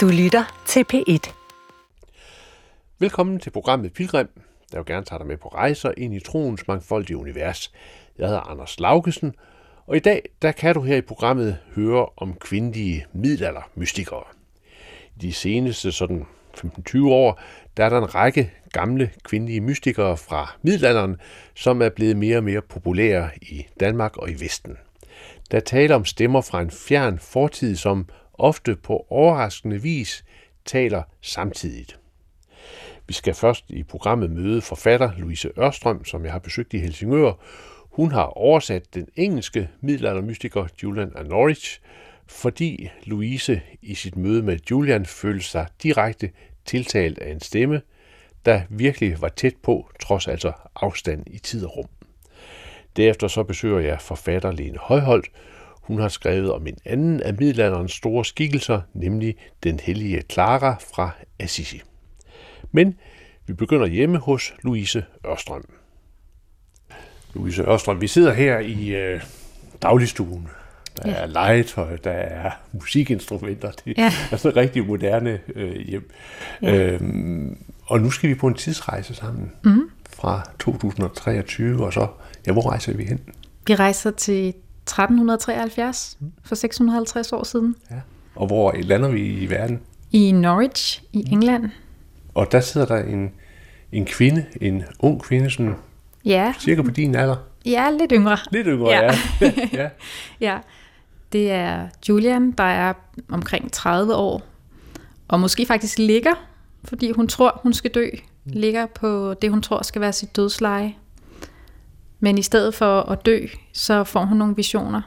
Du 0.00 0.08
lytter 0.08 0.62
til 0.66 0.84
P1. 0.92 1.32
Velkommen 2.98 3.40
til 3.40 3.50
programmet 3.50 3.92
Pilgrim, 3.92 4.28
der 4.72 4.78
jo 4.78 4.84
gerne 4.86 5.06
tager 5.06 5.18
dig 5.18 5.26
med 5.26 5.36
på 5.36 5.48
rejser 5.48 5.92
ind 5.96 6.14
i 6.14 6.20
troens 6.20 6.68
mangfoldige 6.68 7.16
univers. 7.16 7.72
Jeg 8.18 8.26
hedder 8.26 8.40
Anders 8.40 8.80
Laugesen, 8.80 9.34
og 9.86 9.96
i 9.96 9.98
dag 9.98 10.22
der 10.42 10.52
kan 10.52 10.74
du 10.74 10.82
her 10.82 10.96
i 10.96 11.00
programmet 11.00 11.58
høre 11.74 12.06
om 12.16 12.34
kvindelige 12.34 13.06
middelaldermystikere. 13.12 14.24
I 15.16 15.20
de 15.20 15.32
seneste 15.32 15.92
sådan 15.92 16.26
15-20 16.56 17.04
år, 17.04 17.40
der 17.76 17.84
er 17.84 17.88
der 17.88 17.98
en 17.98 18.14
række 18.14 18.50
gamle 18.72 19.10
kvindelige 19.24 19.60
mystikere 19.60 20.16
fra 20.16 20.56
middelalderen, 20.62 21.16
som 21.54 21.82
er 21.82 21.88
blevet 21.88 22.16
mere 22.16 22.36
og 22.36 22.44
mere 22.44 22.62
populære 22.62 23.30
i 23.42 23.66
Danmark 23.80 24.16
og 24.16 24.30
i 24.30 24.40
Vesten. 24.40 24.76
Der 25.50 25.60
taler 25.60 25.94
om 25.94 26.04
stemmer 26.04 26.40
fra 26.40 26.60
en 26.60 26.70
fjern 26.70 27.18
fortid, 27.18 27.76
som 27.76 28.06
ofte 28.40 28.76
på 28.76 29.06
overraskende 29.10 29.82
vis 29.82 30.24
taler 30.64 31.02
samtidigt. 31.20 31.98
Vi 33.06 33.14
skal 33.14 33.34
først 33.34 33.64
i 33.68 33.82
programmet 33.82 34.30
møde 34.30 34.60
forfatter 34.60 35.10
Louise 35.18 35.50
Ørstrøm, 35.58 36.04
som 36.04 36.24
jeg 36.24 36.32
har 36.32 36.38
besøgt 36.38 36.74
i 36.74 36.78
Helsingør. 36.78 37.32
Hun 37.90 38.12
har 38.12 38.24
oversat 38.24 38.94
den 38.94 39.08
engelske 39.16 39.68
middelaldermystiker 39.80 40.66
Julian 40.82 41.12
af 41.16 41.26
Norwich, 41.26 41.80
fordi 42.26 42.90
Louise 43.04 43.62
i 43.82 43.94
sit 43.94 44.16
møde 44.16 44.42
med 44.42 44.58
Julian 44.70 45.06
følte 45.06 45.44
sig 45.44 45.66
direkte 45.82 46.30
tiltalt 46.64 47.18
af 47.18 47.32
en 47.32 47.40
stemme, 47.40 47.82
der 48.44 48.62
virkelig 48.68 49.20
var 49.20 49.28
tæt 49.28 49.56
på, 49.62 49.90
trods 50.00 50.28
altså 50.28 50.52
afstand 50.74 51.22
i 51.26 51.38
tid 51.38 51.64
og 51.64 51.76
rum. 51.76 51.88
Derefter 52.96 53.28
så 53.28 53.42
besøger 53.42 53.80
jeg 53.80 54.00
forfatter 54.00 54.52
Lene 54.52 54.78
Højholdt. 54.78 55.30
Hun 55.90 56.00
har 56.00 56.08
skrevet 56.08 56.52
om 56.52 56.66
en 56.66 56.76
anden 56.84 57.20
af 57.20 57.34
middelalderens 57.34 57.92
store 57.92 58.24
skikkelser, 58.24 58.80
nemlig 58.94 59.36
den 59.62 59.80
hellige 59.80 60.22
Clara 60.32 60.76
fra 60.94 61.10
Assisi. 61.38 61.82
Men 62.72 62.94
vi 63.46 63.52
begynder 63.52 63.86
hjemme 63.86 64.18
hos 64.18 64.54
Louise 64.62 65.04
Ørstrøm. 65.26 65.64
Louise 67.34 67.62
Ørstrøm, 67.62 68.00
vi 68.00 68.06
sidder 68.06 68.32
her 68.32 68.58
i 68.58 68.88
øh, 68.88 69.20
dagligstuen. 69.82 70.48
Der 70.96 71.10
ja. 71.10 71.14
er 71.14 71.26
legetøj, 71.26 71.96
der 71.96 72.10
er 72.10 72.50
musikinstrumenter. 72.72 73.70
Det 73.70 73.98
ja. 73.98 74.12
er 74.32 74.36
sådan 74.36 74.50
et 74.50 74.56
rigtig 74.56 74.86
moderne 74.86 75.40
øh, 75.54 75.76
hjem. 75.76 76.10
Ja. 76.62 76.74
Øhm, 76.74 77.58
og 77.86 78.00
nu 78.00 78.10
skal 78.10 78.30
vi 78.30 78.34
på 78.34 78.46
en 78.46 78.54
tidsrejse 78.54 79.14
sammen 79.14 79.52
mm. 79.64 79.90
fra 80.10 80.50
2023, 80.58 81.84
og 81.84 81.92
så, 81.92 82.06
ja, 82.46 82.52
hvor 82.52 82.70
rejser 82.70 82.92
vi 82.92 83.04
hen? 83.04 83.20
Vi 83.66 83.74
rejser 83.74 84.10
til 84.10 84.54
1373, 84.90 86.16
mm. 86.20 86.32
for 86.44 86.54
650 86.54 87.32
år 87.32 87.44
siden. 87.44 87.74
Ja. 87.90 87.96
Og 88.34 88.46
hvor 88.46 88.74
lander 88.82 89.08
vi 89.08 89.26
i 89.26 89.50
verden? 89.50 89.80
I 90.12 90.32
Norwich 90.32 91.02
i 91.12 91.24
England. 91.32 91.70
Og 92.34 92.52
der 92.52 92.60
sidder 92.60 92.86
der 92.86 93.04
en, 93.04 93.30
en 93.92 94.06
kvinde, 94.06 94.44
en 94.60 94.84
ung 94.98 95.22
kvinde, 95.22 95.50
som 95.50 95.74
ja. 96.24 96.54
cirka 96.60 96.82
på 96.82 96.90
din 96.90 97.14
alder. 97.14 97.36
Ja, 97.66 97.90
lidt 97.90 98.12
yngre. 98.14 98.38
Lidt 98.50 98.66
yngre, 98.66 98.90
ja. 98.90 99.14
ja. 99.40 99.52
ja. 99.72 99.88
ja. 100.40 100.58
Det 101.32 101.50
er 101.50 101.88
Julian, 102.08 102.50
der 102.50 102.64
er 102.64 102.92
omkring 103.28 103.72
30 103.72 104.14
år, 104.14 104.42
og 105.28 105.40
måske 105.40 105.66
faktisk 105.66 105.98
ligger, 105.98 106.34
fordi 106.84 107.10
hun 107.10 107.28
tror, 107.28 107.60
hun 107.62 107.72
skal 107.72 107.90
dø, 107.90 108.06
ligger 108.44 108.86
på 108.86 109.34
det, 109.34 109.50
hun 109.50 109.62
tror 109.62 109.82
skal 109.82 110.00
være 110.00 110.12
sit 110.12 110.36
dødsleje. 110.36 110.94
Men 112.20 112.38
i 112.38 112.42
stedet 112.42 112.74
for 112.74 113.00
at 113.00 113.26
dø, 113.26 113.46
så 113.72 114.04
får 114.04 114.24
hun 114.24 114.36
nogle 114.36 114.56
visioner 114.56 115.02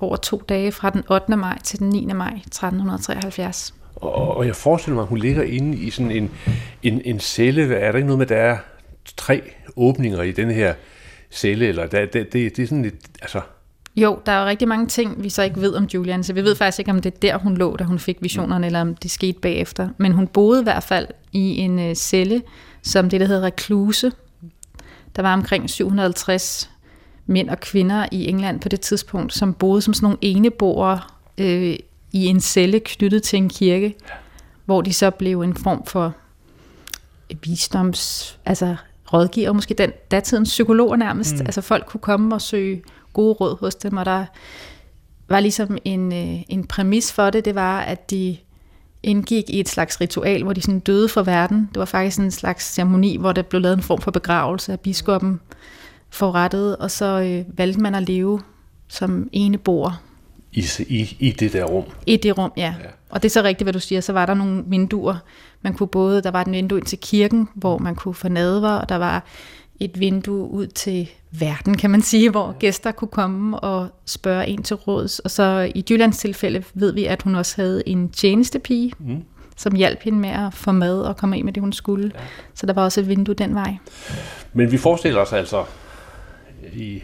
over 0.00 0.16
to 0.16 0.42
dage 0.48 0.72
fra 0.72 0.90
den 0.90 1.04
8. 1.10 1.36
maj 1.36 1.58
til 1.64 1.78
den 1.78 1.88
9. 1.88 2.06
maj 2.06 2.32
1373. 2.46 3.74
Og, 3.96 4.36
og 4.36 4.46
jeg 4.46 4.56
forestiller 4.56 4.94
mig, 4.94 5.02
at 5.02 5.08
hun 5.08 5.18
ligger 5.18 5.42
inde 5.42 5.78
i 5.78 5.90
sådan 5.90 6.10
en, 6.10 6.30
en, 6.82 7.02
en 7.04 7.20
celle. 7.20 7.74
Er 7.74 7.92
der 7.92 7.98
ikke 7.98 8.06
noget 8.06 8.18
med, 8.18 8.26
at 8.26 8.28
der 8.28 8.36
er 8.36 8.56
tre 9.16 9.42
åbninger 9.76 10.22
i 10.22 10.32
den 10.32 10.50
her 10.50 10.74
celle? 11.30 11.66
Eller 11.66 11.86
der, 11.86 12.06
det, 12.06 12.32
det, 12.32 12.56
det 12.56 12.62
er 12.62 12.66
sådan 12.66 12.82
lidt, 12.82 12.94
altså... 13.22 13.40
Jo, 13.96 14.18
der 14.26 14.32
er 14.32 14.40
jo 14.40 14.46
rigtig 14.46 14.68
mange 14.68 14.86
ting, 14.86 15.22
vi 15.22 15.28
så 15.28 15.42
ikke 15.42 15.60
ved 15.60 15.74
om 15.74 15.84
Julian, 15.94 16.22
så 16.22 16.32
vi 16.32 16.44
ved 16.44 16.56
faktisk 16.56 16.78
ikke, 16.78 16.90
om 16.90 17.00
det 17.00 17.14
er 17.14 17.18
der, 17.18 17.38
hun 17.38 17.56
lå, 17.56 17.76
da 17.76 17.84
hun 17.84 17.98
fik 17.98 18.16
visionerne, 18.20 18.58
mm. 18.58 18.64
eller 18.64 18.80
om 18.80 18.94
det 18.94 19.10
skete 19.10 19.40
bagefter. 19.40 19.88
Men 19.98 20.12
hun 20.12 20.26
boede 20.26 20.60
i 20.60 20.62
hvert 20.62 20.82
fald 20.82 21.06
i 21.32 21.56
en 21.56 21.78
uh, 21.78 21.94
celle, 21.94 22.42
som 22.82 23.10
det, 23.10 23.20
der 23.20 23.26
hedder 23.26 23.42
rekluse. 23.42 24.12
Der 25.16 25.22
var 25.22 25.32
omkring 25.32 25.70
750 25.70 26.70
mænd 27.26 27.50
og 27.50 27.60
kvinder 27.60 28.06
i 28.12 28.28
England 28.28 28.60
på 28.60 28.68
det 28.68 28.80
tidspunkt, 28.80 29.34
som 29.34 29.54
boede 29.54 29.82
som 29.82 29.94
sådan 29.94 30.04
nogle 30.04 30.18
eneboere 30.20 31.00
øh, 31.38 31.76
i 32.12 32.26
en 32.26 32.40
celle 32.40 32.80
knyttet 32.80 33.22
til 33.22 33.36
en 33.36 33.48
kirke, 33.48 33.94
hvor 34.64 34.82
de 34.82 34.92
så 34.92 35.10
blev 35.10 35.40
en 35.40 35.54
form 35.54 35.86
for 35.86 36.14
visdoms, 37.44 38.38
altså 38.44 38.76
rådgiver, 39.12 39.52
måske 39.52 39.74
den 39.74 39.92
datidens 40.10 40.48
psykologer 40.48 40.96
nærmest. 40.96 41.34
Mm. 41.34 41.40
Altså 41.40 41.60
folk 41.60 41.86
kunne 41.86 42.00
komme 42.00 42.34
og 42.34 42.42
søge 42.42 42.82
gode 43.12 43.32
råd 43.32 43.58
hos 43.60 43.74
dem, 43.74 43.96
og 43.96 44.04
der 44.04 44.24
var 45.28 45.40
ligesom 45.40 45.78
en, 45.84 46.12
øh, 46.12 46.42
en 46.48 46.66
præmis 46.66 47.12
for 47.12 47.30
det, 47.30 47.44
det 47.44 47.54
var, 47.54 47.80
at 47.80 48.10
de 48.10 48.36
indgik 49.06 49.50
i 49.50 49.60
et 49.60 49.68
slags 49.68 50.00
ritual, 50.00 50.42
hvor 50.42 50.52
de 50.52 50.62
sådan 50.62 50.80
døde 50.80 51.08
for 51.08 51.22
verden. 51.22 51.68
Det 51.72 51.78
var 51.78 51.84
faktisk 51.84 52.18
en 52.18 52.30
slags 52.30 52.74
ceremoni, 52.74 53.16
hvor 53.16 53.32
der 53.32 53.42
blev 53.42 53.60
lavet 53.60 53.76
en 53.76 53.82
form 53.82 54.00
for 54.00 54.10
begravelse 54.10 54.72
af 54.72 54.80
biskoppen 54.80 55.40
forrettet, 56.10 56.76
og 56.76 56.90
så 56.90 57.20
øh, 57.20 57.58
valgte 57.58 57.80
man 57.80 57.94
at 57.94 58.08
leve 58.08 58.40
som 58.88 59.28
ene 59.32 59.58
bor 59.58 60.00
i, 60.52 60.64
i, 60.88 61.16
i 61.20 61.30
det 61.30 61.52
der 61.52 61.64
rum. 61.64 61.84
I 62.06 62.16
det 62.16 62.38
rum, 62.38 62.52
ja. 62.56 62.74
ja. 62.82 62.88
Og 63.10 63.22
det 63.22 63.28
er 63.28 63.32
så 63.32 63.42
rigtigt, 63.42 63.64
hvad 63.64 63.72
du 63.72 63.80
siger. 63.80 64.00
Så 64.00 64.12
var 64.12 64.26
der 64.26 64.34
nogle 64.34 64.64
vinduer. 64.66 65.16
Man 65.62 65.74
kunne 65.74 65.86
både, 65.86 66.22
der 66.22 66.30
var 66.30 66.40
et 66.40 66.50
vindue 66.50 66.78
ind 66.78 66.86
til 66.86 66.98
kirken, 66.98 67.48
hvor 67.54 67.78
man 67.78 67.94
kunne 67.94 68.14
få 68.14 68.28
nadver, 68.28 68.70
og 68.70 68.88
der 68.88 68.96
var 68.96 69.24
et 69.80 70.00
vindue 70.00 70.50
ud 70.50 70.66
til 70.66 71.10
verden, 71.30 71.76
kan 71.76 71.90
man 71.90 72.02
sige, 72.02 72.30
hvor 72.30 72.58
gæster 72.58 72.92
kunne 72.92 73.08
komme 73.08 73.60
og 73.60 73.88
spørge 74.06 74.46
en 74.46 74.62
til 74.62 74.76
råds. 74.76 75.18
Og 75.18 75.30
så 75.30 75.72
i 75.74 75.84
Jyllands 75.90 76.18
tilfælde 76.18 76.64
ved 76.74 76.92
vi, 76.92 77.04
at 77.04 77.22
hun 77.22 77.34
også 77.34 77.56
havde 77.56 77.88
en 77.88 78.08
tjenestepige, 78.08 78.92
mm. 78.98 79.22
som 79.56 79.74
hjalp 79.74 80.02
hende 80.02 80.18
med 80.18 80.30
at 80.30 80.54
få 80.54 80.72
mad 80.72 81.00
og 81.00 81.16
komme 81.16 81.38
ind 81.38 81.44
med 81.44 81.52
det, 81.52 81.60
hun 81.60 81.72
skulle. 81.72 82.12
Ja. 82.14 82.20
Så 82.54 82.66
der 82.66 82.72
var 82.72 82.84
også 82.84 83.00
et 83.00 83.08
vindue 83.08 83.34
den 83.34 83.54
vej. 83.54 83.76
Men 84.52 84.72
vi 84.72 84.76
forestiller 84.76 85.20
os 85.20 85.32
altså 85.32 85.64
i 86.72 87.02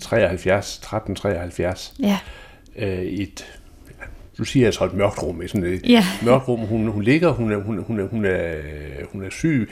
73, 0.00 0.76
1373, 0.76 1.94
ja 2.00 2.18
øh, 2.78 3.02
et 3.02 3.46
du 4.38 4.44
siger 4.44 4.66
altså 4.66 4.84
et 4.84 4.94
mørkt 4.94 5.22
rum, 5.22 5.42
sådan 5.46 5.72
et 5.72 5.86
ja. 5.88 6.04
mørkt 6.22 6.48
rum. 6.48 6.60
Hun, 6.60 6.88
hun 6.88 7.02
ligger, 7.02 7.30
hun 7.30 7.52
er, 7.52 7.56
hun, 7.56 7.82
hun, 7.82 8.00
er, 8.00 8.08
hun, 8.08 8.24
er, 8.24 8.52
hun 9.12 9.22
er 9.22 9.30
syg, 9.30 9.70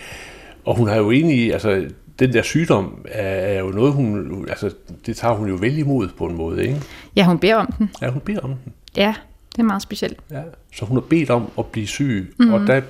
og 0.66 0.76
hun 0.76 0.88
har 0.88 0.96
jo 0.96 1.10
egentlig, 1.10 1.52
altså 1.52 1.88
den 2.18 2.32
der 2.32 2.42
sygdom 2.42 3.04
er, 3.08 3.28
er 3.28 3.60
jo 3.60 3.68
noget, 3.68 3.92
hun, 3.92 4.46
altså 4.48 4.70
det 5.06 5.16
tager 5.16 5.34
hun 5.34 5.48
jo 5.48 5.56
vel 5.60 5.78
imod 5.78 6.08
på 6.18 6.26
en 6.26 6.36
måde, 6.36 6.62
ikke? 6.62 6.82
Ja, 7.16 7.24
hun 7.24 7.38
beder 7.38 7.54
om 7.54 7.72
den. 7.78 7.90
Ja, 8.02 8.10
hun 8.10 8.20
beder 8.20 8.40
om 8.40 8.54
den. 8.64 8.72
Ja, 8.96 9.14
det 9.52 9.58
er 9.58 9.62
meget 9.62 9.82
specielt. 9.82 10.20
Ja, 10.30 10.42
så 10.72 10.84
hun 10.84 10.96
har 10.96 11.00
bedt 11.00 11.30
om 11.30 11.50
at 11.58 11.66
blive 11.66 11.86
syg, 11.86 12.34
mm. 12.38 12.52
og 12.52 12.66
der 12.66 12.82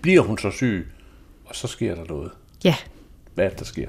bliver 0.00 0.22
hun 0.22 0.38
så 0.38 0.50
syg, 0.50 0.86
og 1.44 1.56
så 1.56 1.68
sker 1.68 1.94
der 1.94 2.04
noget. 2.08 2.30
Ja. 2.64 2.74
Hvad 3.34 3.44
er 3.44 3.48
det, 3.48 3.58
der 3.58 3.64
sker? 3.64 3.88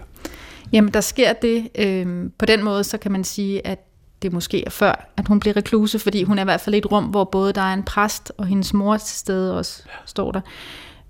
Jamen, 0.72 0.94
der 0.94 1.02
sker 1.02 1.34
det, 1.34 1.70
øh, 1.76 2.30
på 2.38 2.46
den 2.46 2.64
måde, 2.64 2.84
så 2.84 2.98
kan 2.98 3.12
man 3.12 3.24
sige, 3.24 3.68
at 3.68 3.80
det 4.22 4.34
måske 4.34 4.66
er 4.66 4.70
før, 4.70 5.12
at 5.18 5.28
hun 5.28 5.40
bliver 5.40 5.58
rekluse, 5.58 6.00
fordi 6.00 6.24
hun 6.24 6.38
er 6.38 6.42
i 6.42 6.46
hvert 6.46 6.62
fald 6.62 6.76
i 6.76 6.78
et 6.78 6.92
rum, 6.92 7.04
hvor 7.04 7.24
både 7.24 7.54
der 7.54 7.62
er 7.62 7.74
en 7.74 7.84
præst 7.84 8.32
og 8.38 8.46
hendes 8.46 8.74
mor 8.74 8.98
til 8.98 9.18
stede 9.18 9.58
også, 9.58 9.84
ja. 9.86 9.92
står 10.06 10.32
der 10.32 10.42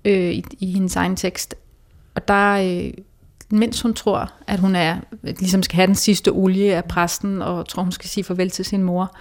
øh, 0.04 0.30
i, 0.30 0.44
i 0.58 0.72
hendes 0.72 0.96
egen 0.96 1.16
tekst. 1.16 1.54
Og 2.14 2.28
der, 2.28 2.52
øh, 2.52 2.92
mens 3.50 3.82
hun 3.82 3.94
tror, 3.94 4.32
at 4.46 4.60
hun 4.60 4.76
er 4.76 4.96
ligesom 5.22 5.62
skal 5.62 5.76
have 5.76 5.86
den 5.86 5.94
sidste 5.94 6.28
olie 6.28 6.76
af 6.76 6.84
præsten, 6.84 7.42
og 7.42 7.68
tror, 7.68 7.82
hun 7.82 7.92
skal 7.92 8.10
sige 8.10 8.24
farvel 8.24 8.50
til 8.50 8.64
sin 8.64 8.82
mor, 8.82 9.16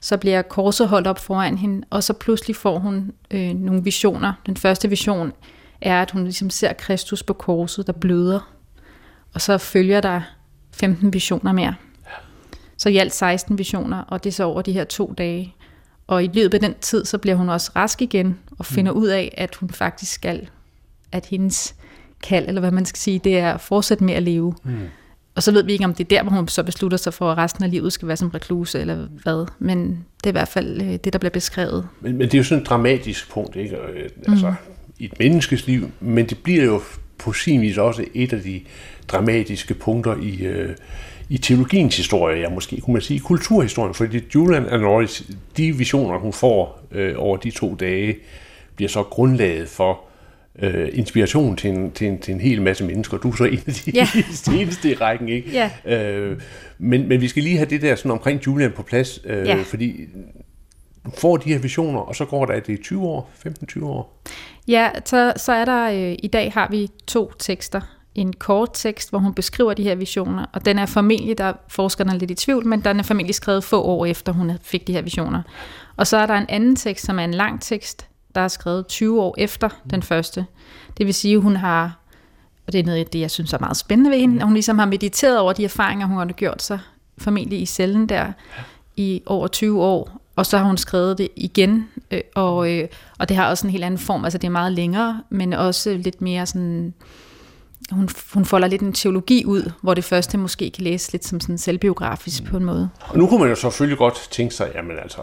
så 0.00 0.16
bliver 0.16 0.42
korset 0.42 0.88
holdt 0.88 1.06
op 1.06 1.18
foran 1.18 1.58
hende, 1.58 1.86
og 1.90 2.02
så 2.02 2.12
pludselig 2.12 2.56
får 2.56 2.78
hun 2.78 3.12
øh, 3.30 3.54
nogle 3.54 3.84
visioner. 3.84 4.32
Den 4.46 4.56
første 4.56 4.88
vision 4.88 5.32
er, 5.80 6.02
at 6.02 6.10
hun 6.10 6.24
ligesom 6.24 6.50
ser 6.50 6.72
Kristus 6.72 7.22
på 7.22 7.32
korset, 7.32 7.86
der 7.86 7.92
bløder. 7.92 8.52
Og 9.34 9.40
så 9.40 9.58
følger 9.58 10.00
der 10.00 10.20
15 10.72 11.12
visioner 11.12 11.52
mere. 11.52 11.74
Så 12.76 12.88
i 12.88 12.96
alt 12.96 13.14
16 13.14 13.58
visioner, 13.58 14.00
og 14.00 14.24
det 14.24 14.30
er 14.30 14.34
så 14.34 14.44
over 14.44 14.62
de 14.62 14.72
her 14.72 14.84
to 14.84 15.14
dage. 15.18 15.54
Og 16.06 16.24
i 16.24 16.30
løbet 16.34 16.54
af 16.54 16.60
den 16.60 16.74
tid, 16.80 17.04
så 17.04 17.18
bliver 17.18 17.36
hun 17.36 17.48
også 17.48 17.72
rask 17.76 18.02
igen, 18.02 18.38
og 18.58 18.66
finder 18.66 18.92
mm. 18.92 18.98
ud 18.98 19.06
af, 19.06 19.34
at 19.36 19.54
hun 19.54 19.70
faktisk 19.70 20.12
skal, 20.12 20.48
at 21.12 21.26
hendes 21.26 21.74
kald, 22.22 22.48
eller 22.48 22.60
hvad 22.60 22.70
man 22.70 22.84
skal 22.84 22.98
sige, 22.98 23.20
det 23.24 23.38
er 23.38 23.52
at 23.52 23.60
fortsætte 23.60 24.04
med 24.04 24.14
at 24.14 24.22
leve. 24.22 24.54
Mm. 24.64 24.72
Og 25.34 25.42
så 25.42 25.52
ved 25.52 25.64
vi 25.64 25.72
ikke, 25.72 25.84
om 25.84 25.94
det 25.94 26.04
er 26.04 26.08
der, 26.08 26.22
hvor 26.22 26.32
hun 26.32 26.48
så 26.48 26.62
beslutter 26.62 26.98
sig 26.98 27.14
for, 27.14 27.32
at 27.32 27.38
resten 27.38 27.64
af 27.64 27.70
livet 27.70 27.92
skal 27.92 28.08
være 28.08 28.16
som 28.16 28.28
rekluse, 28.28 28.80
eller 28.80 29.08
hvad. 29.22 29.46
Men 29.58 30.04
det 30.24 30.26
er 30.26 30.30
i 30.30 30.32
hvert 30.32 30.48
fald 30.48 30.82
øh, 30.82 30.88
det, 31.04 31.12
der 31.12 31.18
bliver 31.18 31.30
beskrevet. 31.30 31.88
Men, 32.00 32.18
men 32.18 32.26
det 32.26 32.34
er 32.34 32.38
jo 32.38 32.44
sådan 32.44 32.62
et 32.62 32.68
dramatisk 32.68 33.30
punkt, 33.30 33.56
ikke? 33.56 33.76
Øh, 33.76 34.08
altså, 34.28 34.48
mm. 34.48 34.54
i 34.98 35.04
et 35.04 35.18
menneskes 35.18 35.66
liv, 35.66 35.90
men 36.00 36.26
det 36.26 36.38
bliver 36.38 36.64
jo 36.64 36.80
på 37.18 37.32
sin 37.32 37.60
vis 37.60 37.78
også 37.78 38.04
et 38.14 38.32
af 38.32 38.40
de 38.40 38.60
dramatiske 39.08 39.74
punkter 39.74 40.16
i, 40.16 40.44
øh, 40.44 40.76
i 41.28 41.38
teologiens 41.38 41.96
historie, 41.96 42.40
ja 42.40 42.48
måske 42.48 42.80
kunne 42.80 42.92
man 42.92 43.02
sige 43.02 43.20
kulturhistorien, 43.20 43.94
fordi 43.94 44.20
Julian 44.34 44.66
Anoris, 44.66 45.24
de 45.56 45.72
visioner, 45.72 46.18
hun 46.18 46.32
får 46.32 46.80
øh, 46.90 47.14
over 47.16 47.36
de 47.36 47.50
to 47.50 47.74
dage, 47.74 48.16
bliver 48.76 48.88
så 48.88 49.02
grundlaget 49.02 49.68
for 49.68 50.00
øh, 50.58 50.88
inspiration 50.92 51.56
til 51.56 51.70
en, 51.70 51.92
til, 51.92 52.06
en, 52.06 52.18
til 52.18 52.34
en 52.34 52.40
hel 52.40 52.62
masse 52.62 52.84
mennesker. 52.84 53.16
Du 53.18 53.30
er 53.30 53.36
så 53.36 53.44
en 53.44 53.60
af 53.66 53.72
de 53.74 53.90
Ja. 53.94 54.08
seneste 54.32 54.90
i 54.90 54.94
rækken, 54.94 55.28
ikke? 55.28 55.50
Ja. 55.86 55.96
Øh, 55.98 56.40
men, 56.78 57.08
men 57.08 57.20
vi 57.20 57.28
skal 57.28 57.42
lige 57.42 57.56
have 57.56 57.70
det 57.70 57.82
der 57.82 57.94
sådan 57.96 58.10
omkring 58.10 58.46
Julian 58.46 58.72
på 58.72 58.82
plads, 58.82 59.20
øh, 59.24 59.46
Ja. 59.46 59.62
fordi 59.66 60.00
du 61.04 61.10
får 61.18 61.36
de 61.36 61.48
her 61.52 61.58
visioner, 61.58 61.98
og 62.00 62.16
så 62.16 62.24
går 62.24 62.46
der, 62.46 62.52
er 62.54 62.60
det 62.60 62.80
20 62.80 63.02
år, 63.02 63.30
15-20 63.46 63.84
år. 63.84 64.22
Ja, 64.68 64.90
så, 65.04 65.32
så 65.36 65.52
er 65.52 65.64
der, 65.64 65.90
øh, 66.10 66.16
i 66.22 66.26
dag 66.32 66.52
har 66.52 66.68
vi 66.70 66.88
to 67.06 67.32
tekster. 67.38 67.80
En 68.14 68.32
kort 68.32 68.68
tekst, 68.74 69.10
hvor 69.10 69.18
hun 69.18 69.34
beskriver 69.34 69.74
de 69.74 69.82
her 69.82 69.94
visioner, 69.94 70.46
og 70.52 70.64
den 70.64 70.78
er 70.78 70.86
formentlig, 70.86 71.38
der 71.38 71.44
er 71.44 71.52
forskerne 71.68 72.12
er 72.12 72.16
lidt 72.16 72.30
i 72.30 72.34
tvivl, 72.34 72.66
men 72.66 72.80
den 72.80 72.98
er 72.98 73.02
formentlig 73.02 73.34
skrevet 73.34 73.64
få 73.64 73.82
år 73.82 74.06
efter, 74.06 74.32
hun 74.32 74.52
fik 74.62 74.86
de 74.86 74.92
her 74.92 75.02
visioner. 75.02 75.42
Og 75.96 76.06
så 76.06 76.16
er 76.16 76.26
der 76.26 76.34
en 76.34 76.46
anden 76.48 76.76
tekst, 76.76 77.04
som 77.06 77.18
er 77.18 77.24
en 77.24 77.34
lang 77.34 77.60
tekst, 77.62 78.06
der 78.34 78.40
er 78.40 78.48
skrevet 78.48 78.86
20 78.86 79.22
år 79.22 79.34
efter 79.38 79.68
den 79.90 80.02
første. 80.02 80.46
Det 80.98 81.06
vil 81.06 81.14
sige, 81.14 81.34
at 81.34 81.42
hun 81.42 81.56
har, 81.56 81.98
og 82.66 82.72
det 82.72 82.78
er 82.78 82.84
noget 82.84 82.98
af 82.98 83.06
det, 83.06 83.20
jeg 83.20 83.30
synes 83.30 83.52
er 83.52 83.58
meget 83.58 83.76
spændende 83.76 84.10
ved 84.10 84.18
hende, 84.18 84.36
at 84.36 84.44
hun 84.44 84.54
ligesom 84.54 84.78
har 84.78 84.86
mediteret 84.86 85.38
over 85.38 85.52
de 85.52 85.64
erfaringer, 85.64 86.06
hun 86.06 86.16
har 86.16 86.26
gjort 86.26 86.62
sig, 86.62 86.78
formentlig 87.18 87.60
i 87.62 87.66
cellen 87.66 88.08
der, 88.08 88.32
i 88.96 89.22
over 89.26 89.46
20 89.46 89.82
år, 89.82 90.22
og 90.36 90.46
så 90.46 90.58
har 90.58 90.64
hun 90.64 90.76
skrevet 90.76 91.18
det 91.18 91.28
igen, 91.36 91.88
øh, 92.10 92.20
og, 92.34 92.72
øh, 92.72 92.88
og 93.18 93.28
det 93.28 93.36
har 93.36 93.50
også 93.50 93.66
en 93.66 93.70
helt 93.70 93.84
anden 93.84 93.98
form, 93.98 94.24
altså 94.24 94.38
det 94.38 94.46
er 94.46 94.50
meget 94.50 94.72
længere, 94.72 95.22
men 95.30 95.52
også 95.52 95.94
lidt 95.94 96.20
mere 96.20 96.46
sådan, 96.46 96.94
hun, 97.90 98.08
hun 98.32 98.44
folder 98.44 98.68
lidt 98.68 98.82
en 98.82 98.92
teologi 98.92 99.44
ud, 99.44 99.70
hvor 99.82 99.94
det 99.94 100.04
første 100.04 100.38
måske 100.38 100.70
kan 100.70 100.84
læses 100.84 101.12
lidt 101.12 101.24
som 101.24 101.40
sådan 101.40 101.58
selvbiografisk 101.58 102.44
på 102.44 102.56
en 102.56 102.64
måde. 102.64 102.88
Og 103.00 103.18
nu 103.18 103.26
kunne 103.26 103.40
man 103.40 103.48
jo 103.48 103.54
selvfølgelig 103.54 103.98
godt 103.98 104.28
tænke 104.30 104.54
sig, 104.54 104.70
jamen 104.74 104.98
altså, 105.02 105.20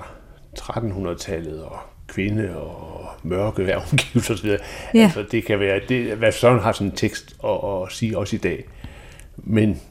1300-tallet 0.59 1.63
og 1.63 1.79
kvinde 2.09 2.57
og 2.57 3.07
mørke 3.23 3.77
omgivelser 3.91 4.33
osv. 4.33 4.47
Ja. 4.49 4.57
Altså, 5.03 5.25
det 5.31 5.45
kan 5.45 5.59
være, 5.59 5.79
det, 5.89 6.17
hvad 6.17 6.31
sådan 6.31 6.59
har 6.59 6.71
sådan 6.71 6.87
en 6.87 6.95
tekst 6.95 7.35
at, 7.43 7.49
at 7.51 7.91
sige 7.91 8.17
også 8.17 8.35
i 8.35 8.39
dag. 8.39 8.65
Men 9.37 9.81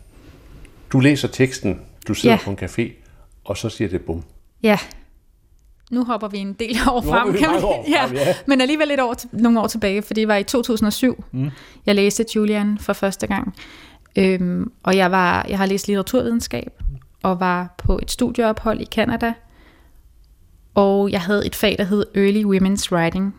du 0.93 1.01
læser 1.01 1.29
teksten, 1.29 1.81
du 2.09 2.15
sidder 2.15 2.37
Ja. 2.37 2.45
på 2.45 2.51
en 2.51 2.59
café, 2.63 2.93
og 3.45 3.57
så 3.57 3.69
siger 3.69 3.89
det 3.89 4.01
bum. 4.03 4.23
Ja, 4.63 4.79
nu 5.91 6.05
hopper 6.05 6.29
vi 6.29 6.39
en 6.39 6.53
del 6.53 6.77
år 6.91 7.03
Nu 7.05 7.11
frem, 7.11 7.33
kan 7.33 7.51
man, 7.51 7.65
år 7.65 7.85
frem, 8.07 8.15
ja. 8.17 8.35
men 8.47 8.61
alligevel 8.61 8.91
et 8.91 9.01
år, 9.01 9.15
til- 9.15 9.29
nogle 9.33 9.61
år 9.61 9.67
tilbage, 9.67 10.03
for 10.03 10.15
det 10.15 10.29
var 10.29 10.37
i 10.37 10.45
2007, 10.45 11.25
mm. 11.33 11.51
jeg 11.87 11.95
læste 11.95 12.25
Julian 12.37 12.79
for 12.81 12.93
første 12.93 13.27
gang. 13.27 13.55
Øhm, 14.17 14.73
og 14.83 14.97
jeg, 14.97 15.11
var, 15.11 15.47
jeg 15.49 15.59
har 15.59 15.67
læst 15.67 15.87
litteraturvidenskab, 15.89 16.73
og 17.23 17.41
var 17.41 17.75
på 17.79 17.99
et 18.03 18.11
studieophold 18.11 18.81
i 18.81 18.85
Canada, 18.85 19.33
og 20.79 21.11
jeg 21.11 21.21
havde 21.21 21.47
et 21.47 21.55
fag, 21.55 21.77
der 21.79 21.85
hed 21.85 22.07
Early 22.15 22.45
Women's 22.45 22.93
Writing, 22.93 23.35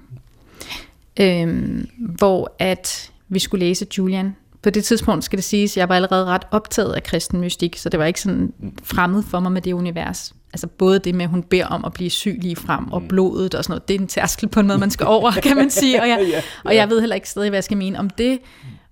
øhm, 1.20 1.90
hvor 1.98 2.56
at 2.60 3.12
vi 3.30 3.40
skulle 3.40 3.66
læse 3.66 3.88
Julian. 3.98 4.36
På 4.62 4.70
det 4.70 4.84
tidspunkt 4.84 5.24
skal 5.24 5.38
det 5.38 5.44
siges, 5.44 5.72
at 5.74 5.78
jeg 5.78 5.90
var 5.90 5.96
allerede 5.96 6.26
ret 6.26 6.42
optaget 6.52 6.94
af 6.94 7.04
kristen 7.04 7.42
mystik, 7.42 7.78
så 7.78 7.90
det 7.90 8.00
var 8.00 8.06
ikke 8.06 8.22
sådan 8.22 8.54
fremmed 8.84 9.24
for 9.24 9.40
mig 9.40 9.52
med 9.52 9.62
det 9.62 9.74
univers. 9.74 10.34
Altså 10.54 10.68
både 10.68 11.00
det 11.00 11.16
med, 11.16 11.26
at 11.26 11.30
hun 11.30 11.44
beder 11.44 11.66
om 11.66 11.86
at 11.86 11.94
blive 11.94 12.10
syg 12.10 12.38
lige 12.42 12.56
frem, 12.56 12.92
og 12.92 13.04
blodet 13.10 13.56
og 13.56 13.64
sådan 13.64 13.72
noget, 13.72 13.88
det 13.88 13.96
er 13.96 14.00
en 14.00 14.08
tærskel 14.08 14.50
på 14.50 14.60
en 14.60 14.68
måde, 14.68 14.80
man 14.80 14.92
skal 14.92 15.06
over, 15.06 15.32
kan 15.32 15.58
man 15.58 15.70
sige. 15.70 16.02
Og 16.02 16.10
jeg, 16.10 16.44
og 16.66 16.76
jeg 16.76 16.90
ved 16.90 17.00
heller 17.00 17.16
ikke 17.16 17.30
stadig, 17.30 17.50
hvad 17.50 17.58
jeg 17.58 17.64
skal 17.64 17.78
mene 17.78 18.00
om 18.00 18.10
det. 18.10 18.40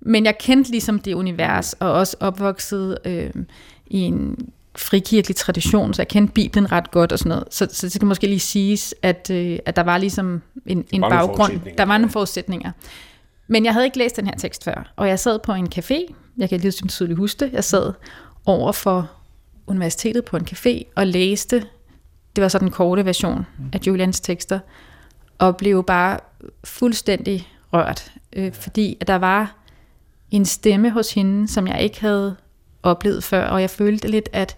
Men 0.01 0.25
jeg 0.25 0.37
kendte 0.37 0.71
ligesom 0.71 0.99
det 0.99 1.13
univers, 1.13 1.73
og 1.73 1.91
også 1.91 2.17
opvokset 2.19 2.97
øh, 3.05 3.29
i 3.87 3.99
en 3.99 4.35
frikirkelig 4.77 5.35
tradition, 5.35 5.93
så 5.93 6.01
jeg 6.01 6.07
kendte 6.07 6.33
Bibelen 6.33 6.71
ret 6.71 6.91
godt 6.91 7.11
og 7.11 7.19
sådan 7.19 7.29
noget. 7.29 7.43
Så, 7.51 7.67
så 7.71 7.85
det 7.87 7.93
skal 7.93 8.05
måske 8.05 8.27
lige 8.27 8.39
siges, 8.39 8.95
at, 9.01 9.29
øh, 9.29 9.59
at 9.65 9.75
der 9.75 9.83
var 9.83 9.97
ligesom 9.97 10.41
en, 10.65 10.85
en 10.91 11.01
var 11.01 11.09
baggrund. 11.09 11.59
Der 11.77 11.85
var 11.85 11.97
nogle 11.97 12.11
forudsætninger. 12.11 12.71
Men 13.47 13.65
jeg 13.65 13.73
havde 13.73 13.85
ikke 13.85 13.97
læst 13.97 14.15
den 14.15 14.25
her 14.25 14.35
tekst 14.35 14.63
før, 14.63 14.93
og 14.95 15.07
jeg 15.07 15.19
sad 15.19 15.39
på 15.39 15.53
en 15.53 15.67
café, 15.75 16.13
jeg 16.37 16.49
kan 16.49 16.59
lige 16.59 16.71
så 16.71 16.87
tydeligt 16.87 17.19
huske 17.19 17.45
det, 17.45 17.53
jeg 17.53 17.63
sad 17.63 17.93
over 18.45 18.71
for 18.71 19.11
universitetet 19.67 20.25
på 20.25 20.37
en 20.37 20.47
café 20.51 20.83
og 20.95 21.07
læste, 21.07 21.65
det 22.35 22.41
var 22.41 22.47
så 22.47 22.59
den 22.59 22.71
korte 22.71 23.05
version 23.05 23.45
af 23.73 23.79
Julians 23.87 24.19
tekster, 24.19 24.59
og 25.37 25.57
blev 25.57 25.83
bare 25.83 26.19
fuldstændig 26.63 27.47
rørt, 27.73 28.11
øh, 28.33 28.53
fordi 28.53 28.97
at 29.01 29.07
der 29.07 29.15
var 29.15 29.55
en 30.31 30.45
stemme 30.45 30.89
hos 30.89 31.13
hende, 31.13 31.47
som 31.47 31.67
jeg 31.67 31.81
ikke 31.81 32.01
havde 32.01 32.35
oplevet 32.89 33.23
før, 33.23 33.43
og 33.47 33.61
jeg 33.61 33.69
følte 33.69 34.07
lidt, 34.07 34.29
at 34.33 34.57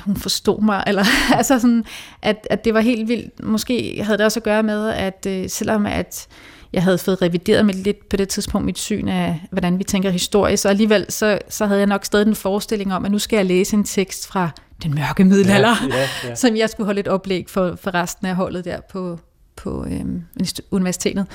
hun 0.00 0.16
forstod 0.16 0.62
mig, 0.62 0.84
eller 0.86 1.04
altså 1.34 1.58
sådan, 1.58 1.84
at, 2.22 2.46
at 2.50 2.64
det 2.64 2.74
var 2.74 2.80
helt 2.80 3.08
vildt. 3.08 3.42
Måske 3.42 4.00
havde 4.02 4.18
det 4.18 4.24
også 4.26 4.40
at 4.40 4.44
gøre 4.44 4.62
med, 4.62 4.88
at 4.88 5.26
øh, 5.28 5.48
selvom 5.48 5.86
at 5.86 6.26
jeg 6.72 6.82
havde 6.82 6.98
fået 6.98 7.22
revideret 7.22 7.66
med 7.66 7.74
lidt 7.74 8.08
på 8.08 8.16
det 8.16 8.28
tidspunkt 8.28 8.66
mit 8.66 8.78
syn 8.78 9.08
af, 9.08 9.40
hvordan 9.50 9.78
vi 9.78 9.84
tænker 9.84 10.10
historie, 10.10 10.56
så 10.56 10.68
alligevel 10.68 11.06
så, 11.08 11.38
så 11.48 11.66
havde 11.66 11.80
jeg 11.80 11.86
nok 11.86 12.04
stadig 12.04 12.26
en 12.26 12.34
forestilling 12.34 12.94
om, 12.94 13.04
at 13.04 13.10
nu 13.10 13.18
skal 13.18 13.36
jeg 13.36 13.46
læse 13.46 13.76
en 13.76 13.84
tekst 13.84 14.26
fra 14.26 14.50
den 14.82 14.94
mørke 14.94 15.24
middelalder, 15.24 15.74
Ja, 15.88 15.96
ja, 15.96 16.28
ja. 16.28 16.34
som 16.42 16.56
jeg 16.56 16.70
skulle 16.70 16.84
holde 16.84 17.00
et 17.00 17.08
oplæg 17.08 17.44
for, 17.48 17.76
for 17.76 17.94
resten 17.94 18.26
af 18.26 18.34
holdet 18.34 18.64
der 18.64 18.80
på, 18.92 19.18
på 19.56 19.86
øhm, 19.90 20.22
universitetet. 20.70 21.26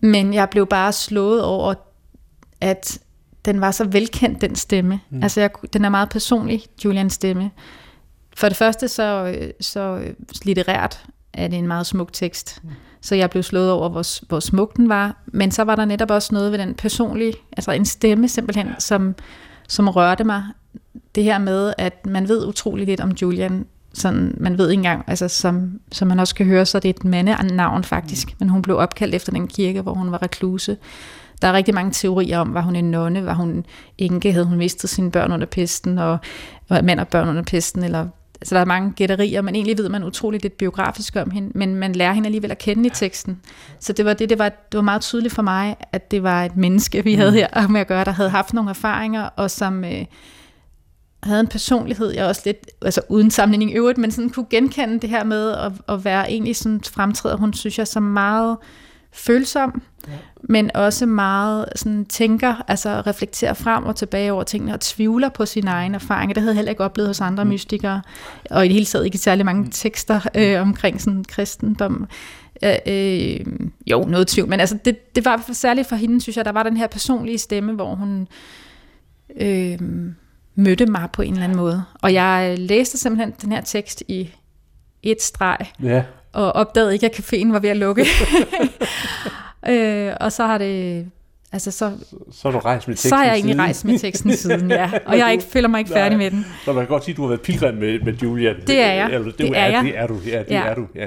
Men 0.00 0.34
jeg 0.34 0.50
blev 0.50 0.66
bare 0.66 0.92
slået 0.92 1.44
over, 1.44 1.74
at 2.60 2.98
den 3.46 3.60
var 3.60 3.70
så 3.70 3.84
velkendt, 3.84 4.40
den 4.40 4.56
stemme. 4.56 5.00
Mm. 5.10 5.22
Altså, 5.22 5.40
jeg, 5.40 5.50
den 5.72 5.84
er 5.84 5.88
meget 5.88 6.08
personlig, 6.08 6.62
Julians 6.84 7.12
stemme. 7.12 7.50
For 8.36 8.48
det 8.48 8.56
første, 8.56 8.88
så, 8.88 9.34
øh, 9.36 9.50
så 9.60 9.80
øh, 9.80 10.14
litterært 10.44 11.04
er 11.32 11.48
det 11.48 11.58
en 11.58 11.66
meget 11.66 11.86
smuk 11.86 12.12
tekst. 12.12 12.60
Mm. 12.62 12.70
Så 13.00 13.14
jeg 13.14 13.30
blev 13.30 13.42
slået 13.42 13.70
over, 13.70 13.88
hvor, 13.88 14.26
hvor 14.28 14.40
smuk 14.40 14.76
den 14.76 14.88
var. 14.88 15.22
Men 15.26 15.50
så 15.50 15.62
var 15.62 15.76
der 15.76 15.84
netop 15.84 16.10
også 16.10 16.34
noget 16.34 16.52
ved 16.52 16.58
den 16.58 16.74
personlige, 16.74 17.34
altså 17.56 17.72
en 17.72 17.84
stemme 17.84 18.28
simpelthen, 18.28 18.68
som, 18.78 19.14
som 19.68 19.88
rørte 19.88 20.24
mig. 20.24 20.44
Det 21.14 21.24
her 21.24 21.38
med, 21.38 21.72
at 21.78 22.06
man 22.06 22.28
ved 22.28 22.46
utrolig 22.46 22.86
lidt 22.86 23.00
om 23.00 23.10
Julian. 23.10 23.66
Sådan, 23.92 24.34
man 24.40 24.58
ved 24.58 24.70
ikke 24.70 24.78
engang, 24.78 25.04
altså 25.06 25.28
som, 25.28 25.80
som 25.92 26.08
man 26.08 26.18
også 26.18 26.34
kan 26.34 26.46
høre, 26.46 26.66
så 26.66 26.78
er 26.78 26.80
det 26.80 26.88
et 26.88 27.04
mandenavn 27.04 27.84
faktisk. 27.84 28.28
Mm. 28.28 28.36
Men 28.38 28.48
hun 28.48 28.62
blev 28.62 28.76
opkaldt 28.76 29.14
efter 29.14 29.32
den 29.32 29.48
kirke, 29.48 29.80
hvor 29.82 29.94
hun 29.94 30.12
var 30.12 30.22
rekluse. 30.22 30.76
Der 31.42 31.48
er 31.48 31.52
rigtig 31.52 31.74
mange 31.74 31.92
teorier 31.92 32.38
om, 32.38 32.54
var 32.54 32.60
hun 32.60 32.76
en 32.76 32.90
nonne, 32.90 33.26
var 33.26 33.34
hun 33.34 33.64
enke, 33.98 34.32
havde 34.32 34.46
hun 34.46 34.58
mistet 34.58 34.90
sine 34.90 35.10
børn 35.10 35.32
under 35.32 35.46
pesten, 35.46 35.98
og 35.98 36.18
var 36.68 36.82
mand 36.82 37.00
og 37.00 37.08
børn 37.08 37.28
under 37.28 37.42
pesten, 37.42 37.84
eller 37.84 38.06
så 38.42 38.54
der 38.54 38.60
er 38.60 38.64
mange 38.64 38.92
gætterier, 38.92 39.42
men 39.42 39.54
egentlig 39.54 39.78
ved 39.78 39.88
man 39.88 40.04
utroligt 40.04 40.42
lidt 40.42 40.58
biografisk 40.58 41.16
om 41.16 41.30
hende, 41.30 41.58
men 41.58 41.74
man 41.74 41.92
lærer 41.92 42.12
hende 42.12 42.26
alligevel 42.26 42.50
at 42.50 42.58
kende 42.58 42.86
i 42.86 42.90
teksten. 42.90 43.40
Så 43.80 43.92
det 43.92 44.04
var, 44.04 44.14
det, 44.14 44.30
det 44.30 44.38
var, 44.38 44.48
det 44.48 44.76
var 44.76 44.80
meget 44.82 45.02
tydeligt 45.02 45.34
for 45.34 45.42
mig, 45.42 45.76
at 45.92 46.10
det 46.10 46.22
var 46.22 46.44
et 46.44 46.56
menneske, 46.56 47.04
vi 47.04 47.14
havde 47.14 47.32
her 47.32 47.68
med 47.68 47.80
at 47.80 47.86
gøre, 47.86 48.04
der 48.04 48.10
havde 48.10 48.30
haft 48.30 48.54
nogle 48.54 48.70
erfaringer, 48.70 49.22
og 49.22 49.50
som 49.50 49.84
øh, 49.84 50.04
havde 51.22 51.40
en 51.40 51.46
personlighed, 51.46 52.10
jeg 52.10 52.26
også 52.26 52.42
lidt, 52.44 52.66
altså 52.82 53.00
uden 53.08 53.30
sammenligning 53.30 53.70
i 53.70 53.74
øvrigt, 53.74 53.98
men 53.98 54.10
sådan 54.10 54.30
kunne 54.30 54.46
genkende 54.50 55.00
det 55.00 55.10
her 55.10 55.24
med 55.24 55.50
at, 55.50 55.72
at 55.88 56.04
være 56.04 56.30
egentlig 56.30 56.56
sådan 56.56 56.80
fremtræder, 56.80 57.36
hun 57.36 57.52
synes 57.52 57.78
jeg, 57.78 57.86
som 57.86 58.02
meget 58.02 58.56
følsom, 59.16 59.82
ja. 60.08 60.12
men 60.42 60.70
også 60.76 61.06
meget 61.06 61.64
sådan 61.76 62.04
tænker, 62.04 62.64
altså 62.68 63.02
reflekterer 63.06 63.54
frem 63.54 63.84
og 63.84 63.96
tilbage 63.96 64.32
over 64.32 64.42
tingene 64.42 64.74
og 64.74 64.80
tvivler 64.80 65.28
på 65.28 65.46
sine 65.46 65.70
egne 65.70 65.94
erfaringer. 65.94 66.34
Det 66.34 66.42
havde 66.42 66.52
jeg 66.52 66.56
heller 66.56 66.70
ikke 66.70 66.84
oplevet 66.84 67.08
hos 67.08 67.20
andre 67.20 67.44
mm. 67.44 67.50
mystikere, 67.50 68.02
og 68.50 68.64
i 68.64 68.68
det 68.68 68.74
hele 68.74 68.86
taget 68.86 69.04
ikke 69.04 69.18
særlig 69.18 69.44
mange 69.44 69.68
tekster 69.70 70.20
øh, 70.34 70.60
omkring 70.60 71.00
sådan 71.00 71.24
kristendom. 71.24 72.08
Øh, 72.62 72.74
øh, 72.86 73.40
jo, 73.86 74.04
noget 74.04 74.26
tvivl, 74.26 74.48
men 74.48 74.60
altså 74.60 74.78
det, 74.84 75.16
det 75.16 75.24
var 75.24 75.44
særligt 75.52 75.88
for 75.88 75.96
hende, 75.96 76.20
synes 76.20 76.36
jeg, 76.36 76.44
der 76.44 76.52
var 76.52 76.62
den 76.62 76.76
her 76.76 76.86
personlige 76.86 77.38
stemme, 77.38 77.72
hvor 77.72 77.94
hun 77.94 78.28
øh, 79.40 79.78
mødte 80.54 80.86
mig 80.86 81.08
på 81.12 81.22
en 81.22 81.32
eller 81.32 81.44
anden 81.44 81.58
måde. 81.58 81.82
Og 82.02 82.12
jeg 82.14 82.58
læste 82.58 82.98
simpelthen 82.98 83.34
den 83.42 83.52
her 83.52 83.60
tekst 83.60 84.02
i 84.08 84.30
et 85.02 85.22
streg, 85.22 85.58
Ja. 85.82 86.02
Og 86.36 86.52
opdagede 86.52 86.92
ikke, 86.94 87.06
at 87.06 87.18
caféen 87.20 87.52
var 87.52 87.58
ved 87.58 87.70
at 87.70 87.76
lukke. 87.76 88.06
øh, 89.68 90.12
og 90.20 90.32
så 90.32 90.46
har 90.46 90.58
det... 90.58 91.06
Altså, 91.52 91.70
så, 91.70 91.92
Så 92.32 92.48
er 92.48 92.52
du 92.52 92.58
rejst 92.58 92.88
med 92.88 92.94
teksten 92.96 93.08
så 93.10 93.16
har 93.16 93.24
jeg 93.24 93.32
egentlig 93.32 93.52
siden. 93.52 93.60
rejst 93.62 93.84
med 93.84 93.98
teksten 93.98 94.36
siden, 94.36 94.70
ja. 94.70 94.90
Og 95.06 95.18
jeg 95.18 95.32
ikke, 95.32 95.44
føler 95.44 95.68
mig 95.68 95.78
ikke 95.78 95.90
færdig 95.90 96.18
med 96.18 96.30
den. 96.30 96.46
Så 96.64 96.72
man 96.72 96.82
kan 96.82 96.88
godt 96.88 97.04
sige, 97.04 97.12
at 97.12 97.16
du 97.16 97.22
har 97.22 97.28
været 97.28 97.40
pilgrim 97.40 97.74
med, 97.74 98.00
med 98.00 98.12
Julian. 98.12 98.54
Det 98.66 98.80
er 98.80 98.92
jeg. 98.92 99.06
Eller, 99.12 99.24
det, 99.24 99.38
Det 99.38 99.48
er, 99.48 99.54
er 99.54 99.66
jeg. 99.70 99.84
Det 99.84 99.98
er 99.98 100.06
du, 100.06 100.18
ja. 100.26 100.38
Det 100.38 100.50
Ja. 100.50 100.62
er 100.66 100.74
du, 100.74 100.86
ja. 100.94 101.06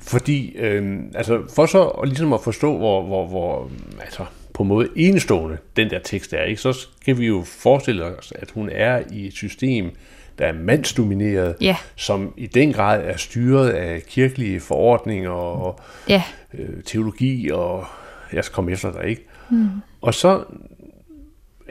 Fordi, 0.00 0.56
øh, 0.56 0.98
altså, 1.14 1.38
for 1.54 1.66
så 1.66 1.84
at, 1.84 2.08
ligesom 2.08 2.32
at 2.32 2.40
forstå, 2.44 2.76
hvor, 2.76 3.02
hvor, 3.02 3.26
hvor 3.26 3.70
altså, 4.00 4.24
på 4.54 4.62
en 4.62 4.68
måde 4.68 4.88
enestående 4.96 5.56
den 5.76 5.90
der 5.90 5.98
tekst 5.98 6.32
er, 6.32 6.42
ikke, 6.42 6.60
så 6.60 6.72
skal 6.72 7.18
vi 7.18 7.26
jo 7.26 7.42
forestille 7.46 8.04
os, 8.04 8.32
at 8.36 8.50
hun 8.50 8.68
er 8.72 9.02
i 9.12 9.26
et 9.26 9.32
system, 9.34 9.90
der 10.38 10.46
er 10.46 10.52
mandsdomineret, 10.52 11.56
Ja. 11.60 11.76
som 11.96 12.34
i 12.36 12.46
den 12.46 12.72
grad 12.72 13.02
er 13.04 13.16
styret 13.16 13.70
af 13.70 14.02
kirkelige 14.02 14.60
forordninger 14.60 15.30
og 15.30 15.80
Ja, 16.08 16.22
øh, 16.54 16.82
teologi, 16.84 17.50
og 17.52 17.84
jeg 18.32 18.44
skal 18.44 18.54
komme 18.54 18.72
efter 18.72 18.92
dig, 18.92 19.04
ikke? 19.04 19.26
Mm. 19.50 19.68
Og 20.00 20.14
så 20.14 20.44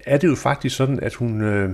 er 0.06 0.18
det 0.18 0.28
jo 0.28 0.36
faktisk 0.36 0.76
sådan, 0.76 1.00
at 1.00 1.14
hun, 1.14 1.42
øh, 1.42 1.70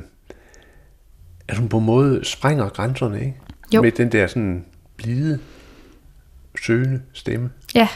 at 1.48 1.58
hun 1.58 1.70
på 1.70 1.78
en 1.78 1.86
måde 1.86 2.26
sprænger 2.26 2.70
grænserne, 2.70 3.20
ikke? 3.20 3.36
Jo. 3.76 3.82
Med 3.82 3.92
den 3.92 4.12
der 4.12 4.28
sådan 4.28 4.66
blide, 4.98 5.40
søgende 6.62 7.02
stemme. 7.14 7.50
ja. 7.76 7.88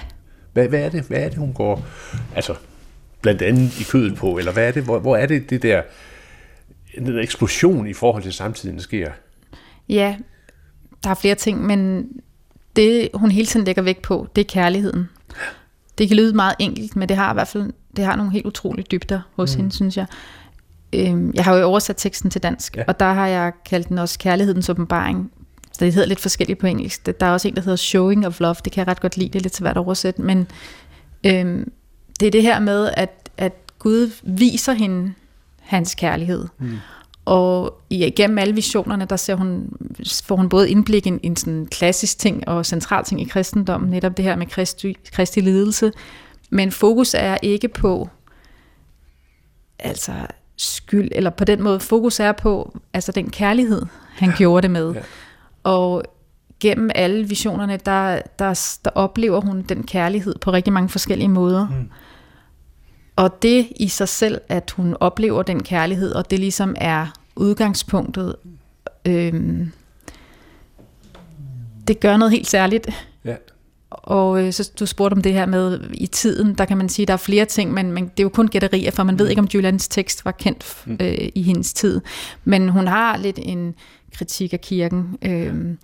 Hvad, 0.53 0.67
hvad, 0.67 0.79
er 0.79 0.89
det, 0.89 1.03
hvad 1.03 1.17
er 1.19 1.29
det, 1.29 1.37
hun 1.37 1.53
går, 1.53 1.85
altså 2.35 2.55
blandt 3.21 3.41
andet 3.41 3.79
i 3.79 3.83
kødet 3.83 4.15
på, 4.17 4.37
eller 4.37 4.51
hvad 4.51 4.67
er 4.67 4.71
det, 4.71 4.83
hvor, 4.83 4.99
hvor 4.99 5.15
er 5.15 5.25
det, 5.25 5.49
det 5.49 5.61
der, 5.63 5.81
den 7.05 7.19
eksplosion 7.19 7.87
i 7.87 7.93
forhold 7.93 8.23
til 8.23 8.33
samtiden, 8.33 8.79
sker? 8.79 9.11
Ja, 9.89 10.17
der 11.03 11.09
er 11.09 11.13
flere 11.13 11.35
ting, 11.35 11.65
men 11.65 12.09
det, 12.75 13.09
hun 13.13 13.31
hele 13.31 13.47
tiden 13.47 13.65
lægger 13.65 13.81
vægt 13.81 14.01
på, 14.01 14.27
det 14.35 14.41
er 14.41 14.45
kærligheden. 14.45 15.09
Det 15.97 16.07
kan 16.07 16.17
lyde 16.17 16.33
meget 16.33 16.55
enkelt, 16.59 16.95
men 16.95 17.09
det 17.09 17.17
har 17.17 17.31
i 17.31 17.33
hvert 17.33 17.47
fald 17.47 17.73
det 17.97 18.05
har 18.05 18.15
nogle 18.15 18.31
helt 18.31 18.45
utrolige 18.45 18.85
dybder 18.91 19.21
hos 19.35 19.55
mm. 19.55 19.61
hende, 19.61 19.75
synes 19.75 19.97
jeg. 19.97 20.05
Øhm, 20.93 21.31
jeg 21.33 21.43
har 21.43 21.55
jo 21.55 21.65
oversat 21.65 21.95
teksten 21.97 22.29
til 22.29 22.43
dansk, 22.43 22.77
ja. 22.77 22.83
og 22.87 22.99
der 22.99 23.13
har 23.13 23.27
jeg 23.27 23.51
kaldt 23.65 23.89
den 23.89 23.97
også 23.97 24.19
kærlighedens 24.19 24.69
åbenbaring. 24.69 25.31
Det 25.79 25.93
hedder 25.93 26.07
lidt 26.07 26.19
forskelligt 26.19 26.59
på 26.59 26.67
engelsk. 26.67 27.05
Der 27.19 27.25
er 27.25 27.31
også 27.31 27.47
en, 27.47 27.55
der 27.55 27.61
hedder 27.61 27.75
Showing 27.75 28.27
of 28.27 28.39
Love. 28.39 28.55
Det 28.65 28.71
kan 28.71 28.81
jeg 28.81 28.87
ret 28.87 29.01
godt 29.01 29.17
lide. 29.17 29.29
Det 29.29 29.35
er 29.35 29.43
lidt 29.43 29.55
svært 29.55 29.77
at 29.77 29.81
oversætte, 29.81 30.21
men 30.21 30.47
øhm, 31.25 31.71
det 32.19 32.27
er 32.27 32.31
det 32.31 32.41
her 32.41 32.59
med, 32.59 32.89
at, 32.93 33.29
at 33.37 33.53
Gud 33.79 34.11
viser 34.23 34.73
hende 34.73 35.13
hans 35.67 35.95
kærlighed. 35.95 36.45
Mm. 36.59 36.77
Og 37.25 37.81
igennem 37.89 38.37
alle 38.37 38.55
visionerne, 38.55 39.05
der 39.05 39.15
ser 39.15 39.35
hun, 39.35 39.69
får 40.23 40.35
hun 40.35 40.49
både 40.49 40.69
indblik 40.69 41.05
i 41.05 41.09
en, 41.09 41.19
en 41.23 41.35
sådan 41.35 41.67
klassisk 41.71 42.19
ting 42.19 42.47
og 42.47 42.65
central 42.65 43.03
ting 43.03 43.21
i 43.21 43.25
kristendommen, 43.25 43.89
netop 43.89 44.17
det 44.17 44.25
her 44.25 44.35
med 44.35 44.47
kristi, 44.47 44.97
kristi 45.11 45.39
lidelse. 45.41 45.91
Men 46.49 46.71
fokus 46.71 47.13
er 47.13 47.37
ikke 47.41 47.67
på 47.67 48.09
altså 49.79 50.11
skyld, 50.57 51.09
eller 51.11 51.29
på 51.29 51.45
den 51.45 51.63
måde, 51.63 51.79
fokus 51.79 52.19
er 52.19 52.31
på 52.31 52.77
altså 52.93 53.11
den 53.11 53.29
kærlighed, 53.29 53.81
han 54.15 54.29
ja. 54.29 54.35
gjorde 54.35 54.61
det 54.61 54.71
med. 54.71 54.91
Ja. 54.93 54.99
Og 55.63 56.03
gennem 56.59 56.89
alle 56.95 57.27
visionerne, 57.27 57.79
der, 57.85 58.21
der, 58.39 58.77
der 58.85 58.91
oplever 58.95 59.41
hun 59.41 59.61
den 59.61 59.83
kærlighed 59.83 60.35
på 60.41 60.51
rigtig 60.51 60.73
mange 60.73 60.89
forskellige 60.89 61.29
måder. 61.29 61.67
Mm. 61.67 61.89
Og 63.17 63.41
det 63.41 63.67
i 63.75 63.87
sig 63.87 64.09
selv, 64.09 64.41
at 64.49 64.71
hun 64.71 64.95
oplever 64.99 65.43
den 65.43 65.63
kærlighed, 65.63 66.11
og 66.11 66.31
det 66.31 66.39
ligesom 66.39 66.75
er 66.77 67.07
udgangspunktet, 67.35 68.35
øhm, 69.05 69.71
det 71.87 71.99
gør 71.99 72.17
noget 72.17 72.31
helt 72.31 72.47
særligt. 72.47 72.89
Ja. 73.25 73.35
Og 73.89 74.43
øh, 74.43 74.53
så 74.53 74.71
du 74.79 74.85
spurgte 74.85 75.13
om 75.13 75.21
det 75.21 75.33
her 75.33 75.45
med 75.45 75.79
i 75.93 76.07
tiden, 76.07 76.53
der 76.55 76.65
kan 76.65 76.77
man 76.77 76.89
sige, 76.89 77.03
at 77.03 77.07
der 77.07 77.13
er 77.13 77.17
flere 77.17 77.45
ting, 77.45 77.73
men, 77.73 77.91
men 77.91 78.03
det 78.03 78.19
er 78.19 78.23
jo 78.23 78.29
kun 78.29 78.47
gætterier, 78.47 78.91
for 78.91 79.03
man 79.03 79.15
mm. 79.15 79.19
ved 79.19 79.27
ikke, 79.27 79.41
om 79.41 79.47
Julians 79.53 79.87
tekst 79.87 80.25
var 80.25 80.31
kendt 80.31 80.83
mm. 80.85 80.97
øh, 81.01 81.29
i 81.35 81.41
hendes 81.41 81.73
tid. 81.73 82.01
Men 82.43 82.69
hun 82.69 82.87
har 82.87 83.17
lidt 83.17 83.39
en 83.41 83.75
kritik 84.13 84.53
af 84.53 84.61
kirken, 84.61 85.17
øh, 85.21 85.75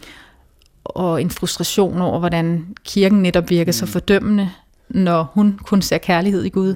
og 0.84 1.22
en 1.22 1.30
frustration 1.30 2.02
over, 2.02 2.20
hvordan 2.20 2.66
kirken 2.84 3.22
netop 3.22 3.50
virker 3.50 3.70
mm. 3.70 3.74
så 3.74 3.86
fordømmende, 3.86 4.50
når 4.90 5.32
hun 5.34 5.60
kun 5.66 5.82
ser 5.82 5.98
kærlighed 5.98 6.44
i 6.44 6.50
Gud. 6.50 6.76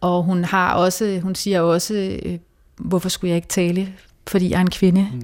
Og 0.00 0.22
hun 0.22 0.44
har 0.44 0.74
også, 0.74 1.20
hun 1.22 1.34
siger 1.34 1.60
også, 1.60 2.18
øh, 2.22 2.38
hvorfor 2.76 3.08
skulle 3.08 3.28
jeg 3.28 3.36
ikke 3.36 3.48
tale, 3.48 3.92
fordi 4.26 4.50
jeg 4.50 4.56
er 4.56 4.60
en 4.60 4.70
kvinde? 4.70 5.08
Mm. 5.12 5.22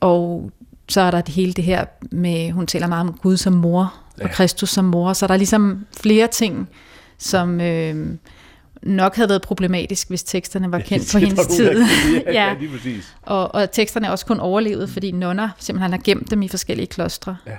Og 0.00 0.50
så 0.88 1.00
er 1.00 1.10
der 1.10 1.20
det 1.20 1.34
hele 1.34 1.52
det 1.52 1.64
her 1.64 1.84
med, 2.10 2.50
hun 2.50 2.66
taler 2.66 2.86
meget 2.86 3.08
om 3.08 3.18
Gud 3.22 3.36
som 3.36 3.52
mor, 3.52 3.94
ja. 4.18 4.24
og 4.24 4.30
Kristus 4.30 4.70
som 4.70 4.84
mor, 4.84 5.12
så 5.12 5.26
der 5.26 5.34
er 5.34 5.38
ligesom 5.38 5.86
flere 5.96 6.26
ting, 6.26 6.68
som 7.18 7.60
øh, 7.60 8.16
nok 8.82 9.16
havde 9.16 9.28
været 9.28 9.42
problematisk, 9.42 10.08
hvis 10.08 10.24
teksterne 10.24 10.72
var 10.72 10.78
kendt 10.78 11.14
ja, 11.14 11.18
på 11.18 11.26
hendes 11.26 11.46
tid. 11.46 11.84
ja, 12.26 12.32
ja. 12.32 12.54
præcis. 12.72 13.16
Og, 13.22 13.54
og 13.54 13.70
teksterne 13.70 14.06
er 14.06 14.10
også 14.10 14.26
kun 14.26 14.40
overlevet, 14.40 14.90
fordi 14.90 15.10
nonner 15.10 15.48
simpelthen 15.58 15.90
har 15.90 16.00
gemt 16.04 16.30
dem 16.30 16.42
i 16.42 16.48
forskellige 16.48 16.86
klostre. 16.86 17.36
Ja. 17.46 17.56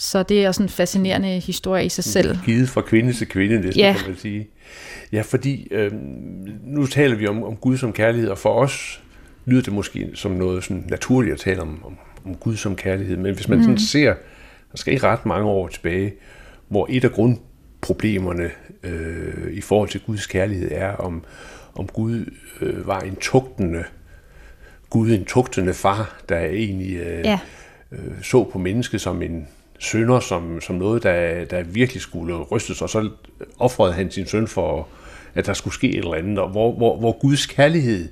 Så 0.00 0.22
det 0.22 0.44
er 0.44 0.48
også 0.48 0.62
en 0.62 0.68
fascinerende 0.68 1.28
historie 1.28 1.84
i 1.84 1.88
sig 1.88 2.04
selv. 2.04 2.38
Givet 2.44 2.68
fra 2.68 2.80
kvinde 2.80 3.12
til 3.12 3.28
kvinde, 3.28 3.62
det 3.62 3.76
ja. 3.76 3.94
kan 3.98 4.08
man 4.08 4.18
sige. 4.18 4.48
Ja, 5.12 5.22
fordi 5.22 5.68
øh, 5.70 5.92
nu 6.64 6.86
taler 6.86 7.16
vi 7.16 7.26
om, 7.26 7.44
om 7.44 7.56
Gud 7.56 7.76
som 7.76 7.92
kærlighed, 7.92 8.30
og 8.30 8.38
for 8.38 8.54
os 8.54 9.02
lyder 9.44 9.62
det 9.62 9.72
måske 9.72 10.10
som 10.14 10.30
noget 10.30 10.64
sådan 10.64 10.84
naturligt 10.88 11.34
at 11.34 11.40
tale 11.40 11.60
om, 11.60 11.84
om, 11.84 11.98
om 12.24 12.34
Gud 12.34 12.56
som 12.56 12.76
kærlighed. 12.76 13.16
Men 13.16 13.34
hvis 13.34 13.48
man 13.48 13.58
mm. 13.58 13.64
sådan 13.64 13.78
ser, 13.78 14.14
der 14.72 14.76
skal 14.76 14.92
ikke 14.92 15.06
ret 15.06 15.26
mange 15.26 15.46
år 15.48 15.68
tilbage, 15.68 16.12
hvor 16.68 16.86
et 16.90 17.04
af 17.04 17.12
grundproblemerne 17.12 18.50
øh, 18.82 19.52
i 19.52 19.60
forhold 19.60 19.88
til 19.88 20.00
Guds 20.06 20.26
kærlighed 20.26 20.68
er, 20.72 20.92
om, 20.92 21.24
om 21.74 21.86
Gud 21.86 22.34
øh, 22.60 22.86
var 22.86 23.00
en 23.00 23.16
tugtende 23.16 23.84
Gud, 24.90 25.10
en 25.10 25.24
tugtende 25.24 25.74
far, 25.74 26.22
der 26.28 26.38
egentlig 26.38 26.96
øh, 26.96 27.24
ja. 27.24 27.38
øh, 27.92 28.22
så 28.22 28.44
på 28.44 28.58
mennesket 28.58 29.00
som 29.00 29.22
en 29.22 29.48
sønder, 29.80 30.20
som, 30.20 30.60
som 30.60 30.76
noget, 30.76 31.02
der, 31.02 31.44
der 31.44 31.62
virkelig 31.62 32.02
skulle 32.02 32.34
rystes, 32.34 32.82
og 32.82 32.90
så 32.90 33.10
offrede 33.58 33.92
han 33.92 34.10
sin 34.10 34.26
søn 34.26 34.48
for, 34.48 34.88
at 35.34 35.46
der 35.46 35.52
skulle 35.52 35.74
ske 35.74 35.88
et 35.88 35.98
eller 35.98 36.14
andet, 36.14 36.38
og 36.38 36.48
hvor, 36.48 36.72
hvor, 36.72 36.98
hvor 36.98 37.18
Guds 37.20 37.46
kærlighed 37.46 38.08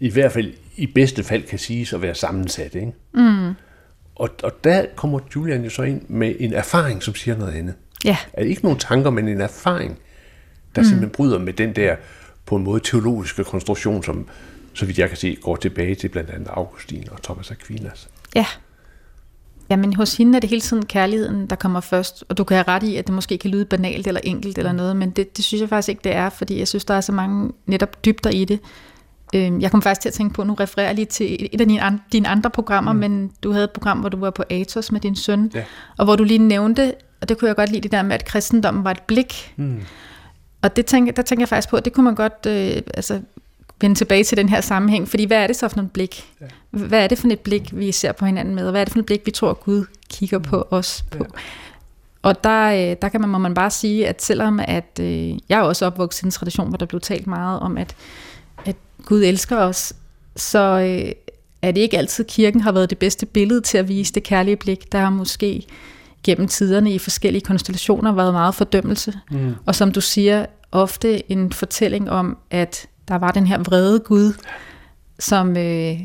i 0.00 0.10
hvert 0.10 0.32
fald 0.32 0.52
i 0.76 0.86
bedste 0.86 1.24
fald 1.24 1.42
kan 1.42 1.58
siges 1.58 1.92
at 1.92 2.02
være 2.02 2.14
sammensat. 2.14 2.74
Ikke? 2.74 2.92
Mm. 3.14 3.54
Og, 4.14 4.30
og 4.42 4.64
der 4.64 4.86
kommer 4.96 5.20
Julian 5.36 5.64
jo 5.64 5.70
så 5.70 5.82
ind 5.82 6.02
med 6.08 6.34
en 6.38 6.52
erfaring, 6.52 7.02
som 7.02 7.14
siger 7.14 7.36
noget 7.36 7.52
andet. 7.52 7.74
Ja. 8.04 8.16
Er 8.32 8.44
ikke 8.44 8.62
nogen 8.62 8.78
tanker, 8.78 9.10
men 9.10 9.28
en 9.28 9.40
erfaring, 9.40 9.98
der 10.74 10.80
mm. 10.80 10.84
simpelthen 10.84 11.10
bryder 11.10 11.38
med 11.38 11.52
den 11.52 11.76
der 11.76 11.96
på 12.46 12.56
en 12.56 12.64
måde 12.64 12.80
teologiske 12.80 13.44
konstruktion, 13.44 14.02
som, 14.02 14.28
så 14.74 14.86
vidt 14.86 14.98
jeg 14.98 15.08
kan 15.08 15.16
se, 15.16 15.36
går 15.42 15.56
tilbage 15.56 15.94
til 15.94 16.08
blandt 16.08 16.30
andet 16.30 16.48
Augustin 16.48 17.08
og 17.10 17.22
Thomas 17.22 17.50
Aquinas. 17.50 18.08
Ja. 18.34 18.46
Jamen 19.70 19.92
hos 19.92 20.16
hende 20.16 20.36
er 20.36 20.40
det 20.40 20.50
hele 20.50 20.60
tiden 20.60 20.86
kærligheden, 20.86 21.46
der 21.46 21.56
kommer 21.56 21.80
først, 21.80 22.24
og 22.28 22.38
du 22.38 22.44
kan 22.44 22.54
have 22.54 22.68
ret 22.68 22.82
i, 22.82 22.96
at 22.96 23.06
det 23.06 23.14
måske 23.14 23.38
kan 23.38 23.50
lyde 23.50 23.64
banalt 23.64 24.06
eller 24.06 24.20
enkelt 24.24 24.58
eller 24.58 24.72
noget, 24.72 24.96
men 24.96 25.10
det, 25.10 25.36
det 25.36 25.44
synes 25.44 25.60
jeg 25.60 25.68
faktisk 25.68 25.88
ikke, 25.88 26.00
det 26.04 26.14
er, 26.14 26.28
fordi 26.28 26.58
jeg 26.58 26.68
synes, 26.68 26.84
der 26.84 26.94
er 26.94 27.00
så 27.00 27.12
mange 27.12 27.52
netop 27.66 28.04
dybder 28.04 28.30
i 28.30 28.44
det. 28.44 28.60
Øhm, 29.34 29.60
jeg 29.60 29.70
kom 29.70 29.82
faktisk 29.82 30.00
til 30.00 30.08
at 30.08 30.12
tænke 30.12 30.34
på, 30.34 30.44
nu 30.44 30.54
refererer 30.54 30.86
jeg 30.88 30.94
lige 30.94 31.06
til 31.06 31.48
et 31.52 31.60
af 31.60 31.68
dine, 31.68 31.82
andre, 31.82 32.02
dine 32.12 32.28
andre 32.28 32.50
programmer, 32.50 32.92
mm. 32.92 32.98
men 32.98 33.32
du 33.42 33.52
havde 33.52 33.64
et 33.64 33.70
program, 33.70 33.98
hvor 33.98 34.08
du 34.08 34.16
var 34.16 34.30
på 34.30 34.44
Atos 34.50 34.92
med 34.92 35.00
din 35.00 35.16
søn, 35.16 35.50
ja. 35.54 35.64
og 35.98 36.04
hvor 36.04 36.16
du 36.16 36.24
lige 36.24 36.38
nævnte, 36.38 36.94
og 37.20 37.28
det 37.28 37.38
kunne 37.38 37.48
jeg 37.48 37.56
godt 37.56 37.70
lide, 37.70 37.80
det 37.80 37.92
der 37.92 38.02
med, 38.02 38.14
at 38.14 38.24
kristendommen 38.24 38.84
var 38.84 38.90
et 38.90 39.02
blik. 39.02 39.54
Mm. 39.56 39.80
Og 40.62 40.76
det 40.76 40.86
tænker, 40.86 41.12
der 41.12 41.22
tænker 41.22 41.42
jeg 41.42 41.48
faktisk 41.48 41.68
på, 41.68 41.76
at 41.76 41.84
det 41.84 41.92
kunne 41.92 42.04
man 42.04 42.14
godt 42.14 42.46
øh, 42.46 42.82
altså, 42.94 43.20
vende 43.80 43.96
tilbage 43.96 44.24
til 44.24 44.36
den 44.36 44.48
her 44.48 44.60
sammenhæng, 44.60 45.08
fordi 45.08 45.24
hvad 45.24 45.36
er 45.36 45.46
det 45.46 45.56
så 45.56 45.68
for 45.68 45.80
et 45.80 45.92
blik? 45.92 46.24
Ja. 46.40 46.46
Hvad 46.70 47.04
er 47.04 47.06
det 47.06 47.18
for 47.18 47.28
et 47.28 47.40
blik, 47.40 47.78
vi 47.78 47.92
ser 47.92 48.12
på 48.12 48.26
hinanden 48.26 48.54
med, 48.54 48.64
og 48.64 48.70
hvad 48.70 48.80
er 48.80 48.84
det 48.84 48.92
for 48.92 48.98
et 48.98 49.06
blik, 49.06 49.26
vi 49.26 49.30
tror, 49.30 49.52
Gud 49.52 49.84
kigger 50.10 50.38
på 50.38 50.56
mm. 50.56 50.76
os 50.76 51.04
på? 51.10 51.18
Ja. 51.18 51.40
Og 52.22 52.44
der, 52.44 52.90
øh, 52.90 52.96
der 53.02 53.08
kan 53.08 53.20
man, 53.20 53.30
må 53.30 53.38
man 53.38 53.54
bare 53.54 53.70
sige, 53.70 54.08
at 54.08 54.22
selvom 54.22 54.60
at, 54.62 54.98
øh, 55.00 55.28
jeg 55.48 55.58
er 55.58 55.62
også 55.62 55.86
opvokset 55.86 56.22
i 56.22 56.24
en 56.24 56.30
tradition, 56.30 56.68
hvor 56.68 56.76
der 56.76 56.86
blev 56.86 57.00
talt 57.00 57.26
meget 57.26 57.60
om, 57.60 57.78
at, 57.78 57.96
at 58.64 58.76
Gud 59.04 59.22
elsker 59.22 59.56
os, 59.56 59.92
så 60.36 60.58
øh, 60.58 61.12
er 61.62 61.70
det 61.72 61.80
ikke 61.80 61.98
altid, 61.98 62.24
kirken 62.24 62.60
har 62.60 62.72
været 62.72 62.90
det 62.90 62.98
bedste 62.98 63.26
billede 63.26 63.60
til 63.60 63.78
at 63.78 63.88
vise 63.88 64.12
det 64.12 64.22
kærlige 64.22 64.56
blik. 64.56 64.92
Der 64.92 64.98
har 64.98 65.10
måske 65.10 65.66
gennem 66.24 66.48
tiderne 66.48 66.94
i 66.94 66.98
forskellige 66.98 67.42
konstellationer 67.42 68.12
været 68.12 68.32
meget 68.32 68.54
fordømmelse. 68.54 69.14
Mm. 69.30 69.54
Og 69.66 69.74
som 69.74 69.92
du 69.92 70.00
siger, 70.00 70.46
ofte 70.72 71.32
en 71.32 71.52
fortælling 71.52 72.10
om, 72.10 72.38
at 72.50 72.86
der 73.10 73.18
var 73.18 73.30
den 73.30 73.46
her 73.46 73.58
vrede 73.58 74.00
Gud, 74.00 74.32
som 75.18 75.56
øh, 75.56 76.00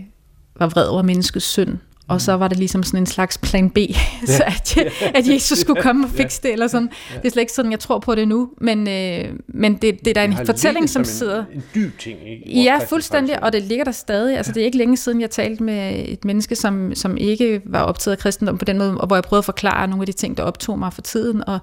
var 0.60 0.68
vred 0.68 0.88
over 0.88 1.02
menneskets 1.02 1.46
synd. 1.46 1.78
Og 2.08 2.22
så 2.22 2.34
var 2.34 2.48
det 2.48 2.58
ligesom 2.58 2.84
sådan 2.84 3.00
en 3.00 3.06
slags 3.06 3.38
plan 3.38 3.70
B, 3.70 3.78
ja. 3.80 3.96
så 4.26 4.44
at, 4.48 4.78
at 5.18 5.28
Jesus 5.28 5.60
skulle 5.60 5.82
komme 5.82 6.06
og 6.06 6.10
fikse 6.10 6.42
det, 6.44 6.54
eller 6.54 6.68
sådan. 6.68 6.88
Det 6.88 7.26
er 7.26 7.30
slet 7.30 7.42
ikke 7.42 7.54
sådan, 7.54 7.72
jeg 7.72 7.80
tror 7.80 8.00
på 8.00 8.16
det 8.16 8.28
nu, 8.28 8.50
men, 8.62 8.88
øh, 8.88 9.26
men 9.48 9.74
det, 9.74 10.00
det 10.00 10.08
er 10.08 10.14
da 10.14 10.24
en 10.24 10.46
fortælling, 10.46 10.90
som, 10.90 11.06
som 11.06 11.14
sidder... 11.14 11.46
En, 11.46 11.56
en 11.56 11.64
dyb 11.76 12.00
ting 12.00 12.20
i 12.46 12.64
Ja, 12.64 12.80
fuldstændig, 12.90 13.44
og 13.44 13.54
det 13.54 13.64
ligger 13.64 13.86
der 13.86 13.92
stadig. 13.92 14.38
Altså, 14.38 14.52
det 14.52 14.62
er 14.62 14.66
ikke 14.66 14.78
længe 14.78 14.98
siden, 14.98 15.22
jeg 15.22 15.30
talte 15.30 15.64
med 15.64 16.04
et 16.08 16.26
menneske, 16.26 16.56
som, 16.56 16.96
som 16.96 17.18
ikke 17.18 17.62
var 17.66 17.82
optaget 17.82 18.16
af 18.16 18.22
kristendom 18.22 18.58
på 18.58 18.66
den 18.66 18.78
måde, 18.78 18.98
og 18.98 19.08
hvor 19.08 19.16
jeg 19.16 19.24
prøvede 19.24 19.40
at 19.40 19.46
forklare 19.46 19.88
nogle 19.88 20.02
af 20.02 20.06
de 20.06 20.14
ting, 20.14 20.38
der 20.38 20.44
optog 20.44 20.80
mig 20.80 20.94
for 20.94 21.02
tiden, 21.02 21.50
og 21.50 21.60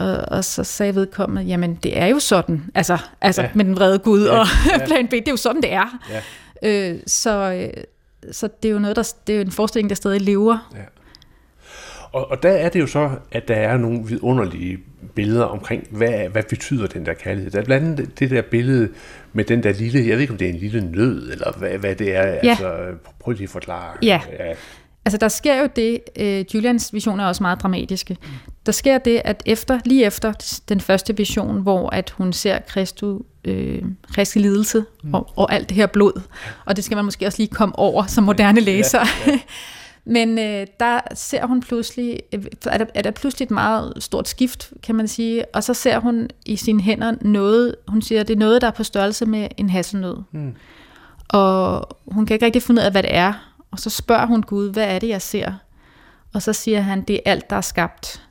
og, 0.00 0.36
og 0.36 0.44
så 0.44 0.64
sagde 0.64 0.94
vedkommende, 0.94 1.42
jamen 1.42 1.74
det 1.82 1.98
er 1.98 2.06
jo 2.06 2.18
sådan, 2.18 2.64
altså, 2.74 2.98
altså 3.20 3.42
ja. 3.42 3.48
med 3.54 3.64
den 3.64 3.76
vrede 3.76 3.98
Gud 3.98 4.26
ja, 4.26 4.38
og 4.38 4.46
ja. 4.66 4.84
plan 4.86 5.08
B, 5.08 5.10
det 5.10 5.28
er 5.28 5.32
jo 5.32 5.36
sådan, 5.36 5.62
det 5.62 5.72
er. 5.72 6.00
Ja. 6.10 6.20
Øh, 6.92 6.98
så, 7.06 7.52
øh, 7.52 7.82
så 8.32 8.48
det 8.62 8.68
er 8.68 8.72
jo 8.72 8.78
noget, 8.78 8.96
der, 8.96 9.12
det 9.26 9.32
er 9.32 9.36
jo 9.36 9.44
en 9.44 9.50
forestilling, 9.50 9.90
der 9.90 9.96
stadig 9.96 10.20
lever. 10.20 10.70
Ja. 10.74 10.78
Og, 12.12 12.30
og 12.30 12.42
der 12.42 12.50
er 12.50 12.68
det 12.68 12.80
jo 12.80 12.86
så, 12.86 13.10
at 13.32 13.48
der 13.48 13.54
er 13.54 13.76
nogle 13.76 14.06
vidunderlige 14.06 14.78
billeder 15.14 15.44
omkring, 15.44 15.86
hvad, 15.90 16.28
hvad 16.28 16.42
betyder 16.42 16.86
den 16.86 17.06
der 17.06 17.14
kærlighed. 17.14 17.50
Der 17.50 17.60
er 17.60 17.64
blandt 17.64 17.86
andet 17.86 18.18
det 18.18 18.30
der 18.30 18.42
billede 18.42 18.88
med 19.32 19.44
den 19.44 19.62
der 19.62 19.72
lille, 19.72 20.06
jeg 20.08 20.14
ved 20.14 20.20
ikke 20.20 20.32
om 20.32 20.38
det 20.38 20.48
er 20.48 20.52
en 20.52 20.58
lille 20.58 20.90
nød, 20.90 21.32
eller 21.32 21.52
hvad, 21.58 21.70
hvad 21.70 21.94
det 21.94 22.16
er. 22.16 22.26
Ja. 22.26 22.38
Altså, 22.42 22.76
prøv 23.20 23.32
lige 23.32 23.44
at 23.44 23.50
forklare. 23.50 23.96
Ja. 24.02 24.20
ja. 24.38 24.54
Altså 25.04 25.18
der 25.18 25.28
sker 25.28 25.60
jo 25.60 25.68
det, 25.76 26.00
uh, 26.20 26.54
Julians 26.54 26.94
visioner 26.94 27.24
er 27.24 27.28
også 27.28 27.42
meget 27.42 27.62
dramatiske. 27.62 28.16
Der 28.70 28.74
sker 28.74 28.98
det, 28.98 29.22
at 29.24 29.42
efter, 29.46 29.80
lige 29.84 30.04
efter 30.04 30.60
den 30.68 30.80
første 30.80 31.16
vision, 31.16 31.62
hvor 31.62 31.90
at 31.90 32.10
hun 32.10 32.32
ser 32.32 32.58
Kristu, 32.58 33.18
øh, 33.44 33.82
Kristi 34.14 34.38
lidelse 34.38 34.84
mm. 35.02 35.14
og, 35.14 35.30
og 35.36 35.52
alt 35.52 35.68
det 35.68 35.76
her 35.76 35.86
blod, 35.86 36.22
og 36.64 36.76
det 36.76 36.84
skal 36.84 36.96
man 36.96 37.04
måske 37.04 37.26
også 37.26 37.38
lige 37.38 37.48
komme 37.48 37.78
over 37.78 38.06
som 38.06 38.24
moderne 38.24 38.60
læser, 38.60 38.98
ja, 38.98 39.32
ja. 39.32 39.38
Men 40.14 40.38
øh, 40.38 40.66
der 40.80 41.00
ser 41.14 41.46
hun 41.46 41.60
pludselig, 41.60 42.20
øh, 42.32 42.44
er 42.66 42.78
der, 42.78 42.86
er 42.94 43.02
der 43.02 43.10
pludselig 43.10 43.44
et 43.44 43.50
meget 43.50 43.92
stort 43.98 44.28
skift, 44.28 44.72
kan 44.82 44.94
man 44.94 45.08
sige, 45.08 45.44
og 45.54 45.64
så 45.64 45.74
ser 45.74 45.98
hun 45.98 46.28
i 46.46 46.56
sine 46.56 46.82
hænder 46.82 47.14
noget, 47.20 47.74
hun 47.88 48.02
siger, 48.02 48.22
det 48.22 48.34
er 48.34 48.38
noget, 48.38 48.62
der 48.62 48.68
er 48.68 48.72
på 48.72 48.84
størrelse 48.84 49.26
med 49.26 49.48
en 49.56 49.70
hasselnød. 49.70 50.16
Mm. 50.32 50.54
Og 51.28 51.88
hun 52.06 52.26
kan 52.26 52.34
ikke 52.34 52.46
rigtig 52.46 52.62
finde 52.62 52.80
ud 52.80 52.84
af, 52.84 52.90
hvad 52.90 53.02
det 53.02 53.14
er. 53.14 53.32
Og 53.70 53.78
så 53.78 53.90
spørger 53.90 54.26
hun 54.26 54.42
Gud, 54.42 54.72
hvad 54.72 54.84
er 54.84 54.98
det, 54.98 55.08
jeg 55.08 55.22
ser? 55.22 55.52
Og 56.34 56.42
så 56.42 56.52
siger 56.52 56.80
han, 56.80 57.02
det 57.02 57.16
er 57.16 57.20
alt, 57.30 57.50
der 57.50 57.56
er 57.56 57.60
skabt. 57.60 58.22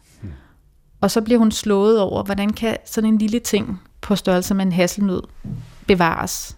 Og 1.01 1.11
så 1.11 1.21
bliver 1.21 1.39
hun 1.39 1.51
slået 1.51 1.99
over, 1.99 2.23
hvordan 2.23 2.53
kan 2.53 2.77
sådan 2.85 3.09
en 3.09 3.17
lille 3.17 3.39
ting 3.39 3.81
på 4.01 4.15
størrelse 4.15 4.53
med 4.53 4.65
en 4.65 4.71
hasselnød 4.71 5.21
bevares. 5.87 6.57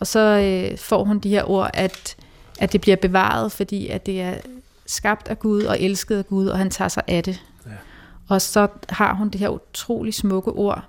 Og 0.00 0.06
så 0.06 0.20
øh, 0.20 0.78
får 0.78 1.04
hun 1.04 1.18
de 1.18 1.28
her 1.28 1.50
ord, 1.50 1.70
at, 1.74 2.16
at 2.58 2.72
det 2.72 2.80
bliver 2.80 2.96
bevaret, 2.96 3.52
fordi 3.52 3.88
at 3.88 4.06
det 4.06 4.20
er 4.20 4.34
skabt 4.86 5.28
af 5.28 5.38
Gud 5.38 5.62
og 5.62 5.80
elsket 5.80 6.18
af 6.18 6.26
Gud, 6.26 6.46
og 6.46 6.58
han 6.58 6.70
tager 6.70 6.88
sig 6.88 7.02
af 7.06 7.22
det. 7.22 7.42
Ja. 7.66 7.70
Og 8.28 8.42
så 8.42 8.68
har 8.88 9.14
hun 9.14 9.28
det 9.28 9.40
her 9.40 9.48
utrolig 9.48 10.14
smukke 10.14 10.50
ord, 10.52 10.84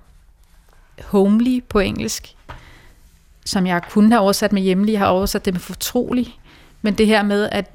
homely 1.04 1.64
på 1.68 1.78
engelsk, 1.78 2.36
som 3.44 3.66
jeg 3.66 3.82
kunne 3.90 4.10
have 4.10 4.20
oversat 4.20 4.52
med 4.52 4.62
hjemlig, 4.62 4.92
jeg 4.92 5.00
har 5.00 5.06
oversat 5.06 5.44
det 5.44 5.54
med 5.54 5.60
fortrolig, 5.60 6.38
men 6.82 6.94
det 6.94 7.06
her 7.06 7.22
med, 7.22 7.48
at, 7.52 7.70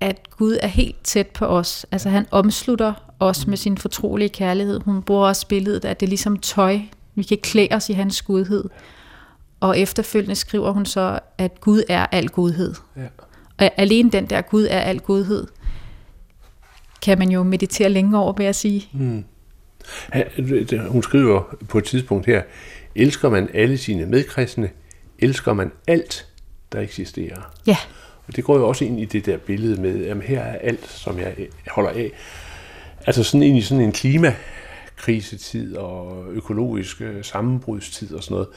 at 0.00 0.30
Gud 0.30 0.58
er 0.62 0.66
helt 0.66 1.04
tæt 1.04 1.26
på 1.26 1.46
os, 1.46 1.86
altså 1.90 2.08
han 2.08 2.26
omslutter 2.30 2.92
os 3.20 3.46
med 3.46 3.56
sin 3.56 3.78
fortrolige 3.78 4.28
kærlighed. 4.28 4.80
Hun 4.80 5.02
bruger 5.02 5.28
også 5.28 5.48
billedet, 5.48 5.84
at 5.84 6.00
det 6.00 6.06
er 6.06 6.08
ligesom 6.08 6.38
tøj, 6.38 6.78
vi 7.14 7.22
kan 7.22 7.38
klæde 7.42 7.68
os 7.70 7.88
i 7.88 7.92
hans 7.92 8.22
godhed. 8.22 8.64
Og 9.60 9.78
efterfølgende 9.78 10.34
skriver 10.34 10.70
hun 10.70 10.86
så, 10.86 11.18
at 11.38 11.60
Gud 11.60 11.82
er 11.88 12.06
al 12.12 12.28
godhed. 12.28 12.74
Ja. 12.96 13.06
Og 13.58 13.70
alene 13.76 14.10
den 14.10 14.26
der 14.26 14.40
Gud 14.40 14.66
er 14.70 14.80
al 14.80 15.00
godhed, 15.00 15.46
kan 17.02 17.18
man 17.18 17.30
jo 17.30 17.42
meditere 17.42 17.88
længe 17.88 18.18
over, 18.18 18.32
vil 18.32 18.44
jeg 18.44 18.54
sige. 18.54 18.88
Mm. 18.92 19.24
Hun 20.88 21.02
skriver 21.02 21.56
på 21.68 21.78
et 21.78 21.84
tidspunkt 21.84 22.26
her, 22.26 22.42
elsker 22.94 23.28
man 23.28 23.48
alle 23.54 23.78
sine 23.78 24.06
medkristne, 24.06 24.70
elsker 25.18 25.52
man 25.52 25.72
alt, 25.86 26.26
der 26.72 26.80
eksisterer. 26.80 27.52
Ja. 27.66 27.76
Og 28.26 28.36
det 28.36 28.44
går 28.44 28.56
jo 28.56 28.68
også 28.68 28.84
ind 28.84 29.00
i 29.00 29.04
det 29.04 29.26
der 29.26 29.36
billede 29.36 29.82
med, 29.82 30.04
at 30.04 30.22
her 30.22 30.40
er 30.40 30.58
alt, 30.58 30.90
som 30.90 31.18
jeg 31.18 31.34
holder 31.70 31.90
af. 31.90 32.12
Altså 33.06 33.22
sådan 33.22 33.42
ind 33.42 33.58
i 33.58 33.60
sådan 33.60 33.84
en 33.84 33.92
klimakrisetid 33.92 35.76
og 35.76 36.24
økologisk 36.28 37.02
sammenbrudstid 37.22 38.14
og 38.14 38.22
sådan 38.22 38.34
noget, 38.34 38.48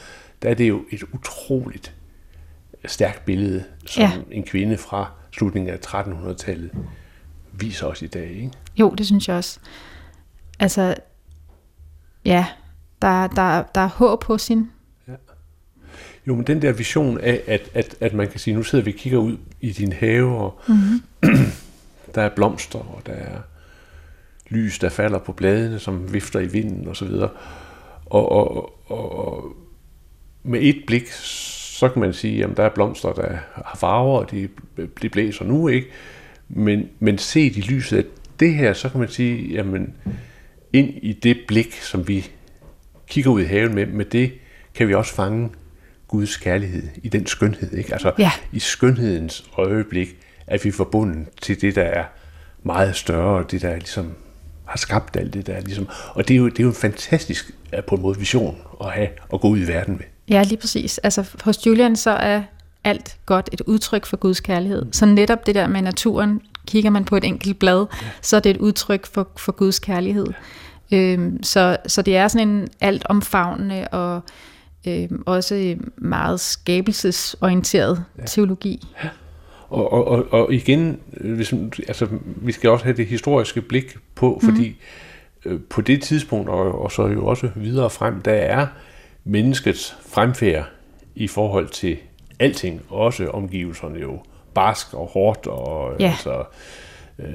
der 0.42 0.50
er 0.50 0.54
det 0.54 0.70
jo 0.70 0.84
et 0.92 1.04
utroligt 1.14 1.96
stærkt 2.86 3.26
billede, 3.26 3.64
som 3.86 4.04
ja. 4.04 4.12
en 4.32 4.44
kvinde 4.44 4.78
fra 4.78 5.12
slutningen 5.32 5.74
af 5.74 5.78
1300-tallet 5.88 6.72
viser 7.54 7.86
os 7.88 8.02
i 8.02 8.08
dag. 8.08 8.30
Ikke? 8.30 8.52
Jo, 8.78 8.90
det 8.90 9.06
synes 9.06 9.28
jeg 9.28 9.36
også. 9.36 9.60
Altså, 10.60 10.96
ja, 12.26 12.46
der, 13.02 13.28
der, 13.28 13.64
der 13.76 13.82
er 13.82 13.90
håb 13.90 14.22
på 14.22 14.38
sin. 14.38 14.72
Ja. 15.08 15.14
Jo, 16.28 16.36
men 16.36 16.48
den 16.48 16.62
der 16.62 16.72
vision 16.72 17.20
af, 17.22 17.42
at, 17.48 17.70
at, 17.74 17.96
at 18.00 18.14
man 18.14 18.28
kan 18.28 18.40
sige, 18.40 18.56
nu 18.56 18.64
sidder 18.64 18.86
vi 18.86 18.92
og 18.92 18.98
kigger 18.98 19.20
ud 19.20 19.38
i 19.62 19.72
din 19.72 19.94
have, 19.94 20.38
og 20.38 20.60
mm-hmm. 20.68 21.02
der 22.16 22.22
er 22.22 22.30
blomster, 22.30 22.80
og 22.80 23.02
der 23.06 23.14
er 23.14 23.42
lys, 24.50 24.80
der 24.80 24.90
falder 24.90 25.20
på 25.20 25.34
bladene, 25.34 25.80
som 25.80 26.14
vifter 26.14 26.40
i 26.40 26.48
vinden 26.48 26.88
osv. 26.88 27.08
Og, 27.08 27.32
og, 28.06 28.32
og, 28.32 28.92
og, 28.92 29.28
og 29.28 29.56
med 30.44 30.60
et 30.62 30.84
blik, 30.88 31.12
så 31.12 31.90
kan 31.90 32.00
man 32.00 32.14
sige, 32.14 32.44
at 32.44 32.58
der 32.58 32.64
er 32.64 32.70
blomster, 32.70 33.14
der 33.14 33.38
har 33.54 33.78
farver, 33.80 34.20
og 34.20 34.32
de, 34.32 34.50
de 35.02 35.10
blæser 35.10 35.46
nu, 35.46 35.68
ikke? 35.68 35.88
Men, 36.50 36.90
men 37.00 37.18
set 37.18 37.58
i 37.58 37.62
lyset 37.62 37.98
af 37.98 38.04
det 38.40 38.54
her, 38.54 38.74
så 38.74 38.90
kan 38.90 39.00
man 39.00 39.10
sige, 39.10 39.54
jamen, 39.54 39.94
ind 40.74 40.90
i 41.02 41.14
det 41.14 41.38
blik, 41.48 41.74
som 41.74 42.08
vi 42.08 42.30
kigger 43.08 43.32
ud 43.32 43.42
i 43.42 43.46
haven 43.46 43.76
med, 43.76 43.86
med 43.86 44.06
det 44.06 44.32
kan 44.74 44.88
vi 44.88 44.94
også 44.94 45.14
fange 45.14 45.50
Guds 46.08 46.38
kærlighed 46.38 46.84
i 47.04 47.10
den 47.10 47.26
skønhed. 47.26 47.74
Ikke? 47.74 47.94
Altså 47.94 48.14
ja. 48.20 48.32
i 48.52 48.60
skønhedens 48.60 49.50
øjeblik, 49.58 50.16
at 50.48 50.64
vi 50.64 50.70
er 50.70 50.74
forbundet 50.74 51.28
til 51.42 51.62
det, 51.62 51.76
der 51.76 51.84
er 51.84 52.04
meget 52.64 52.96
større, 52.96 53.46
det 53.52 53.62
der 53.62 53.76
ligesom 53.76 54.14
har 54.70 54.78
skabt 54.78 55.18
alt 55.18 55.34
det 55.34 55.48
der. 55.48 55.62
Ligesom. 55.62 55.88
Og 56.10 56.28
det 56.28 56.34
er, 56.34 56.38
jo, 56.38 56.50
det 56.50 56.60
er 56.60 56.64
jo 56.64 56.70
en 56.70 56.76
fantastisk 56.76 57.52
på 57.88 57.96
en 57.96 58.02
måde 58.02 58.20
vision 58.20 58.58
at 58.82 58.92
have 58.92 59.08
at 59.34 59.42
gå 59.42 59.48
ud 59.48 59.60
i 59.60 59.68
verden 59.68 59.94
med. 59.94 60.06
Ja, 60.30 60.44
lige 60.44 60.58
præcis. 60.58 60.98
Altså 60.98 61.26
hos 61.44 61.66
Julian 61.66 61.96
så 61.96 62.12
er 62.12 62.42
alt 62.84 63.18
godt 63.26 63.50
et 63.52 63.62
udtryk 63.62 64.06
for 64.06 64.18
Guds 64.18 64.40
kærlighed. 64.40 64.86
Så 64.92 65.06
netop 65.06 65.46
det 65.46 65.56
der 65.56 65.68
med 65.68 65.82
naturen, 65.82 66.42
kigger 66.68 66.90
man 66.90 67.06
på 67.06 67.18
et 67.18 67.24
enkelt 67.24 67.60
blad, 67.60 67.86
ja. 68.02 68.08
så 68.22 68.36
er 68.36 68.40
det 68.40 68.50
et 68.50 68.58
udtryk 68.58 69.06
for, 69.06 69.28
for 69.38 69.52
Guds 69.52 69.80
kærlighed. 69.80 70.28
Øhm, 70.92 71.44
så, 71.44 71.78
så 71.88 72.02
det 72.02 72.18
er 72.18 72.28
sådan 72.28 72.48
en 72.48 72.68
alt 72.82 73.06
omfavnende 73.06 73.88
og 73.88 74.22
øhm, 74.88 75.24
også 75.26 75.76
meget 75.98 76.40
skabelsesorienteret 76.40 78.04
ja. 78.18 78.26
teologi. 78.26 78.88
Ja. 79.04 79.10
Og, 79.70 79.94
og, 79.94 80.08
og, 80.08 80.34
og 80.34 80.54
igen, 80.54 81.00
hvis, 81.12 81.54
altså, 81.88 82.08
vi 82.24 82.52
skal 82.52 82.70
også 82.70 82.86
have 82.86 82.98
det 82.98 83.06
historiske 83.06 83.62
blik 83.62 83.98
på, 84.16 84.40
mhm. 84.42 84.50
fordi 84.50 84.78
mm. 85.46 85.52
øh, 85.52 85.60
på 85.70 85.82
det 85.82 86.02
tidspunkt, 86.02 86.50
og, 86.50 86.82
og 86.82 86.92
så 86.92 87.08
jo 87.08 87.26
også 87.26 87.50
videre 87.56 87.90
frem, 87.90 88.22
der 88.22 88.34
er 88.34 88.68
menneskets 89.24 89.98
fremfærd 90.10 90.70
i 91.16 91.28
forhold 91.28 91.68
til 91.68 91.98
alting, 92.40 92.82
også 92.90 93.28
omgivelserne 93.28 94.00
jo 94.00 94.20
barsk 94.54 94.94
og 94.94 95.08
hårdt, 95.08 95.48
og 95.48 95.96
ja. 96.00 96.08
altså, 96.08 96.44
øh, 97.20 97.28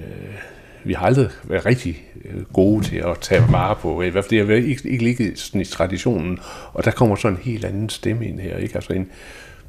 vi 0.85 0.93
har 0.93 1.07
aldrig 1.07 1.29
været 1.45 1.67
rigtig 1.67 2.03
øh, 2.25 2.43
gode 2.53 2.85
til 2.85 2.97
at 2.97 3.19
tage 3.21 3.43
vare 3.51 3.77
på, 3.77 4.03
i 4.03 4.09
hvert 4.09 4.25
fald 4.25 4.31
det 4.31 4.47
har 4.47 4.55
ikke, 4.55 4.89
ikke 4.89 5.05
ligget 5.05 5.39
sådan 5.39 5.61
i 5.61 5.65
traditionen, 5.65 6.39
og 6.73 6.85
der 6.85 6.91
kommer 6.91 7.17
så 7.17 7.29
en 7.29 7.39
helt 7.43 7.65
anden 7.65 7.89
stemme 7.89 8.29
ind 8.29 8.41
her, 8.41 8.57
ikke? 8.57 8.75
Altså 8.75 8.93
en, 8.93 9.11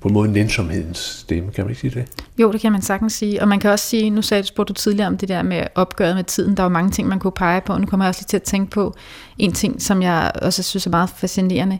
på 0.05 0.09
en 0.09 0.13
måde 0.13 0.27
en 0.27 0.33
nænsomhedens 0.33 0.97
stemme, 0.97 1.51
kan 1.51 1.63
man 1.63 1.71
ikke 1.71 1.81
sige 1.81 1.99
det? 1.99 2.23
Jo, 2.37 2.51
det 2.51 2.61
kan 2.61 2.71
man 2.71 2.81
sagtens 2.81 3.13
sige, 3.13 3.41
og 3.41 3.47
man 3.47 3.59
kan 3.59 3.71
også 3.71 3.85
sige, 3.85 4.09
nu 4.09 4.21
sagde 4.21 4.43
du, 4.43 4.47
spurgte 4.47 4.73
du 4.73 4.79
tidligere 4.79 5.07
om 5.07 5.17
det 5.17 5.29
der 5.29 5.43
med 5.43 5.63
opgøret 5.75 6.15
med 6.15 6.23
tiden, 6.23 6.57
der 6.57 6.63
var 6.63 6.69
mange 6.69 6.91
ting, 6.91 7.07
man 7.07 7.19
kunne 7.19 7.31
pege 7.31 7.61
på, 7.61 7.73
og 7.73 7.81
nu 7.81 7.87
kommer 7.87 8.05
jeg 8.05 8.09
også 8.09 8.21
lige 8.21 8.27
til 8.27 8.37
at 8.37 8.43
tænke 8.43 8.71
på 8.71 8.95
en 9.37 9.53
ting, 9.53 9.81
som 9.81 10.01
jeg 10.01 10.31
også 10.41 10.63
synes 10.63 10.85
er 10.85 10.89
meget 10.89 11.09
fascinerende. 11.09 11.79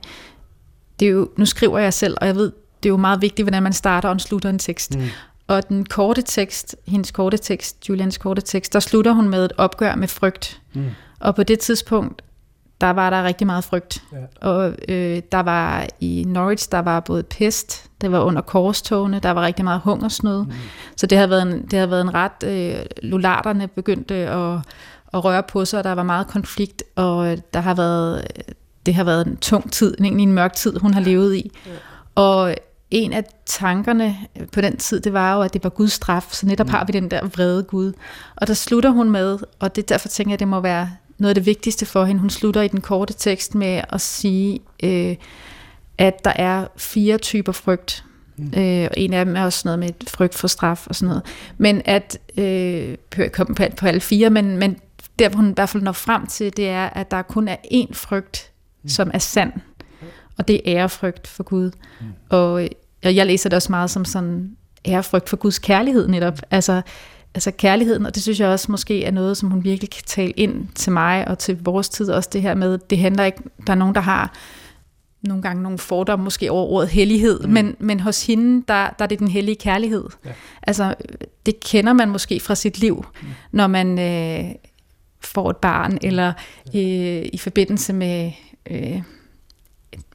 Det 0.99 1.05
er 1.05 1.09
jo, 1.09 1.29
nu 1.37 1.45
skriver 1.45 1.79
jeg 1.79 1.93
selv, 1.93 2.17
og 2.21 2.27
jeg 2.27 2.35
ved, 2.35 2.51
det 2.83 2.89
er 2.89 2.93
jo 2.93 2.97
meget 2.97 3.21
vigtigt, 3.21 3.45
hvordan 3.45 3.63
man 3.63 3.73
starter 3.73 4.09
og 4.09 4.21
slutter 4.21 4.49
en 4.49 4.59
tekst. 4.59 4.97
Mm. 4.97 5.03
Og 5.47 5.69
den 5.69 5.85
korte 5.85 6.21
tekst, 6.21 6.75
hendes 6.87 7.11
korte 7.11 7.37
tekst, 7.37 7.89
Julians 7.89 8.17
korte 8.17 8.41
tekst, 8.41 8.73
der 8.73 8.79
slutter 8.79 9.11
hun 9.11 9.29
med 9.29 9.45
et 9.45 9.53
opgør 9.57 9.95
med 9.95 10.07
frygt. 10.07 10.61
Mm. 10.73 10.85
Og 11.19 11.35
på 11.35 11.43
det 11.43 11.59
tidspunkt, 11.59 12.21
der 12.81 12.89
var 12.89 13.09
der 13.09 13.23
rigtig 13.23 13.47
meget 13.47 13.63
frygt. 13.63 14.03
Ja. 14.11 14.47
Og 14.49 14.73
øh, 14.87 15.21
der 15.31 15.39
var 15.39 15.87
i 15.99 16.23
Norwich, 16.27 16.71
der 16.71 16.79
var 16.79 16.99
både 16.99 17.23
pest, 17.23 17.89
det 18.01 18.11
var 18.11 18.19
under 18.19 18.41
korstogene, 18.41 19.19
der 19.19 19.31
var 19.31 19.41
rigtig 19.41 19.65
meget 19.65 19.81
hungersnød. 19.83 20.43
Mm. 20.43 20.51
Så 20.97 21.07
det 21.07 21.17
har 21.17 21.27
været 21.27 21.41
en, 21.41 21.65
det 21.65 21.79
har 21.79 21.87
været 21.87 22.01
en 22.01 22.13
ret, 22.13 22.43
øh, 22.43 22.85
lulaterne 23.03 23.67
begyndte 23.67 24.15
at, 24.15 24.59
at 25.13 25.25
røre 25.25 25.43
på 25.43 25.65
sig, 25.65 25.79
og 25.79 25.83
der 25.83 25.95
var 25.95 26.03
meget 26.03 26.27
konflikt, 26.27 26.83
og 26.95 27.37
der 27.53 27.59
har 27.59 27.73
været, 27.73 28.27
det 28.85 28.93
har 28.93 29.03
været 29.03 29.27
en 29.27 29.37
tung 29.37 29.71
tid, 29.71 29.95
egentlig 29.99 30.23
en 30.23 30.33
mørk 30.33 30.53
tid, 30.53 30.77
hun 30.77 30.93
har 30.93 31.01
levet 31.01 31.35
i. 31.35 31.51
Ja. 31.65 31.71
Og 32.15 32.55
en 32.91 33.13
af 33.13 33.23
tankerne 33.45 34.15
på 34.51 34.61
den 34.61 34.77
tid, 34.77 34.99
det 34.99 35.13
var 35.13 35.35
jo, 35.35 35.41
at 35.41 35.53
det 35.53 35.63
var 35.63 35.69
Guds 35.69 35.91
straf, 35.91 36.27
så 36.31 36.45
netop 36.45 36.67
mm. 36.67 36.71
har 36.71 36.85
vi 36.85 36.91
den 36.91 37.11
der 37.11 37.25
vrede 37.25 37.63
Gud. 37.63 37.93
Og 38.35 38.47
der 38.47 38.53
slutter 38.53 38.89
hun 38.89 39.09
med, 39.09 39.39
og 39.59 39.75
det 39.75 39.89
derfor 39.89 40.07
tænker 40.07 40.31
jeg, 40.31 40.39
det 40.39 40.47
må 40.47 40.59
være 40.59 40.89
noget 41.17 41.29
af 41.29 41.35
det 41.35 41.45
vigtigste 41.45 41.85
for 41.85 42.05
hende. 42.05 42.21
Hun 42.21 42.29
slutter 42.29 42.61
i 42.61 42.67
den 42.67 42.81
korte 42.81 43.13
tekst 43.13 43.55
med 43.55 43.81
at 43.89 44.01
sige, 44.01 44.59
øh, 44.83 45.15
at 45.97 46.25
der 46.25 46.33
er 46.35 46.67
fire 46.77 47.17
typer 47.17 47.51
frygt. 47.51 48.03
Mm. 48.37 48.53
Øh, 48.57 48.87
og 48.91 48.97
en 48.97 49.13
af 49.13 49.25
dem 49.25 49.35
er 49.35 49.43
også 49.43 49.61
noget 49.65 49.79
med 49.79 49.89
frygt 50.07 50.35
for 50.35 50.47
straf 50.47 50.87
og 50.87 50.95
sådan 50.95 51.07
noget. 51.07 51.23
Men 51.57 51.81
at, 51.85 52.17
øh, 52.37 52.97
komme 53.31 53.55
på, 53.55 53.63
på 53.77 53.85
alle 53.87 54.01
fire, 54.01 54.29
men, 54.29 54.57
men 54.57 54.77
der 55.19 55.29
hvor 55.29 55.37
hun 55.37 55.49
i 55.49 55.53
hvert 55.53 55.69
fald 55.69 55.83
når 55.83 55.91
frem 55.91 56.27
til, 56.27 56.57
det 56.57 56.69
er, 56.69 56.85
at 56.85 57.11
der 57.11 57.21
kun 57.21 57.47
er 57.47 57.57
én 57.73 57.93
frygt, 57.93 58.51
mm. 58.83 58.89
som 58.89 59.11
er 59.13 59.19
sand. 59.19 59.53
Og 60.37 60.47
det 60.47 60.55
er 60.55 60.61
ærefrygt 60.65 61.27
for 61.27 61.43
Gud. 61.43 61.71
Mm. 62.01 62.07
Og, 62.29 62.51
og 63.03 63.15
jeg 63.15 63.25
læser 63.25 63.49
det 63.49 63.55
også 63.55 63.71
meget 63.71 63.89
som 63.89 64.05
sådan 64.05 64.57
ærefrygt 64.87 65.29
for 65.29 65.37
Guds 65.37 65.59
kærlighed 65.59 66.07
netop. 66.07 66.39
Altså, 66.51 66.81
altså 67.35 67.51
kærligheden, 67.51 68.05
og 68.05 68.15
det 68.15 68.23
synes 68.23 68.39
jeg 68.39 68.49
også 68.49 68.71
måske 68.71 69.03
er 69.03 69.11
noget, 69.11 69.37
som 69.37 69.51
hun 69.51 69.63
virkelig 69.63 69.89
kan 69.89 70.03
tale 70.05 70.31
ind 70.31 70.67
til 70.75 70.91
mig 70.91 71.27
og 71.27 71.39
til 71.39 71.63
vores 71.63 71.89
tid 71.89 72.09
også 72.09 72.29
det 72.33 72.41
her 72.41 72.55
med, 72.55 72.77
det 72.77 72.97
handler 72.97 73.23
ikke, 73.23 73.43
der 73.67 73.73
er 73.73 73.77
nogen, 73.77 73.95
der 73.95 74.01
har 74.01 74.33
nogle 75.21 75.41
gange 75.41 75.63
nogle 75.63 75.77
fordomme 75.77 76.23
måske 76.23 76.51
over 76.51 76.65
ordet 76.65 76.89
hellighed, 76.89 77.39
mm. 77.39 77.53
men, 77.53 77.75
men 77.79 77.99
hos 77.99 78.25
hende, 78.25 78.63
der, 78.67 78.89
der 78.99 79.03
er 79.03 79.07
det 79.07 79.19
den 79.19 79.27
hellige 79.27 79.55
kærlighed. 79.55 80.03
Ja. 80.25 80.31
Altså, 80.63 80.95
det 81.45 81.59
kender 81.59 81.93
man 81.93 82.09
måske 82.09 82.39
fra 82.39 82.55
sit 82.55 82.79
liv, 82.79 83.05
mm. 83.21 83.27
når 83.51 83.67
man 83.67 83.99
øh, 83.99 84.51
får 85.21 85.49
et 85.49 85.57
barn, 85.57 85.97
eller 86.01 86.33
øh, 86.75 87.25
i 87.33 87.39
forbindelse 87.39 87.93
med 87.93 88.31
øh, 88.71 89.01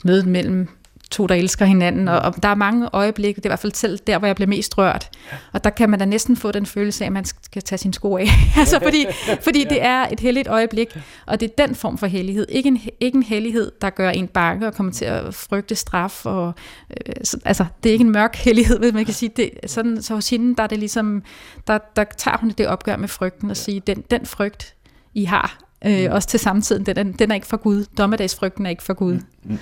mødet 0.04 0.26
mellem 0.26 0.68
to, 1.11 1.27
der 1.27 1.35
elsker 1.35 1.64
hinanden, 1.64 2.09
og, 2.09 2.18
og 2.18 2.42
der 2.42 2.49
er 2.49 2.55
mange 2.55 2.88
øjeblikke, 2.92 3.37
det 3.37 3.46
er 3.46 3.49
i 3.49 3.51
hvert 3.51 3.59
fald 3.59 3.73
selv 3.75 3.99
der, 4.07 4.18
hvor 4.18 4.27
jeg 4.27 4.37
bliver 4.37 4.49
mest 4.49 4.79
rørt, 4.79 5.11
og 5.53 5.64
der 5.64 5.70
kan 5.70 5.90
man 5.90 5.99
da 5.99 6.05
næsten 6.05 6.37
få 6.37 6.53
den 6.53 6.66
følelse 6.66 7.05
af, 7.05 7.07
at 7.07 7.12
man 7.12 7.25
skal 7.25 7.62
tage 7.62 7.79
sin 7.79 7.92
sko 7.92 8.16
af, 8.16 8.27
altså 8.57 8.79
fordi, 8.83 9.07
fordi 9.42 9.64
det 9.64 9.83
er 9.83 10.07
et 10.12 10.20
helligt 10.20 10.49
øjeblik, 10.49 10.96
og 11.27 11.40
det 11.40 11.51
er 11.51 11.66
den 11.66 11.75
form 11.75 11.99
for 11.99 12.07
hellighed, 12.07 12.46
ikke 12.49 12.68
en, 12.68 12.81
ikke 13.01 13.16
en 13.16 13.23
hellighed, 13.23 13.73
der 13.83 13.90
gør 13.90 14.11
en 14.11 14.29
bange 14.29 14.66
og 14.66 14.75
kommer 14.75 14.92
til 14.92 15.05
at 15.05 15.35
frygte 15.35 15.75
straf, 15.75 16.27
og, 16.27 16.55
øh, 16.90 17.14
så, 17.25 17.38
altså 17.44 17.64
det 17.83 17.88
er 17.88 17.92
ikke 17.92 18.05
en 18.05 18.12
mørk 18.12 18.37
hellighed, 18.37 18.79
hvis 18.79 18.92
man 18.92 19.05
kan 19.05 19.14
sige 19.14 19.33
det, 19.37 19.51
sådan, 19.66 20.03
så 20.03 20.14
hos 20.14 20.31
hende, 20.31 20.57
der 20.57 20.62
er 20.62 20.66
det 20.66 20.79
ligesom, 20.79 21.23
der, 21.66 21.79
der 21.96 22.05
tager 22.05 22.37
hun 22.37 22.51
det 22.51 22.66
opgør 22.66 22.96
med 22.96 23.09
frygten 23.09 23.51
og 23.51 23.57
siger, 23.57 23.81
den, 23.81 24.05
den 24.11 24.27
frygt, 24.27 24.75
I 25.14 25.25
har, 25.25 25.59
øh, 25.87 26.07
mm. 26.07 26.12
også 26.12 26.29
til 26.29 26.40
samtiden, 26.40 26.87
den, 26.87 27.12
den 27.12 27.31
er 27.31 27.35
ikke 27.35 27.46
for 27.46 27.57
Gud, 27.57 27.85
dommedagsfrygten 27.99 28.66
er 28.66 28.70
ikke 28.70 28.83
for 28.83 28.94
Gud. 28.94 29.18
Mm. 29.42 29.59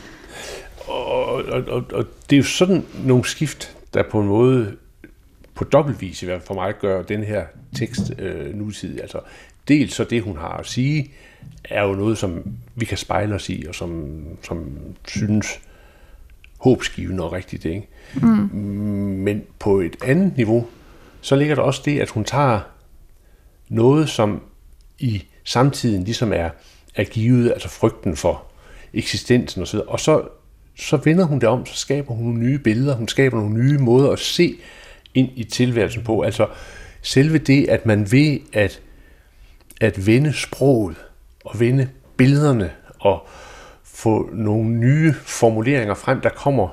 Og, 0.88 1.24
og, 1.24 1.62
og, 1.68 1.84
og 1.92 2.04
det 2.30 2.36
er 2.36 2.40
jo 2.40 2.44
sådan 2.44 2.84
nogle 3.04 3.24
skift, 3.24 3.76
der 3.94 4.02
på 4.10 4.20
en 4.20 4.26
måde, 4.26 4.76
på 5.54 5.64
dobbeltvis 5.64 6.22
i 6.22 6.26
hvert 6.26 6.40
fald 6.40 6.46
for 6.46 6.54
mig, 6.54 6.74
gør 6.80 7.02
den 7.02 7.24
her 7.24 7.44
tekst 7.78 8.12
øh, 8.18 8.54
nutidig. 8.54 9.00
Altså, 9.00 9.20
dels 9.68 9.94
så 9.94 10.04
det, 10.04 10.22
hun 10.22 10.36
har 10.36 10.56
at 10.56 10.66
sige, 10.66 11.12
er 11.64 11.82
jo 11.82 11.92
noget, 11.92 12.18
som 12.18 12.44
vi 12.74 12.84
kan 12.84 12.98
spejle 12.98 13.34
os 13.34 13.48
i, 13.48 13.64
og 13.68 13.74
som, 13.74 14.22
som 14.42 14.78
synes 15.08 15.60
håbsgivende 16.58 17.24
og 17.24 17.32
rigtigt. 17.32 17.64
Ikke? 17.64 17.88
Mm. 18.14 18.28
Men 19.24 19.42
på 19.58 19.80
et 19.80 19.96
andet 20.04 20.36
niveau, 20.36 20.66
så 21.20 21.36
ligger 21.36 21.54
der 21.54 21.62
også 21.62 21.82
det, 21.84 22.00
at 22.00 22.10
hun 22.10 22.24
tager 22.24 22.60
noget, 23.68 24.08
som 24.08 24.42
i 24.98 25.24
samtiden 25.44 26.04
ligesom 26.04 26.32
er, 26.32 26.50
er 26.94 27.04
givet, 27.04 27.52
altså 27.52 27.68
frygten 27.68 28.16
for 28.16 28.44
eksistensen 28.94 29.62
osv., 29.62 29.78
og 29.78 30.00
så 30.00 30.28
så 30.78 30.96
vender 30.96 31.24
hun 31.24 31.38
det 31.38 31.48
om, 31.48 31.66
så 31.66 31.76
skaber 31.76 32.14
hun 32.14 32.26
nogle 32.26 32.40
nye 32.40 32.58
billeder, 32.58 32.94
hun 32.94 33.08
skaber 33.08 33.36
nogle 33.36 33.54
nye 33.54 33.78
måder 33.78 34.10
at 34.10 34.18
se 34.18 34.54
ind 35.14 35.28
i 35.36 35.44
tilværelsen 35.44 36.02
på. 36.02 36.20
Altså 36.20 36.46
selve 37.02 37.38
det, 37.38 37.68
at 37.68 37.86
man 37.86 38.12
ved 38.12 38.38
at, 38.52 38.80
at 39.80 40.06
vende 40.06 40.32
sproget 40.32 40.96
og 41.44 41.60
vende 41.60 41.88
billederne 42.16 42.70
og 42.98 43.26
få 43.84 44.30
nogle 44.32 44.70
nye 44.70 45.14
formuleringer 45.14 45.94
frem, 45.94 46.20
der 46.20 46.28
kommer 46.28 46.68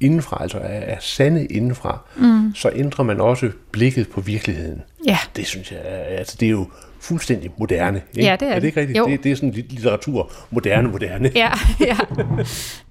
indenfra, 0.00 0.42
altså 0.42 0.58
er, 0.58 0.80
er 0.80 0.96
sande 1.00 1.46
indenfra, 1.46 1.98
mm. 2.16 2.54
så 2.54 2.70
ændrer 2.74 3.04
man 3.04 3.20
også 3.20 3.50
blikket 3.72 4.08
på 4.08 4.20
virkeligheden. 4.20 4.82
Ja. 5.06 5.18
Det 5.36 5.46
synes 5.46 5.72
jeg, 5.72 5.80
altså 6.08 6.36
det 6.40 6.46
er 6.46 6.50
jo 6.50 6.66
fuldstændig 7.00 7.50
moderne. 7.58 8.02
Ikke? 8.12 8.28
Ja, 8.28 8.36
det 8.40 8.48
er, 8.48 8.52
er 8.52 8.60
det. 8.60 8.66
ikke 8.66 8.80
rigtigt? 8.80 9.04
Det, 9.06 9.24
det 9.24 9.32
er 9.32 9.36
sådan 9.36 9.50
litteratur, 9.50 10.32
moderne, 10.50 10.88
moderne. 10.88 11.30
Ja, 11.34 11.50
ja, 11.80 11.96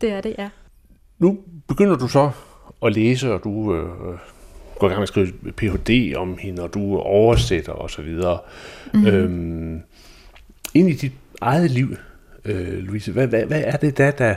det 0.01 0.11
er 0.11 0.21
det, 0.21 0.35
ja. 0.37 0.49
Nu 1.19 1.37
begynder 1.67 1.95
du 1.95 2.07
så 2.07 2.31
at 2.85 2.93
læse, 2.93 3.33
og 3.33 3.43
du 3.43 3.75
øh, 3.75 3.89
går 4.79 4.87
i 4.87 4.89
gang 4.89 4.99
med 4.99 5.03
at 5.03 5.07
skrive 5.07 5.31
Ph.D. 5.57 6.15
om 6.15 6.37
hende, 6.39 6.63
og 6.63 6.73
du 6.73 6.97
oversætter 6.97 7.71
osv. 7.71 8.21
Mm. 8.93 9.07
Øhm, 9.07 9.81
ind 10.73 10.89
i 10.89 10.93
dit 10.93 11.13
eget 11.41 11.71
liv, 11.71 11.95
øh, 12.45 12.77
Louise, 12.77 13.11
hvad, 13.11 13.27
hvad, 13.27 13.45
hvad 13.45 13.61
er 13.65 13.77
det 13.77 13.97
der, 13.97 14.11
der 14.11 14.35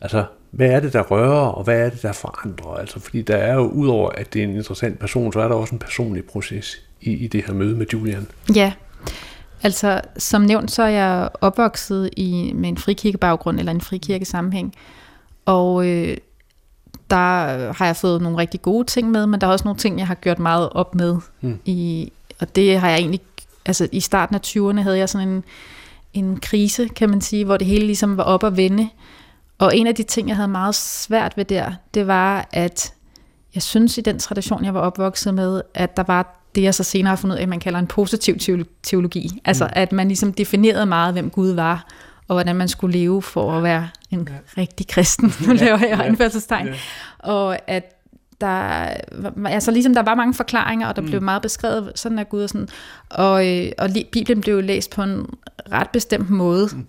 altså, 0.00 0.24
hvad 0.50 0.70
er 0.70 0.80
det, 0.80 0.92
der 0.92 1.02
rører, 1.02 1.46
og 1.46 1.64
hvad 1.64 1.86
er 1.86 1.90
det, 1.90 2.02
der 2.02 2.12
forandrer? 2.12 2.74
Altså, 2.74 3.00
fordi 3.00 3.22
der 3.22 3.36
er 3.36 3.54
jo, 3.54 3.60
udover 3.60 4.10
at 4.10 4.34
det 4.34 4.40
er 4.40 4.44
en 4.44 4.56
interessant 4.56 4.98
person, 4.98 5.32
så 5.32 5.40
er 5.40 5.48
der 5.48 5.54
også 5.54 5.74
en 5.74 5.78
personlig 5.78 6.24
proces 6.24 6.82
i, 7.00 7.12
i 7.12 7.26
det 7.26 7.44
her 7.46 7.54
møde 7.54 7.76
med 7.76 7.86
Julian. 7.92 8.26
Ja, 8.54 8.72
altså 9.62 10.00
som 10.18 10.42
nævnt, 10.42 10.70
så 10.70 10.82
er 10.82 10.88
jeg 10.88 11.28
opvokset 11.40 12.10
i, 12.16 12.52
med 12.54 12.68
en 12.68 12.78
frikirkebaggrund, 12.78 13.58
eller 13.58 13.72
en 13.72 13.80
frikirkesammenhæng, 13.80 14.74
og 15.44 15.86
øh, 15.86 16.16
der 17.10 17.72
har 17.72 17.86
jeg 17.86 17.96
fået 17.96 18.22
nogle 18.22 18.38
rigtig 18.38 18.62
gode 18.62 18.84
ting 18.84 19.10
med, 19.10 19.26
men 19.26 19.40
der 19.40 19.46
er 19.46 19.50
også 19.50 19.64
nogle 19.64 19.78
ting, 19.78 19.98
jeg 19.98 20.06
har 20.06 20.14
gjort 20.14 20.38
meget 20.38 20.68
op 20.72 20.94
med. 20.94 21.16
Mm. 21.40 21.58
I, 21.64 22.12
og 22.40 22.56
det 22.56 22.80
har 22.80 22.88
jeg 22.88 22.98
egentlig, 22.98 23.20
altså 23.66 23.88
i 23.92 24.00
starten 24.00 24.34
af 24.34 24.40
20'erne 24.46 24.80
havde 24.80 24.98
jeg 24.98 25.08
sådan 25.08 25.28
en, 25.28 25.44
en 26.14 26.40
krise, 26.40 26.88
kan 26.88 27.10
man 27.10 27.20
sige, 27.20 27.44
hvor 27.44 27.56
det 27.56 27.66
hele 27.66 27.86
ligesom 27.86 28.16
var 28.16 28.24
op 28.24 28.44
at 28.44 28.56
vende. 28.56 28.88
Og 29.58 29.76
en 29.76 29.86
af 29.86 29.94
de 29.94 30.02
ting, 30.02 30.28
jeg 30.28 30.36
havde 30.36 30.48
meget 30.48 30.74
svært 30.74 31.36
ved 31.36 31.44
der, 31.44 31.72
det 31.94 32.06
var, 32.06 32.48
at 32.52 32.92
jeg 33.54 33.62
synes 33.62 33.98
i 33.98 34.00
den 34.00 34.18
tradition, 34.18 34.64
jeg 34.64 34.74
var 34.74 34.80
opvokset 34.80 35.34
med, 35.34 35.62
at 35.74 35.96
der 35.96 36.04
var 36.06 36.43
det, 36.54 36.62
jeg 36.62 36.74
så 36.74 36.82
senere 36.82 37.08
har 37.10 37.16
fundet 37.16 37.36
ud 37.36 37.40
af, 37.40 37.48
man 37.48 37.60
kalder 37.60 37.78
en 37.78 37.86
positiv 37.86 38.64
teologi. 38.82 39.40
Altså, 39.44 39.64
mm. 39.64 39.70
at 39.72 39.92
man 39.92 40.08
ligesom 40.08 40.32
definerede 40.32 40.86
meget, 40.86 41.12
hvem 41.12 41.30
Gud 41.30 41.50
var, 41.50 41.86
og 42.28 42.34
hvordan 42.34 42.56
man 42.56 42.68
skulle 42.68 42.98
leve 42.98 43.22
for 43.22 43.52
at 43.52 43.62
være 43.62 43.88
en 44.10 44.28
ja. 44.30 44.60
rigtig 44.60 44.88
kristen. 44.88 45.32
Nu 45.46 45.52
laver 45.52 45.78
jeg 45.78 45.98
ja. 45.98 46.02
anførselstegn. 46.02 46.66
Ja. 46.66 46.74
Og 47.18 47.70
at 47.70 47.90
der, 48.40 48.88
altså 49.46 49.70
ligesom 49.70 49.94
der 49.94 50.02
var 50.02 50.14
mange 50.14 50.34
forklaringer, 50.34 50.88
og 50.88 50.96
der 50.96 51.02
mm. 51.02 51.08
blev 51.08 51.22
meget 51.22 51.42
beskrevet, 51.42 51.92
sådan 51.94 52.18
er 52.18 52.24
Gud 52.24 52.42
og 52.42 52.48
sådan. 52.48 52.68
Og, 53.10 53.48
øh, 53.48 53.72
og 53.78 53.90
Bibelen 54.12 54.40
blev 54.40 54.62
læst 54.62 54.90
på 54.90 55.02
en 55.02 55.26
ret 55.72 55.90
bestemt 55.90 56.30
måde. 56.30 56.68
Mm. 56.72 56.86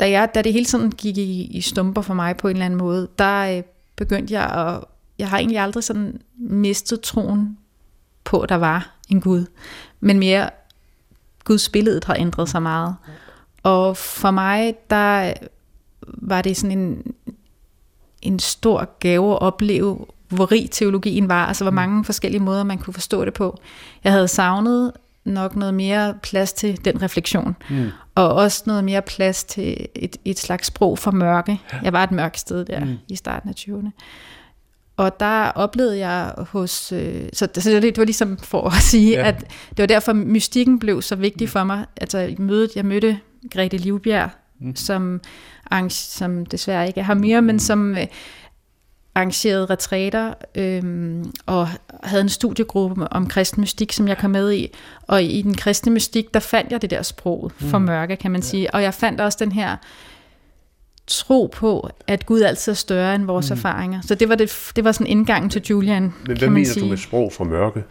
Da, 0.00 0.10
jeg, 0.10 0.28
da 0.34 0.42
det 0.42 0.52
hele 0.52 0.64
tiden 0.64 0.90
gik 0.90 1.18
i, 1.18 1.44
i 1.44 1.60
stumper 1.60 2.02
for 2.02 2.14
mig 2.14 2.36
på 2.36 2.48
en 2.48 2.56
eller 2.56 2.64
anden 2.64 2.78
måde, 2.78 3.08
der 3.18 3.56
øh, 3.56 3.62
begyndte 3.96 4.34
jeg 4.34 4.44
at, 4.44 4.84
jeg 5.18 5.28
har 5.28 5.38
egentlig 5.38 5.58
aldrig 5.58 5.84
sådan 5.84 6.20
mistet 6.38 7.00
troen 7.00 7.58
på, 8.24 8.40
at 8.40 8.48
der 8.48 8.54
var 8.54 8.90
en 9.08 9.20
Gud, 9.20 9.46
men 10.00 10.18
mere 10.18 10.50
Guds 11.44 11.68
billede 11.68 12.00
har 12.06 12.14
ændret 12.14 12.48
sig 12.48 12.62
meget. 12.62 12.96
Og 13.62 13.96
for 13.96 14.30
mig, 14.30 14.74
der 14.90 15.32
var 16.06 16.42
det 16.42 16.56
sådan 16.56 16.78
en, 16.78 17.14
en 18.22 18.38
stor 18.38 18.98
gave 18.98 19.32
at 19.32 19.42
opleve, 19.42 20.06
hvor 20.28 20.52
rig 20.52 20.70
teologien 20.70 21.28
var, 21.28 21.46
altså 21.46 21.64
hvor 21.64 21.70
mm. 21.70 21.74
mange 21.74 22.04
forskellige 22.04 22.42
måder, 22.42 22.64
man 22.64 22.78
kunne 22.78 22.94
forstå 22.94 23.24
det 23.24 23.34
på. 23.34 23.60
Jeg 24.04 24.12
havde 24.12 24.28
savnet 24.28 24.92
nok 25.24 25.56
noget 25.56 25.74
mere 25.74 26.14
plads 26.22 26.52
til 26.52 26.84
den 26.84 27.02
refleksion, 27.02 27.56
mm. 27.70 27.90
og 28.14 28.34
også 28.34 28.62
noget 28.66 28.84
mere 28.84 29.02
plads 29.02 29.44
til 29.44 29.86
et, 29.94 30.16
et 30.24 30.38
slags 30.38 30.66
sprog 30.66 30.98
for 30.98 31.10
mørke. 31.10 31.60
Jeg 31.82 31.92
var 31.92 32.04
et 32.04 32.10
mørkt 32.10 32.38
sted 32.38 32.64
der 32.64 32.84
mm. 32.84 32.98
i 33.08 33.16
starten 33.16 33.48
af 33.48 33.54
20'erne. 33.58 33.90
Og 34.96 35.20
der 35.20 35.48
oplevede 35.48 35.98
jeg 35.98 36.32
hos... 36.38 36.92
Øh, 36.92 37.28
så, 37.32 37.48
så 37.54 37.70
det, 37.70 37.82
det 37.82 37.98
var 37.98 38.04
ligesom 38.04 38.38
for 38.38 38.66
at 38.66 38.82
sige, 38.82 39.10
ja. 39.10 39.28
at 39.28 39.40
det 39.70 39.78
var 39.78 39.86
derfor, 39.86 40.12
mystikken 40.12 40.78
blev 40.78 41.02
så 41.02 41.16
vigtig 41.16 41.48
for 41.48 41.64
mig. 41.64 41.86
Altså 41.96 42.34
mødet, 42.38 42.70
jeg 42.76 42.84
mødte 42.84 43.18
Grete 43.50 43.76
Livbjerg, 43.76 44.30
mm. 44.60 44.76
som, 44.76 45.20
som 45.88 46.46
desværre 46.46 46.86
ikke 46.86 47.02
har 47.02 47.14
mere, 47.14 47.42
men 47.42 47.60
som 47.60 47.96
øh, 47.96 48.06
arrangerede 49.14 49.66
retræter 49.66 50.34
øh, 50.54 51.24
og 51.46 51.68
havde 52.02 52.22
en 52.22 52.28
studiegruppe 52.28 53.12
om 53.12 53.26
kristen 53.26 53.60
mystik, 53.60 53.92
som 53.92 54.08
jeg 54.08 54.18
kom 54.18 54.30
med 54.30 54.52
i. 54.52 54.74
Og 55.02 55.22
i 55.22 55.42
den 55.42 55.54
kristne 55.54 55.92
mystik, 55.92 56.34
der 56.34 56.40
fandt 56.40 56.72
jeg 56.72 56.82
det 56.82 56.90
der 56.90 57.02
sprog 57.02 57.52
for 57.56 57.78
mm. 57.78 57.84
mørke, 57.84 58.16
kan 58.16 58.30
man 58.30 58.40
ja. 58.40 58.46
sige. 58.46 58.74
Og 58.74 58.82
jeg 58.82 58.94
fandt 58.94 59.20
også 59.20 59.38
den 59.40 59.52
her 59.52 59.76
tro 61.12 61.50
på, 61.52 61.90
at 62.06 62.26
Gud 62.26 62.40
altid 62.40 62.72
er 62.72 62.76
større 62.76 63.14
end 63.14 63.24
vores 63.24 63.50
mm. 63.50 63.56
erfaringer. 63.56 64.00
Så 64.06 64.14
det 64.14 64.28
var, 64.28 64.34
det, 64.34 64.70
det 64.76 64.84
var 64.84 64.92
sådan 64.92 65.06
indgangen 65.06 65.50
til 65.50 65.62
Julian, 65.70 66.02
Men 66.02 66.12
hvad 66.24 66.36
kan 66.36 66.52
mener 66.52 66.66
sige. 66.66 66.84
du 66.84 66.88
med 66.88 66.96
sprog 66.96 67.32
for 67.32 67.44
mørke? 67.44 67.84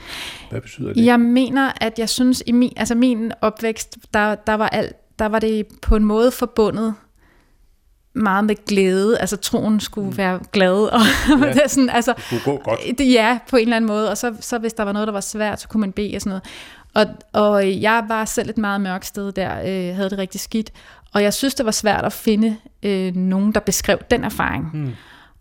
Hvad 0.50 0.62
betyder 0.62 0.94
det? 0.94 1.06
Jeg 1.06 1.20
mener, 1.20 1.72
at 1.82 2.00
jeg 2.00 2.10
synes, 2.10 2.44
i 2.46 2.52
min, 2.52 2.74
altså 2.78 2.96
min 2.96 3.32
opvækst, 3.42 3.98
der, 4.14 4.36
der, 4.36 4.54
var 4.54 4.68
alt, 4.68 4.94
der 5.20 5.26
var 5.26 5.40
det 5.40 5.66
på 5.82 5.96
en 5.96 6.06
måde 6.06 6.32
forbundet 6.32 6.94
meget 8.14 8.46
med 8.46 8.56
glæde, 8.66 9.18
altså 9.18 9.38
troen 9.38 9.80
skulle 9.80 10.10
mm. 10.10 10.18
være 10.18 10.40
glad, 10.52 10.84
og 10.84 11.00
ja, 11.30 11.54
det 11.54 11.72
sådan, 11.72 11.90
altså, 11.90 12.14
det 12.32 12.44
kunne 12.44 12.58
gå 12.58 12.64
godt. 12.64 12.80
Det, 12.98 13.14
ja, 13.14 13.40
på 13.50 13.56
en 13.56 13.62
eller 13.62 13.76
anden 13.76 13.88
måde, 13.88 14.10
og 14.10 14.18
så, 14.18 14.34
så 14.40 14.58
hvis 14.58 14.74
der 14.74 14.84
var 14.84 14.92
noget, 14.92 15.08
der 15.08 15.14
var 15.14 15.22
svært, 15.22 15.62
så 15.62 15.68
kunne 15.68 15.82
man 15.82 15.92
bede 15.92 16.16
og 16.16 16.22
sådan 16.22 16.30
noget. 16.30 16.44
Og, 16.94 17.42
og 17.42 17.82
jeg 17.82 18.06
var 18.08 18.26
selv 18.26 18.50
et 18.50 18.58
meget 18.58 18.82
mørkt 18.82 19.06
sted 19.06 19.32
der, 19.32 19.60
øh, 19.60 19.96
havde 19.96 20.10
det 20.10 20.18
rigtig 20.18 20.42
skidt, 20.42 20.72
og 21.14 21.24
jeg 21.24 21.34
synes, 21.34 21.56
det 21.56 21.66
var 21.66 21.72
svært 21.72 22.06
at 22.06 22.14
finde 22.14 22.58
øh, 22.84 23.16
nogen, 23.16 23.52
der 23.52 23.60
beskrev 23.60 23.98
den 24.12 24.24
erfaring. 24.24 24.70
Mm. 24.74 24.94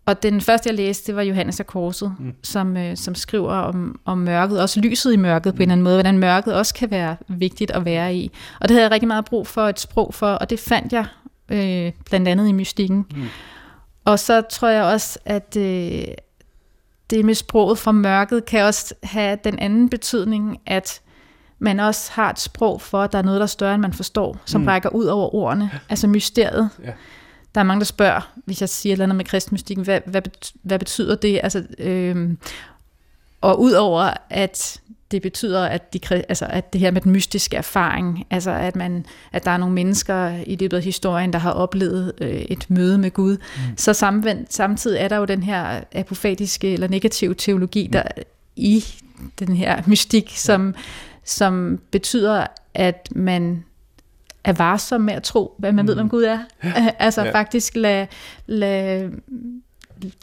Og 0.05 0.23
den 0.23 0.41
første, 0.41 0.69
jeg 0.69 0.75
læste, 0.75 1.07
det 1.07 1.15
var 1.15 1.21
Johannes 1.21 1.59
af 1.59 1.67
Korset, 1.67 2.15
mm. 2.19 2.33
som, 2.43 2.77
øh, 2.77 2.97
som 2.97 3.15
skriver 3.15 3.53
om, 3.53 3.99
om 4.05 4.17
mørket, 4.17 4.61
også 4.61 4.79
lyset 4.79 5.13
i 5.13 5.15
mørket 5.15 5.53
på 5.53 5.57
en 5.57 5.61
eller 5.61 5.71
anden 5.71 5.83
måde, 5.83 5.95
hvordan 5.95 6.17
mørket 6.17 6.53
også 6.53 6.73
kan 6.73 6.91
være 6.91 7.15
vigtigt 7.27 7.71
at 7.71 7.85
være 7.85 8.15
i. 8.15 8.31
Og 8.59 8.69
det 8.69 8.75
havde 8.75 8.83
jeg 8.83 8.91
rigtig 8.91 9.07
meget 9.07 9.25
brug 9.25 9.47
for 9.47 9.67
et 9.67 9.79
sprog 9.79 10.13
for, 10.13 10.27
og 10.27 10.49
det 10.49 10.59
fandt 10.59 10.93
jeg 10.93 11.05
øh, 11.51 11.91
blandt 12.05 12.27
andet 12.27 12.47
i 12.47 12.51
mystikken. 12.51 13.05
Mm. 13.15 13.23
Og 14.05 14.19
så 14.19 14.41
tror 14.41 14.67
jeg 14.69 14.83
også, 14.83 15.19
at 15.25 15.57
øh, 15.57 16.03
det 17.09 17.25
med 17.25 17.35
sproget 17.35 17.77
fra 17.77 17.91
mørket 17.91 18.45
kan 18.45 18.63
også 18.63 18.93
have 19.03 19.37
den 19.43 19.59
anden 19.59 19.89
betydning, 19.89 20.57
at 20.65 21.01
man 21.59 21.79
også 21.79 22.11
har 22.13 22.29
et 22.29 22.39
sprog 22.39 22.81
for, 22.81 23.01
at 23.01 23.11
der 23.11 23.17
er 23.17 23.21
noget, 23.23 23.39
der 23.39 23.43
er 23.43 23.47
større, 23.47 23.73
end 23.73 23.81
man 23.81 23.93
forstår, 23.93 24.37
som 24.45 24.61
mm. 24.61 24.67
rækker 24.67 24.89
ud 24.89 25.05
over 25.05 25.35
ordene, 25.35 25.71
altså 25.89 26.07
mysteriet. 26.07 26.69
Ja. 26.83 26.91
Der 27.55 27.61
er 27.61 27.65
mange, 27.65 27.79
der 27.79 27.85
spørger, 27.85 28.31
hvis 28.45 28.61
jeg 28.61 28.69
siger 28.69 28.91
et 28.91 28.95
eller 28.95 29.05
andet 29.05 29.15
med 29.15 29.25
kristmystikken, 29.25 29.85
hvad, 29.85 30.01
hvad, 30.05 30.21
hvad 30.63 30.79
betyder 30.79 31.15
det? 31.15 31.39
Altså, 31.43 31.63
øh, 31.77 32.29
og 33.41 33.61
udover 33.61 34.13
at 34.29 34.81
det 35.11 35.21
betyder, 35.21 35.65
at, 35.65 35.93
de, 35.93 35.99
altså, 36.29 36.45
at 36.49 36.73
det 36.73 36.81
her 36.81 36.91
med 36.91 37.01
den 37.01 37.11
mystiske 37.11 37.57
erfaring, 37.57 38.25
altså 38.29 38.51
at, 38.51 38.75
man, 38.75 39.05
at 39.31 39.45
der 39.45 39.51
er 39.51 39.57
nogle 39.57 39.75
mennesker 39.75 40.29
i 40.47 40.55
løbet 40.55 40.77
af 40.77 40.83
historien, 40.83 41.33
der 41.33 41.39
har 41.39 41.51
oplevet 41.51 42.13
øh, 42.21 42.29
et 42.29 42.65
møde 42.69 42.97
med 42.97 43.11
Gud. 43.11 43.37
Mm. 43.37 43.77
Så 43.77 43.93
samvendt, 43.93 44.53
samtidig 44.53 44.99
er 44.99 45.07
der 45.07 45.17
jo 45.17 45.25
den 45.25 45.43
her 45.43 45.81
apofatiske 45.91 46.73
eller 46.73 46.87
negative 46.87 47.33
teologi, 47.33 47.89
der 47.93 48.03
mm. 48.17 48.23
i 48.55 48.85
den 49.39 49.55
her 49.55 49.81
mystik, 49.87 50.31
som, 50.35 50.75
som 51.23 51.79
betyder, 51.91 52.47
at 52.73 53.07
man 53.15 53.63
er 54.43 54.53
varsom 54.53 55.01
med 55.01 55.13
at 55.13 55.23
tro, 55.23 55.55
hvad 55.57 55.71
man 55.71 55.83
mm. 55.83 55.87
ved, 55.87 55.95
hvem 55.95 56.09
Gud 56.09 56.23
er. 56.23 56.39
Ja. 56.63 56.91
altså 56.99 57.21
ja. 57.21 57.31
faktisk 57.31 57.75
lade 57.75 58.07
lad 58.45 59.09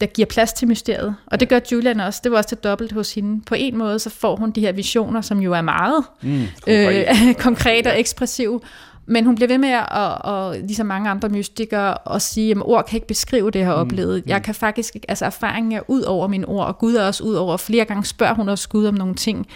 der 0.01 0.07
giver 0.07 0.27
plads 0.27 0.53
til 0.53 0.69
mysteriet. 0.69 1.17
Og 1.27 1.41
det 1.41 1.49
gør 1.49 1.61
Julian 1.73 2.01
også. 2.01 2.21
Det 2.25 2.33
var 2.33 2.39
også 2.39 2.49
til 2.49 2.59
dobbelt 2.59 2.93
hos 2.93 3.15
hende. 3.15 3.45
På 3.47 3.55
en 3.59 3.77
måde, 3.77 3.99
så 3.99 4.11
får 4.11 4.37
hun 4.37 4.51
de 4.51 4.61
her 4.61 4.73
visioner, 4.73 5.21
som 5.21 5.41
jo 5.41 5.53
er 5.53 5.63
meget 5.63 6.05
mm, 6.23 6.47
konkret. 6.63 7.07
øh, 7.29 7.35
konkret 7.35 7.87
og 7.91 8.01
ekspressiv. 8.01 8.63
Men 9.11 9.25
hun 9.25 9.35
bliver 9.35 9.49
ved 9.49 9.59
med 9.59 9.69
at, 9.69 9.87
og, 9.91 10.15
og 10.15 10.57
ligesom 10.57 10.87
mange 10.87 11.11
andre 11.11 11.29
mystikere, 11.29 12.15
at 12.15 12.23
sige, 12.23 12.51
at 12.51 12.57
ord 12.61 12.87
kan 12.87 12.97
ikke 12.97 13.07
beskrive 13.07 13.51
det, 13.51 13.59
jeg 13.59 13.67
har 13.67 13.75
mm, 13.75 13.81
oplevet. 13.81 14.25
Mm. 14.25 14.31
Jeg 14.31 14.43
kan 14.43 14.55
faktisk, 14.55 14.97
altså 15.09 15.25
erfaringen 15.25 15.73
er 15.73 15.81
ud 15.89 16.03
over 16.03 16.27
mine 16.27 16.47
ord, 16.49 16.67
og 16.67 16.79
Gud 16.79 16.95
er 16.95 17.07
også 17.07 17.25
ud 17.25 17.35
over. 17.35 17.57
Flere 17.57 17.85
gange 17.85 18.05
spørger 18.05 18.35
hun 18.35 18.49
også 18.49 18.69
Gud 18.69 18.87
om 18.87 18.95
nogle 18.95 19.15
ting. 19.15 19.47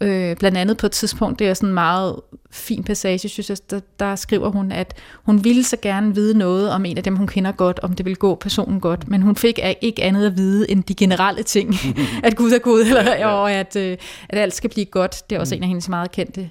Øh, 0.00 0.36
blandt 0.36 0.58
andet 0.58 0.76
på 0.76 0.86
et 0.86 0.92
tidspunkt, 0.92 1.38
det 1.38 1.48
er 1.48 1.54
sådan 1.54 1.68
en 1.68 1.74
meget 1.74 2.20
fin 2.50 2.84
passage, 2.84 3.28
synes 3.28 3.50
jeg, 3.50 3.58
der, 3.70 3.80
der 3.98 4.16
skriver 4.16 4.48
hun, 4.48 4.72
at 4.72 4.94
hun 5.24 5.44
ville 5.44 5.64
så 5.64 5.76
gerne 5.82 6.14
vide 6.14 6.38
noget 6.38 6.70
om 6.70 6.84
en 6.84 6.96
af 6.96 7.02
dem, 7.02 7.16
hun 7.16 7.26
kender 7.26 7.52
godt, 7.52 7.80
om 7.80 7.92
det 7.92 8.04
ville 8.04 8.16
gå 8.16 8.34
personen 8.34 8.80
godt, 8.80 9.08
men 9.08 9.22
hun 9.22 9.36
fik 9.36 9.58
ikke 9.80 10.02
andet 10.02 10.26
at 10.26 10.36
vide 10.36 10.70
end 10.70 10.84
de 10.84 10.94
generelle 10.94 11.42
ting, 11.42 11.74
at 12.24 12.36
Gud 12.36 12.52
er 12.52 12.58
Gud, 12.58 12.80
eller, 12.80 13.02
ja, 13.02 13.18
ja. 13.18 13.26
og 13.26 13.52
at, 13.52 13.76
øh, 13.76 13.96
at 14.28 14.38
alt 14.38 14.54
skal 14.54 14.70
blive 14.70 14.86
godt. 14.86 15.30
Det 15.30 15.36
er 15.36 15.40
også 15.40 15.54
mm. 15.54 15.56
en 15.56 15.62
af 15.62 15.68
hendes 15.68 15.88
meget 15.88 16.12
kendte 16.12 16.50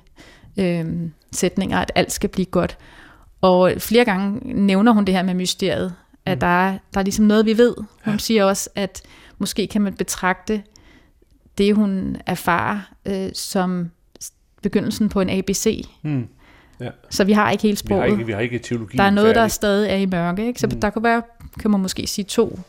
øh, 0.58 0.86
sætninger, 1.32 1.80
at 1.80 1.92
alt 1.96 2.12
skal 2.12 2.30
blive 2.30 2.46
godt. 2.46 2.78
Og 3.42 3.72
flere 3.78 4.06
gange 4.06 4.40
nævner 4.66 4.92
hun 4.92 5.06
det 5.06 5.16
her 5.16 5.24
med 5.24 5.34
mysteriet, 5.34 5.94
at 6.26 6.38
mm. 6.38 6.40
der, 6.40 6.48
er, 6.48 6.78
der 6.94 7.00
er 7.00 7.04
ligesom 7.04 7.26
noget, 7.26 7.46
vi 7.46 7.58
ved. 7.58 7.76
Hun 8.06 8.20
siger 8.20 8.44
også, 8.44 8.70
at 8.76 9.02
måske 9.38 9.68
kan 9.68 9.82
man 9.82 9.94
betragte 9.94 10.64
det, 11.58 11.76
hun 11.76 12.18
erfarer 12.26 12.80
øh, 13.06 13.30
som 13.34 13.92
begyndelsen 14.62 15.10
på 15.10 15.22
en 15.22 15.30
ABC. 15.30 15.88
Mm. 16.02 16.28
Ja. 16.80 16.90
Så 17.10 17.24
vi 17.24 17.32
har 17.32 17.52
ikke 17.52 17.62
helt 17.62 17.80
sproget. 17.80 18.04
Vi 18.04 18.10
har 18.10 18.18
ikke, 18.18 18.26
vi 18.26 18.32
har 18.32 18.40
ikke 18.40 18.60
teologi. 18.60 18.98
Der 18.98 19.04
er 19.04 19.10
noget, 19.10 19.36
der 19.36 19.48
stadig 19.48 19.90
er 19.90 19.96
i 19.96 20.06
mørke. 20.06 20.48
Ikke? 20.48 20.60
Så 20.60 20.68
mm. 20.68 20.82
der 20.82 20.90
kunne 20.90 21.04
være, 21.04 21.22
kan 21.60 21.72
man 21.72 21.80
måske 21.80 22.08
sige 22.08 22.26
to 22.26 22.60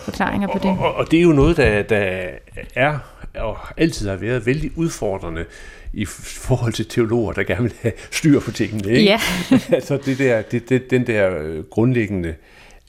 forklaringer 0.00 0.48
på 0.48 0.58
det. 0.58 0.70
Og, 0.70 0.78
og, 0.78 0.94
og 0.94 1.10
det 1.10 1.18
er 1.18 1.22
jo 1.22 1.32
noget, 1.32 1.56
der, 1.56 1.82
der 1.82 2.26
er 2.74 2.98
og 3.34 3.56
altid 3.76 4.08
har 4.08 4.16
været 4.16 4.46
vældig 4.46 4.70
udfordrende 4.76 5.44
i 5.92 6.04
forhold 6.04 6.72
til 6.72 6.86
teologer, 6.86 7.32
der 7.32 7.42
gerne 7.42 7.62
vil 7.62 7.72
have 7.80 7.92
styr 8.10 8.40
på 8.40 8.50
tingene. 8.50 8.90
Ikke? 8.90 9.04
Ja. 9.04 9.20
altså 9.72 9.98
det 10.04 10.18
der, 10.18 10.42
det, 10.42 10.68
det, 10.68 10.90
den 10.90 11.06
der 11.06 11.38
øh, 11.42 11.64
grundlæggende 11.64 12.34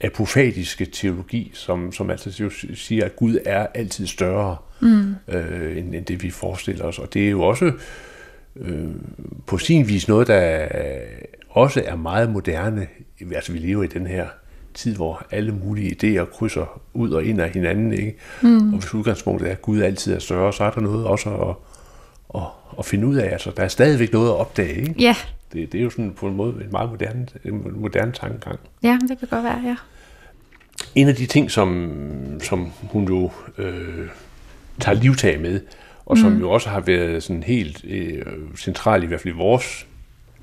apofatiske 0.00 0.84
teologi, 0.84 1.50
som, 1.54 1.92
som 1.92 2.10
altså 2.10 2.50
siger, 2.74 3.04
at 3.04 3.16
Gud 3.16 3.38
er 3.44 3.66
altid 3.74 4.06
større 4.06 4.56
mm. 4.80 5.14
øh, 5.28 5.78
end, 5.78 5.94
end 5.94 6.04
det, 6.04 6.22
vi 6.22 6.30
forestiller 6.30 6.84
os. 6.84 6.98
Og 6.98 7.14
det 7.14 7.26
er 7.26 7.30
jo 7.30 7.42
også 7.42 7.72
øh, 8.56 8.88
på 9.46 9.58
sin 9.58 9.88
vis 9.88 10.08
noget, 10.08 10.26
der 10.26 10.68
også 11.50 11.82
er 11.86 11.96
meget 11.96 12.30
moderne. 12.30 12.86
Altså 13.34 13.52
vi 13.52 13.58
lever 13.58 13.82
i 13.82 13.86
den 13.86 14.06
her 14.06 14.26
tid, 14.74 14.96
hvor 14.96 15.26
alle 15.30 15.52
mulige 15.52 15.96
idéer 16.22 16.24
krydser 16.24 16.80
ud 16.94 17.10
og 17.10 17.24
ind 17.24 17.40
af 17.40 17.50
hinanden. 17.50 17.92
Ikke? 17.92 18.16
Mm. 18.42 18.72
Og 18.72 18.78
hvis 18.78 18.94
udgangspunktet 18.94 19.48
er, 19.48 19.52
at 19.52 19.62
Gud 19.62 19.80
altid 19.80 20.14
er 20.14 20.18
større, 20.18 20.52
så 20.52 20.64
er 20.64 20.70
der 20.70 20.80
noget 20.80 21.06
også 21.06 21.30
at, 21.30 21.54
at, 22.34 22.46
at 22.78 22.84
finde 22.84 23.06
ud 23.06 23.16
af. 23.16 23.32
Altså, 23.32 23.52
der 23.56 23.62
er 23.62 23.68
stadigvæk 23.68 24.12
noget 24.12 24.28
at 24.28 24.34
opdage. 24.34 24.80
Ikke? 24.80 24.94
Ja. 24.98 25.16
Det, 25.52 25.72
det 25.72 25.80
er 25.80 25.84
jo 25.84 25.90
sådan 25.90 26.12
på 26.12 26.26
en 26.26 26.36
måde 26.36 26.54
en 26.64 26.70
meget 26.70 26.90
moderne, 26.90 27.26
en 27.44 27.80
moderne 27.80 28.12
tankegang. 28.12 28.58
Ja, 28.82 28.98
det 29.08 29.18
kan 29.18 29.28
godt 29.28 29.44
være, 29.44 29.62
ja. 29.64 29.76
En 30.94 31.08
af 31.08 31.14
de 31.14 31.26
ting, 31.26 31.50
som, 31.50 32.40
som 32.42 32.72
hun 32.82 33.04
jo 33.08 33.30
øh, 33.58 34.08
tager 34.80 35.00
livtag 35.00 35.40
med, 35.40 35.60
og 36.06 36.18
som 36.18 36.32
mm. 36.32 36.40
jo 36.40 36.50
også 36.50 36.68
har 36.68 36.80
været 36.80 37.22
sådan 37.22 37.42
helt 37.42 37.84
øh, 37.84 38.22
central 38.56 39.02
i 39.02 39.06
hvert 39.06 39.20
fald 39.20 39.34
i 39.34 39.36
vores 39.36 39.86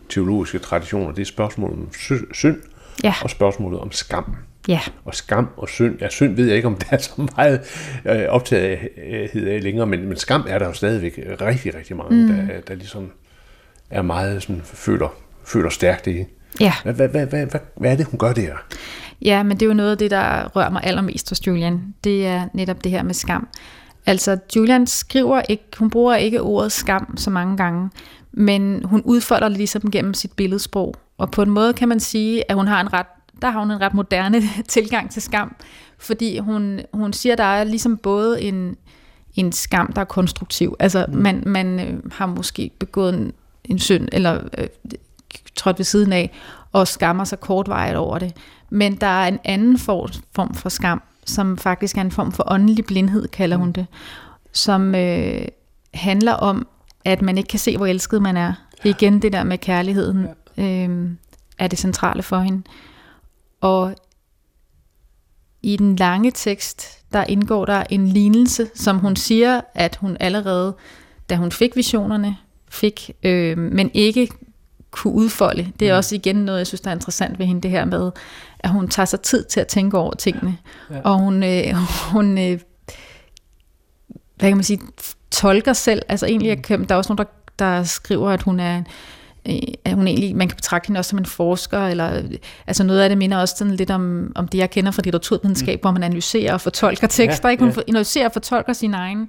teologiske 0.10 0.60
traditioner, 0.60 1.12
det 1.12 1.22
er 1.22 1.26
spørgsmålet 1.26 1.78
om 1.78 1.89
synd 2.34 2.62
ja. 3.04 3.13
og 3.24 3.30
spørgsmålet 3.30 3.80
om 3.80 3.91
skam. 3.91 4.36
Ja. 4.67 4.80
Og 5.06 5.15
skam 5.15 5.50
og 5.58 5.70
synd. 5.70 6.00
Ja, 6.02 6.10
synd 6.10 6.36
ved 6.36 6.48
jeg 6.48 6.56
ikke, 6.56 6.67
om 6.67 6.76
der 6.76 6.86
er 6.89 6.98
så 6.98 7.28
meget 7.36 7.62
øh, 8.06 8.26
optagethed 8.30 9.48
af 9.48 9.63
længere, 9.63 9.88
men, 9.88 10.08
men 10.08 10.17
skam 10.17 10.46
er 10.50 10.60
der 10.60 10.65
jo 10.65 10.74
stadigvæk 10.74 11.20
rigtig, 11.41 11.76
rigtig 11.76 11.96
mange, 11.96 12.22
mm. 12.22 12.28
der, 12.28 12.62
der 12.67 12.76
ligesom 12.76 13.12
er 13.89 14.02
meget 14.02 14.43
sådan, 14.43 14.62
føler, 14.63 15.08
føler 15.43 15.69
stærkt 15.69 16.08
i. 16.08 16.26
Ja. 16.60 16.73
Hvad, 16.84 16.93
hvad, 16.93 17.10
hvad, 17.10 17.26
hvad, 17.26 17.45
hvad, 17.45 17.60
hvad 17.78 17.91
er 17.91 17.95
det, 17.95 18.06
hun 18.06 18.19
gør 18.19 18.34
der? 18.34 18.54
Ja, 19.21 19.43
men 19.43 19.58
det 19.58 19.62
er 19.62 19.67
jo 19.67 19.73
noget 19.73 19.91
af 19.91 19.97
det, 19.97 20.12
der 20.12 20.47
rører 20.47 20.69
mig 20.69 20.82
allermest 20.84 21.30
hos 21.30 21.47
Julian. 21.47 21.95
Det 22.04 22.28
er 22.28 22.47
netop 22.54 22.84
det 22.84 22.91
her 22.91 23.04
med 23.04 23.13
skam. 23.13 23.47
Altså, 24.06 24.38
Julian 24.56 24.88
skriver 24.88 25.41
ikke, 25.50 25.63
hun 25.78 25.89
bruger 25.89 26.15
ikke 26.15 26.41
ordet 26.41 26.71
skam 26.71 27.17
så 27.17 27.30
mange 27.30 27.58
gange, 27.58 27.89
men 28.32 28.84
hun 28.86 29.02
udfolder 29.06 29.50
det 29.50 29.58
ligesom 29.58 29.91
gennem 29.91 30.13
sit 30.13 30.32
billedsprog. 30.32 30.95
Og 31.17 31.32
på 31.32 31.41
en 31.41 31.50
måde 31.50 31.73
kan 31.73 31.88
man 31.88 32.00
sige, 32.00 32.52
at 32.52 32.56
hun 32.56 32.67
har 32.67 32.82
en 32.82 32.93
ret, 32.93 33.06
der 33.41 33.50
har 33.50 33.60
hun 33.60 33.71
en 33.71 33.82
ret 33.82 33.93
moderne 33.93 34.41
tilgang 34.67 35.12
til 35.12 35.21
skam, 35.21 35.56
fordi 35.97 36.39
hun, 36.39 36.80
hun 36.93 37.13
siger, 37.13 37.34
at 37.34 37.38
der 37.38 37.43
er 37.43 37.63
ligesom 37.63 37.97
både 37.97 38.41
en, 38.41 38.76
en 39.36 39.52
skam, 39.52 39.93
der 39.93 40.02
er 40.02 40.06
konstruktiv. 40.06 40.76
Altså, 40.80 41.06
mm. 41.08 41.15
man, 41.15 41.43
man 41.45 41.80
øh, 41.80 42.12
har 42.12 42.26
måske 42.26 42.71
begået 42.80 43.13
en, 43.13 43.32
en 43.67 43.80
synd, 43.80 44.08
eller 44.12 44.41
øh, 44.58 44.67
trådt 45.56 45.80
ved 45.80 45.86
siden 45.86 46.13
af, 46.13 46.32
og 46.71 46.88
skammer 46.88 47.23
sig 47.23 47.39
kortvarigt 47.39 47.97
over 47.97 48.19
det. 48.19 48.34
Men 48.69 48.95
der 48.95 49.08
er 49.08 49.27
en 49.27 49.39
anden 49.43 49.80
form, 49.80 50.53
for 50.53 50.69
skam, 50.69 51.01
som 51.25 51.58
faktisk 51.58 51.97
er 51.97 52.01
en 52.01 52.12
form 52.12 52.32
for 52.32 52.43
åndelig 52.51 52.86
blindhed, 52.86 53.27
kalder 53.27 53.58
hun 53.58 53.67
mm. 53.67 53.73
det, 53.73 53.86
som 54.51 54.95
øh, 54.95 55.47
handler 55.93 56.34
om, 56.34 56.67
at 57.06 57.21
man 57.21 57.38
ikke 57.38 57.47
kan 57.47 57.60
se, 57.60 57.77
hvor 57.77 57.86
elsket 57.86 58.21
man 58.21 58.38
er. 58.38 58.53
Det 58.84 58.89
er 58.89 58.95
igen 58.95 59.21
det 59.21 59.34
der 59.34 59.43
med 59.43 59.58
kærligheden, 59.58 60.27
øh, 60.58 61.10
er 61.60 61.67
det 61.67 61.80
centrale 61.80 62.23
for 62.23 62.39
hende. 62.39 62.63
Og 63.62 63.95
i 65.62 65.77
den 65.77 65.95
lange 65.95 66.32
tekst, 66.32 66.99
der 67.13 67.23
indgår 67.23 67.65
der 67.65 67.84
en 67.89 68.08
lignelse, 68.08 68.69
som 68.75 68.97
hun 68.97 69.15
siger, 69.15 69.62
at 69.73 69.95
hun 69.95 70.17
allerede, 70.19 70.75
da 71.30 71.36
hun 71.36 71.51
fik 71.51 71.75
visionerne, 71.75 72.38
fik, 72.69 73.12
øh, 73.23 73.58
men 73.58 73.91
ikke 73.93 74.30
kunne 74.91 75.13
udfolde. 75.13 75.71
Det 75.80 75.89
er 75.89 75.93
mm. 75.93 75.97
også 75.97 76.15
igen 76.15 76.36
noget, 76.36 76.60
jeg 76.60 76.67
synes, 76.67 76.82
der 76.82 76.89
er 76.89 76.95
interessant 76.95 77.39
ved 77.39 77.45
hende, 77.45 77.62
det 77.62 77.71
her 77.71 77.86
med, 77.86 78.12
at 78.60 78.69
hun 78.69 78.88
tager 78.88 79.06
sig 79.06 79.21
tid 79.21 79.43
til 79.43 79.60
at 79.60 79.67
tænke 79.67 79.97
over 79.97 80.13
tingene. 80.13 80.58
Ja. 80.91 80.99
Og 81.03 81.19
hun, 81.19 81.43
øh, 81.43 81.73
hun 82.12 82.38
øh, 82.38 82.60
hvad 84.36 84.49
kan 84.49 84.58
man 84.58 84.63
sige, 84.63 84.80
tolker 85.32 85.73
selv. 85.73 86.01
Altså 86.10 86.25
egentlig, 86.25 86.58
mm. 86.69 86.86
der 86.86 86.95
er 86.95 86.97
også 86.97 87.13
nogen, 87.13 87.27
der, 87.27 87.65
der 87.65 87.84
skriver, 87.84 88.30
at 88.30 88.41
hun 88.41 88.60
er 88.60 88.84
øh, 89.49 89.56
at 89.86 89.93
hun 89.93 90.08
egentlig, 90.08 90.36
man 90.36 90.47
kan 90.47 90.56
betragte 90.56 90.88
hende 90.88 90.97
også 90.97 91.10
som 91.10 91.19
en 91.19 91.25
forsker, 91.25 91.88
eller 91.88 92.21
altså 92.67 92.84
noget 92.84 93.01
af 93.01 93.10
det 93.10 93.17
minder 93.17 93.38
også 93.38 93.56
sådan 93.58 93.75
lidt 93.75 93.91
om, 93.91 94.32
om 94.36 94.47
det, 94.47 94.58
jeg 94.58 94.69
kender 94.69 94.91
fra 94.91 95.01
litteraturvidenskab, 95.01 95.80
mm. 95.80 95.82
hvor 95.82 95.91
man 95.91 96.03
analyserer 96.03 96.53
og 96.53 96.62
fortolker 96.62 97.08
tekster, 97.08 97.49
ja, 97.49 97.51
ikke? 97.51 97.63
Hun 97.63 97.73
ja. 97.73 97.82
analyserer 97.88 98.25
og 98.25 98.34
fortolker 98.34 98.73
sine 98.73 98.97
egne, 98.97 99.27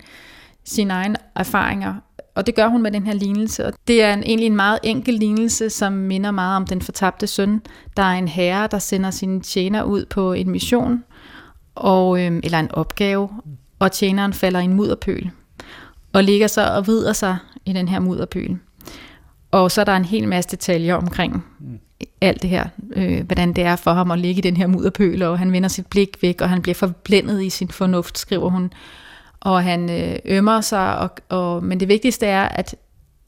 sine 0.64 0.94
egne 0.94 1.16
erfaringer, 1.36 1.94
og 2.38 2.46
det 2.46 2.54
gør 2.54 2.68
hun 2.68 2.82
med 2.82 2.90
den 2.90 3.06
her 3.06 3.14
lignelse. 3.14 3.66
Og 3.66 3.72
det 3.88 4.02
er 4.02 4.14
en, 4.14 4.22
egentlig 4.22 4.46
en 4.46 4.56
meget 4.56 4.78
enkel 4.82 5.14
lignelse, 5.14 5.70
som 5.70 5.92
minder 5.92 6.30
meget 6.30 6.56
om 6.56 6.66
den 6.66 6.82
fortabte 6.82 7.26
søn. 7.26 7.62
Der 7.96 8.02
er 8.02 8.18
en 8.18 8.28
herre, 8.28 8.68
der 8.70 8.78
sender 8.78 9.10
sine 9.10 9.40
tjener 9.40 9.82
ud 9.82 10.04
på 10.04 10.32
en 10.32 10.50
mission, 10.50 11.04
og, 11.74 12.20
øh, 12.20 12.40
eller 12.44 12.58
en 12.58 12.70
opgave, 12.70 13.28
og 13.78 13.92
tjeneren 13.92 14.32
falder 14.32 14.60
i 14.60 14.64
en 14.64 14.74
mudderpøl, 14.74 15.30
og 16.12 16.24
ligger 16.24 16.46
så 16.46 16.66
og 16.66 16.86
vrider 16.86 17.12
sig 17.12 17.36
i 17.64 17.72
den 17.72 17.88
her 17.88 18.00
mudderpøl. 18.00 18.58
Og 19.50 19.70
så 19.70 19.80
er 19.80 19.84
der 19.84 19.96
en 19.96 20.04
hel 20.04 20.28
masse 20.28 20.50
detaljer 20.50 20.94
omkring 20.94 21.44
alt 22.20 22.42
det 22.42 22.50
her, 22.50 22.66
øh, 22.96 23.26
hvordan 23.26 23.52
det 23.52 23.64
er 23.64 23.76
for 23.76 23.92
ham 23.92 24.10
at 24.10 24.18
ligge 24.18 24.38
i 24.38 24.42
den 24.42 24.56
her 24.56 24.66
mudderpøl, 24.66 25.22
og 25.22 25.38
han 25.38 25.52
vender 25.52 25.68
sit 25.68 25.86
blik 25.86 26.22
væk, 26.22 26.40
og 26.40 26.48
han 26.48 26.62
bliver 26.62 26.74
forblændet 26.74 27.42
i 27.42 27.50
sin 27.50 27.68
fornuft, 27.68 28.18
skriver 28.18 28.50
hun 28.50 28.72
og 29.40 29.62
han 29.62 29.90
øh, 29.90 30.18
ømmer 30.24 30.60
sig, 30.60 30.98
og, 30.98 31.10
og, 31.28 31.64
men 31.64 31.80
det 31.80 31.88
vigtigste 31.88 32.26
er, 32.26 32.48
at 32.48 32.76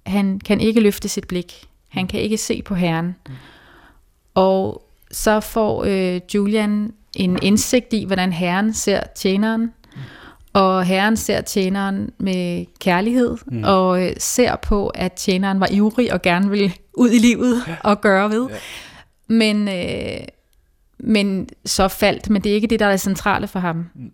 han 0.07 0.41
kan 0.41 0.61
ikke 0.61 0.81
løfte 0.81 1.09
sit 1.09 1.29
blik. 1.29 1.69
Han 1.89 2.07
kan 2.07 2.21
ikke 2.21 2.37
se 2.37 2.63
på 2.63 2.75
Herren. 2.75 3.17
Mm. 3.29 3.35
Og 4.35 4.83
så 5.11 5.41
får 5.41 5.85
øh, 5.85 6.21
Julian 6.35 6.93
en 7.17 7.39
indsigt 7.43 7.93
i, 7.93 8.05
hvordan 8.05 8.33
Herren 8.33 8.75
ser 8.75 9.01
tjeneren, 9.15 9.61
mm. 9.61 10.01
og 10.53 10.85
Herren 10.85 11.17
ser 11.17 11.41
tjeneren 11.41 12.11
med 12.19 12.67
kærlighed, 12.79 13.37
mm. 13.47 13.65
og 13.65 14.07
øh, 14.07 14.13
ser 14.19 14.57
på, 14.57 14.89
at 14.89 15.13
tjeneren 15.13 15.61
var 15.61 15.69
ivrig 15.71 16.13
og 16.13 16.23
gerne 16.23 16.51
ville 16.51 16.73
ud 16.95 17.11
i 17.11 17.19
livet 17.19 17.63
ja. 17.69 17.77
og 17.85 18.01
gøre 18.01 18.31
ved. 18.31 18.49
Ja. 18.49 18.57
Men, 19.35 19.69
øh, 19.69 20.21
men 20.99 21.49
så 21.65 21.89
faldt, 21.89 22.31
men 22.31 22.43
det 22.43 22.51
er 22.51 22.55
ikke 22.55 22.67
det, 22.67 22.81
der 22.81 22.87
er 22.87 22.91
det 22.91 23.01
centrale 23.01 23.49
for 23.49 23.59
ham. 23.59 23.85
Mm 23.95 24.13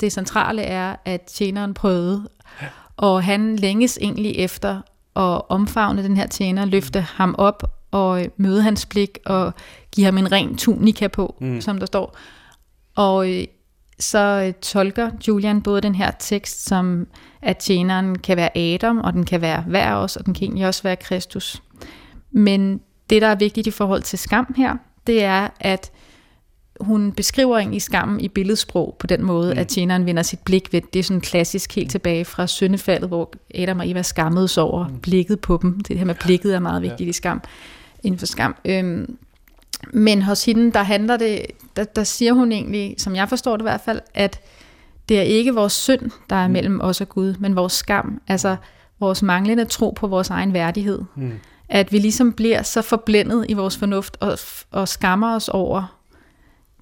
det 0.00 0.12
centrale 0.12 0.62
er, 0.62 0.96
at 1.04 1.20
tjeneren 1.22 1.74
prøvede, 1.74 2.28
Og 2.96 3.24
han 3.24 3.56
længes 3.56 3.98
egentlig 4.00 4.36
efter 4.36 4.80
at 5.16 5.42
omfavne 5.48 6.02
den 6.02 6.16
her 6.16 6.26
tjener, 6.26 6.64
løfte 6.64 7.00
ham 7.00 7.34
op 7.38 7.62
og 7.90 8.26
møde 8.36 8.62
hans 8.62 8.86
blik 8.86 9.18
og 9.26 9.54
give 9.92 10.04
ham 10.04 10.18
en 10.18 10.32
ren 10.32 10.56
tunika 10.56 11.08
på, 11.08 11.36
mm. 11.40 11.60
som 11.60 11.78
der 11.78 11.86
står. 11.86 12.16
Og 12.96 13.30
øh, 13.30 13.44
så 13.98 14.44
øh, 14.46 14.54
tolker 14.54 15.10
Julian 15.28 15.62
både 15.62 15.80
den 15.80 15.94
her 15.94 16.10
tekst 16.18 16.64
som, 16.64 17.06
at 17.42 17.56
tjeneren 17.56 18.18
kan 18.18 18.36
være 18.36 18.58
Adam, 18.58 18.98
og 18.98 19.12
den 19.12 19.24
kan 19.24 19.40
være 19.40 19.64
hver 19.66 19.94
os, 19.94 20.16
og 20.16 20.26
den 20.26 20.34
kan 20.34 20.44
egentlig 20.44 20.66
også 20.66 20.82
være 20.82 20.96
Kristus. 20.96 21.62
Men 22.30 22.80
det, 23.10 23.22
der 23.22 23.28
er 23.28 23.34
vigtigt 23.34 23.66
i 23.66 23.70
forhold 23.70 24.02
til 24.02 24.18
skam 24.18 24.54
her, 24.56 24.76
det 25.06 25.24
er, 25.24 25.48
at 25.60 25.90
hun 26.80 27.12
beskriver 27.12 27.58
egentlig 27.58 27.82
skammen 27.82 28.20
i 28.20 28.28
billedsprog 28.28 28.96
på 28.98 29.06
den 29.06 29.24
måde, 29.24 29.52
mm. 29.54 29.58
at 29.58 29.68
tjeneren 29.68 30.06
vender 30.06 30.22
sit 30.22 30.38
blik 30.38 30.72
ved. 30.72 30.80
Det 30.92 30.98
er 30.98 31.02
sådan 31.02 31.20
klassisk 31.20 31.74
helt 31.74 31.90
tilbage 31.90 32.24
fra 32.24 32.46
syndefaldet, 32.46 33.08
hvor 33.08 33.32
Adam 33.54 33.78
og 33.78 33.90
Eva 33.90 34.02
skammedes 34.02 34.58
over 34.58 34.88
mm. 34.88 34.98
blikket 34.98 35.40
på 35.40 35.58
dem. 35.62 35.80
Det 35.80 35.98
her 35.98 36.04
med 36.04 36.14
blikket 36.14 36.54
er 36.54 36.58
meget 36.58 36.82
vigtigt 36.82 37.06
ja. 37.06 37.10
i 37.10 37.12
skam, 37.12 37.42
inden 38.02 38.18
for 38.18 38.26
skam. 38.26 38.56
Øhm, 38.64 39.16
men 39.92 40.22
hos 40.22 40.44
hende, 40.44 40.72
der 40.72 40.82
handler 40.82 41.16
det, 41.16 41.46
der, 41.76 41.84
der 41.84 42.04
siger 42.04 42.32
hun 42.32 42.52
egentlig, 42.52 42.94
som 42.98 43.16
jeg 43.16 43.28
forstår 43.28 43.56
det 43.56 43.62
i 43.62 43.68
hvert 43.68 43.80
fald, 43.84 44.00
at 44.14 44.40
det 45.08 45.18
er 45.18 45.22
ikke 45.22 45.54
vores 45.54 45.72
synd, 45.72 46.10
der 46.30 46.36
er 46.36 46.46
mm. 46.46 46.52
mellem 46.52 46.80
os 46.80 47.00
og 47.00 47.08
Gud, 47.08 47.34
men 47.38 47.56
vores 47.56 47.72
skam, 47.72 48.20
altså 48.28 48.56
vores 49.00 49.22
manglende 49.22 49.64
tro 49.64 49.90
på 49.90 50.06
vores 50.06 50.30
egen 50.30 50.52
værdighed. 50.52 51.02
Mm. 51.16 51.32
At 51.68 51.92
vi 51.92 51.98
ligesom 51.98 52.32
bliver 52.32 52.62
så 52.62 52.82
forblændet 52.82 53.46
i 53.48 53.52
vores 53.52 53.76
fornuft 53.76 54.16
og, 54.20 54.38
og 54.70 54.88
skammer 54.88 55.34
os 55.34 55.48
over 55.48 55.99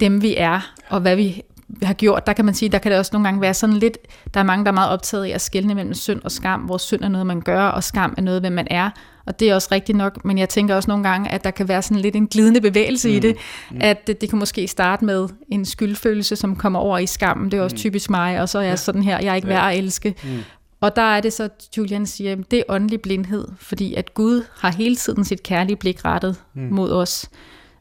dem, 0.00 0.22
vi 0.22 0.34
er, 0.36 0.72
og 0.88 1.00
hvad 1.00 1.16
vi 1.16 1.42
har 1.82 1.94
gjort. 1.94 2.26
Der 2.26 2.32
kan 2.32 2.44
man 2.44 2.54
sige, 2.54 2.68
der 2.68 2.78
kan 2.78 2.90
det 2.90 2.98
også 2.98 3.10
nogle 3.12 3.28
gange 3.28 3.40
være 3.40 3.54
sådan 3.54 3.76
lidt, 3.76 3.98
der 4.34 4.40
er 4.40 4.44
mange, 4.44 4.64
der 4.64 4.70
er 4.70 4.74
meget 4.74 4.90
optaget 4.90 5.26
i 5.26 5.30
at 5.30 5.40
skelne 5.40 5.74
mellem 5.74 5.94
synd 5.94 6.20
og 6.24 6.32
skam, 6.32 6.60
hvor 6.60 6.78
synd 6.78 7.02
er 7.02 7.08
noget, 7.08 7.26
man 7.26 7.40
gør, 7.40 7.62
og 7.62 7.84
skam 7.84 8.14
er 8.16 8.22
noget, 8.22 8.42
hvem 8.42 8.52
man 8.52 8.66
er. 8.70 8.90
Og 9.26 9.40
det 9.40 9.50
er 9.50 9.54
også 9.54 9.68
rigtigt 9.72 9.98
nok, 9.98 10.24
men 10.24 10.38
jeg 10.38 10.48
tænker 10.48 10.74
også 10.74 10.90
nogle 10.90 11.08
gange, 11.08 11.30
at 11.30 11.44
der 11.44 11.50
kan 11.50 11.68
være 11.68 11.82
sådan 11.82 12.00
lidt 12.00 12.16
en 12.16 12.26
glidende 12.26 12.60
bevægelse 12.60 13.08
mm. 13.08 13.14
i 13.14 13.18
det, 13.18 13.36
mm. 13.70 13.78
at 13.80 14.06
det, 14.06 14.20
det 14.20 14.28
kan 14.30 14.38
måske 14.38 14.68
starte 14.68 15.04
med 15.04 15.28
en 15.48 15.64
skyldfølelse, 15.64 16.36
som 16.36 16.56
kommer 16.56 16.78
over 16.78 16.98
i 16.98 17.06
skammen. 17.06 17.50
Det 17.50 17.58
er 17.58 17.62
også 17.62 17.74
mm. 17.74 17.78
typisk 17.78 18.10
mig, 18.10 18.40
og 18.40 18.48
så 18.48 18.58
er 18.58 18.62
jeg 18.62 18.70
ja. 18.70 18.76
sådan 18.76 19.02
her, 19.02 19.18
jeg 19.18 19.30
er 19.30 19.34
ikke 19.34 19.48
værd 19.48 19.72
at 19.72 19.78
elske. 19.78 20.14
Mm. 20.24 20.38
Og 20.80 20.96
der 20.96 21.02
er 21.02 21.20
det 21.20 21.32
så, 21.32 21.48
Julian 21.76 22.06
siger, 22.06 22.36
det 22.50 22.58
er 22.58 22.62
åndelig 22.68 23.00
blindhed, 23.00 23.48
fordi 23.58 23.94
at 23.94 24.14
Gud 24.14 24.44
har 24.58 24.70
hele 24.70 24.96
tiden 24.96 25.24
sit 25.24 25.42
kærlige 25.42 25.76
blik 25.76 26.04
rettet 26.04 26.36
mm. 26.54 26.68
mod 26.70 26.92
os. 26.92 27.28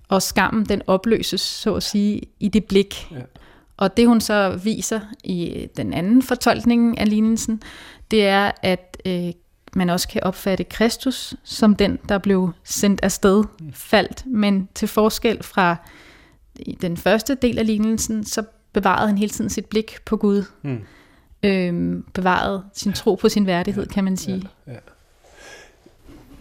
Og 0.09 0.21
skammen, 0.21 0.65
den 0.65 0.81
opløses, 0.87 1.41
så 1.41 1.75
at 1.75 1.83
sige, 1.83 2.21
i 2.39 2.47
det 2.47 2.65
blik. 2.65 3.11
Ja. 3.11 3.21
Og 3.77 3.97
det 3.97 4.07
hun 4.07 4.21
så 4.21 4.59
viser 4.63 4.99
i 5.23 5.67
den 5.77 5.93
anden 5.93 6.21
fortolkning 6.21 6.99
af 6.99 7.09
lignelsen, 7.09 7.61
det 8.11 8.27
er, 8.27 8.51
at 8.63 8.97
øh, 9.05 9.31
man 9.75 9.89
også 9.89 10.07
kan 10.07 10.23
opfatte 10.23 10.63
Kristus 10.63 11.35
som 11.43 11.75
den, 11.75 11.99
der 12.09 12.17
blev 12.17 12.51
sendt 12.63 12.99
afsted, 13.03 13.43
faldt, 13.73 14.25
men 14.25 14.69
til 14.75 14.87
forskel 14.87 15.43
fra 15.43 15.75
den 16.81 16.97
første 16.97 17.35
del 17.35 17.59
af 17.59 17.65
lignelsen, 17.65 18.23
så 18.23 18.43
bevarede 18.73 19.07
han 19.07 19.17
hele 19.17 19.29
tiden 19.29 19.49
sit 19.49 19.65
blik 19.65 19.97
på 20.05 20.17
Gud. 20.17 20.43
Mm. 20.61 20.79
Øhm, 21.43 22.05
bevarede 22.13 22.63
sin 22.73 22.93
tro 22.93 23.15
på 23.15 23.29
sin 23.29 23.45
værdighed, 23.45 23.83
ja, 23.83 23.93
kan 23.93 24.03
man 24.03 24.17
sige. 24.17 24.49
Ja, 24.67 24.71
ja. 24.71 24.77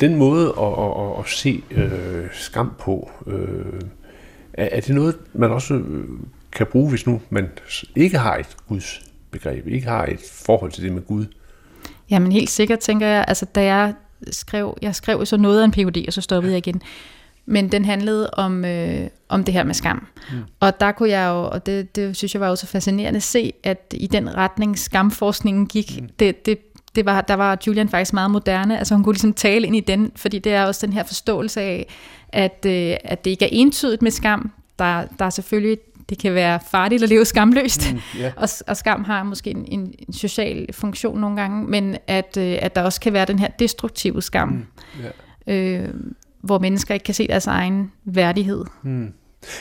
Den 0.01 0.17
måde 0.17 0.49
at, 0.49 0.73
at, 0.79 0.91
at, 1.05 1.19
at 1.19 1.29
se 1.29 1.63
øh, 1.71 2.27
skam 2.33 2.73
på, 2.79 3.11
øh, 3.27 3.81
er, 4.53 4.69
er 4.73 4.81
det 4.81 4.95
noget, 4.95 5.17
man 5.33 5.51
også 5.51 5.75
øh, 5.75 6.05
kan 6.53 6.67
bruge, 6.67 6.91
hvis 6.91 7.07
nu 7.07 7.21
man 7.31 7.49
ikke 7.97 8.19
har 8.19 8.37
et 8.37 8.57
Guds 8.69 9.03
begreb, 9.31 9.67
ikke 9.67 9.87
har 9.87 10.07
et 10.07 10.21
forhold 10.33 10.73
til 10.73 10.83
det 10.83 10.93
med 10.93 11.03
Gud? 11.03 11.25
Jamen 12.11 12.33
helt 12.33 12.51
sikkert, 12.51 12.79
tænker 12.79 13.07
jeg. 13.07 13.25
Altså, 13.29 13.45
da 13.45 13.65
jeg 13.65 13.95
skrev, 14.31 14.79
jeg 14.83 14.95
skrev 14.95 15.27
så 15.27 15.37
noget 15.37 15.61
af 15.61 15.65
en 15.65 15.73
PhD, 15.73 16.05
og 16.07 16.13
så 16.13 16.21
stoppede 16.21 16.53
jeg 16.53 16.59
igen. 16.59 16.83
Men 17.47 17.73
den 17.73 17.85
handlede 17.85 18.31
om, 18.31 18.65
øh, 18.65 19.09
om 19.29 19.45
det 19.45 19.55
her 19.55 19.65
med 19.65 19.75
skam. 19.75 20.07
Mm. 20.33 20.37
Og 20.61 20.81
der 20.81 20.93
kunne 20.93 21.09
jeg 21.09 21.29
jo, 21.29 21.45
og 21.45 21.67
det, 21.67 21.97
det 21.97 22.17
synes 22.17 22.35
jeg 22.35 22.41
var 22.41 22.49
jo 22.49 22.57
så 22.57 22.67
fascinerende 22.67 23.21
se, 23.21 23.53
at 23.63 23.95
i 23.97 24.07
den 24.07 24.35
retning 24.35 24.79
skamforskningen 24.79 25.67
gik, 25.67 26.01
mm. 26.01 26.09
det, 26.19 26.47
det, 26.47 26.59
det 26.97 27.07
var, 27.07 27.21
der 27.21 27.35
var 27.35 27.59
Julian 27.67 27.89
faktisk 27.89 28.13
meget 28.13 28.31
moderne. 28.31 28.79
Altså 28.79 28.95
hun 28.95 29.05
kunne 29.05 29.13
ligesom 29.13 29.35
tale 29.35 29.67
ind 29.67 29.77
i 29.77 29.81
den, 29.81 30.13
fordi 30.17 30.39
det 30.39 30.53
er 30.53 30.65
også 30.65 30.87
den 30.87 30.93
her 30.93 31.05
forståelse 31.05 31.61
af, 31.61 31.87
at, 32.29 32.67
øh, 32.67 32.97
at 33.05 33.25
det 33.25 33.31
ikke 33.31 33.45
er 33.45 33.49
entydigt 33.53 34.03
med 34.03 34.11
skam. 34.11 34.51
Der, 34.79 35.05
der 35.19 35.25
er 35.25 35.31
selvfølgelig 35.31 35.79
det 36.09 36.19
kan 36.19 36.35
være 36.35 36.61
farligt 36.71 37.03
at 37.03 37.09
leve 37.09 37.25
skamløst, 37.25 37.93
mm, 37.93 38.21
yeah. 38.21 38.33
og, 38.37 38.49
og 38.67 38.77
skam 38.77 39.05
har 39.05 39.23
måske 39.23 39.51
en, 39.51 39.65
en, 39.69 39.95
en 40.09 40.13
social 40.13 40.73
funktion 40.73 41.21
nogle 41.21 41.37
gange, 41.37 41.67
men 41.69 41.97
at, 42.07 42.37
øh, 42.39 42.59
at 42.63 42.77
der 42.77 42.83
også 42.83 43.01
kan 43.01 43.13
være 43.13 43.25
den 43.25 43.39
her 43.39 43.49
destruktive 43.59 44.23
skam, 44.23 44.49
mm, 44.49 44.65
yeah. 45.49 45.83
øh, 45.83 45.89
hvor 46.41 46.59
mennesker 46.59 46.95
ikke 46.95 47.05
kan 47.05 47.15
se 47.15 47.27
deres 47.29 47.47
egen 47.47 47.93
værdighed. 48.05 48.65
Mm. 48.83 49.13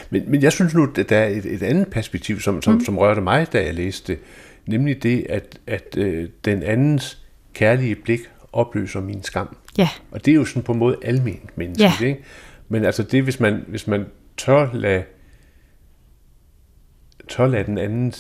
Men, 0.10 0.32
men 0.32 0.42
jeg 0.42 0.52
synes 0.52 0.74
nu, 0.74 0.88
at 0.98 1.10
der 1.10 1.18
er 1.18 1.28
et, 1.28 1.46
et 1.46 1.64
andet 1.64 1.88
perspektiv, 1.88 2.40
som, 2.40 2.62
som, 2.62 2.74
mm. 2.74 2.86
som 2.86 2.98
rørte 2.98 3.22
mig, 3.22 3.54
da 3.54 3.64
jeg 3.64 3.74
læste 3.74 4.14
det, 4.14 4.22
nemlig 4.68 5.04
det, 5.04 5.26
at, 5.30 5.60
at 5.68 5.98
øh, 5.98 6.30
den 6.46 6.64
andens 6.64 7.25
kærlige 7.56 7.96
blik 7.96 8.20
opløser 8.54 9.02
min 9.02 9.24
skam. 9.24 9.58
Ja. 9.78 9.90
Og 10.12 10.26
det 10.26 10.32
er 10.32 10.36
jo 10.36 10.46
sådan 10.46 10.64
på 10.64 10.72
en 10.72 10.80
måde 10.80 10.98
almindeligt 11.02 11.58
menneskeligt. 11.58 12.02
Ja. 12.02 12.08
Ikke? 12.08 12.24
Men 12.70 12.86
altså 12.86 13.04
det, 13.04 13.24
hvis 13.24 13.40
man, 13.40 13.64
hvis 13.68 13.88
man 13.88 14.06
tør 14.38 14.70
lade 14.74 15.04
tør 17.28 17.48
lade 17.48 17.64
den 17.64 17.78
anden 17.78 18.12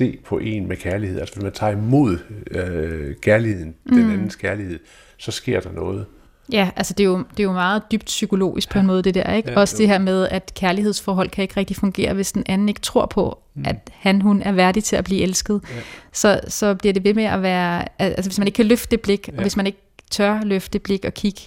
se 0.00 0.18
på 0.24 0.38
en 0.38 0.68
med 0.68 0.76
kærlighed. 0.76 1.20
Altså 1.20 1.34
hvis 1.34 1.42
man 1.42 1.52
tager 1.52 1.72
imod 1.72 2.18
øh, 2.50 3.16
kærligheden, 3.16 3.74
mm. 3.84 3.96
den 3.96 4.10
andens 4.10 4.36
kærlighed, 4.36 4.78
så 5.16 5.30
sker 5.30 5.60
der 5.60 5.72
noget. 5.72 6.06
Ja, 6.52 6.70
altså 6.76 6.94
det 6.94 7.04
er, 7.04 7.08
jo, 7.08 7.18
det 7.18 7.40
er 7.40 7.44
jo 7.44 7.52
meget 7.52 7.82
dybt 7.92 8.04
psykologisk 8.04 8.70
på 8.70 8.78
en 8.78 8.86
måde, 8.86 9.02
det 9.02 9.14
der, 9.14 9.34
ikke? 9.34 9.50
Ja, 9.50 9.60
Også 9.60 9.76
det 9.78 9.88
her 9.88 9.98
med, 9.98 10.28
at 10.28 10.52
kærlighedsforhold 10.54 11.28
kan 11.28 11.42
ikke 11.42 11.56
rigtig 11.56 11.76
fungere, 11.76 12.14
hvis 12.14 12.32
den 12.32 12.42
anden 12.46 12.68
ikke 12.68 12.80
tror 12.80 13.06
på, 13.06 13.38
mm. 13.54 13.64
at 13.66 13.90
han, 13.92 14.20
hun 14.20 14.42
er 14.42 14.52
værdig 14.52 14.84
til 14.84 14.96
at 14.96 15.04
blive 15.04 15.22
elsket. 15.22 15.60
Ja. 15.70 15.80
Så, 16.12 16.40
så 16.48 16.74
bliver 16.74 16.92
det 16.92 17.04
ved 17.04 17.14
med 17.14 17.24
at 17.24 17.42
være, 17.42 17.84
altså 17.98 18.30
hvis 18.30 18.38
man 18.38 18.48
ikke 18.48 18.56
kan 18.56 18.66
løfte 18.66 18.90
det 18.90 19.00
blik, 19.00 19.28
ja. 19.28 19.36
og 19.36 19.42
hvis 19.42 19.56
man 19.56 19.66
ikke 19.66 19.78
tør 20.10 20.40
løfte 20.44 20.72
det 20.72 20.82
blik 20.82 21.04
og 21.04 21.14
kigge 21.14 21.40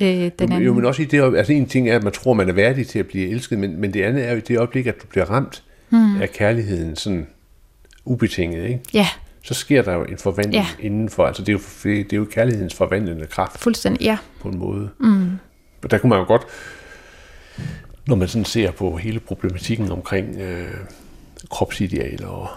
øh, 0.00 0.08
den 0.08 0.32
anden. 0.40 0.62
Jo, 0.62 0.74
men 0.74 0.84
også 0.84 1.02
i 1.02 1.04
det, 1.04 1.36
altså 1.36 1.52
en 1.52 1.66
ting 1.66 1.88
er, 1.88 1.96
at 1.96 2.02
man 2.02 2.12
tror, 2.12 2.34
man 2.34 2.48
er 2.48 2.52
værdig 2.52 2.86
til 2.86 2.98
at 2.98 3.06
blive 3.06 3.28
elsket, 3.28 3.58
men, 3.58 3.80
men 3.80 3.94
det 3.94 4.02
andet 4.02 4.28
er 4.28 4.32
jo 4.32 4.40
det 4.48 4.58
øjeblik, 4.58 4.86
at 4.86 5.02
du 5.02 5.06
bliver 5.06 5.30
ramt 5.30 5.62
mm. 5.90 6.22
er 6.22 6.26
kærligheden 6.26 6.96
sådan 6.96 7.26
ubetinget, 8.04 8.68
ikke? 8.68 8.80
Ja. 8.94 9.08
Så 9.42 9.54
sker 9.54 9.82
der 9.82 9.94
jo 9.94 10.04
en 10.04 10.18
forvandling 10.18 10.64
ja. 10.64 10.86
indenfor. 10.86 11.26
Altså 11.26 11.42
det 11.42 11.48
er, 11.48 11.52
jo, 11.52 11.90
det 12.02 12.12
er 12.12 12.16
jo 12.16 12.26
kærlighedens 12.30 12.74
forvandlende 12.74 13.26
kraft. 13.26 13.58
Fuldstændig, 13.58 14.02
ja. 14.02 14.18
På 14.40 14.48
en 14.48 14.58
måde. 14.58 14.90
Mm. 14.98 15.30
Der 15.90 15.98
kunne 15.98 16.10
man 16.10 16.18
jo 16.18 16.24
godt, 16.24 16.42
når 18.06 18.16
man 18.16 18.28
sådan 18.28 18.44
ser 18.44 18.70
på 18.70 18.96
hele 18.96 19.20
problematikken 19.20 19.92
omkring 19.92 20.36
øh, 20.40 20.74
kropsidealer 21.50 22.26
og 22.26 22.48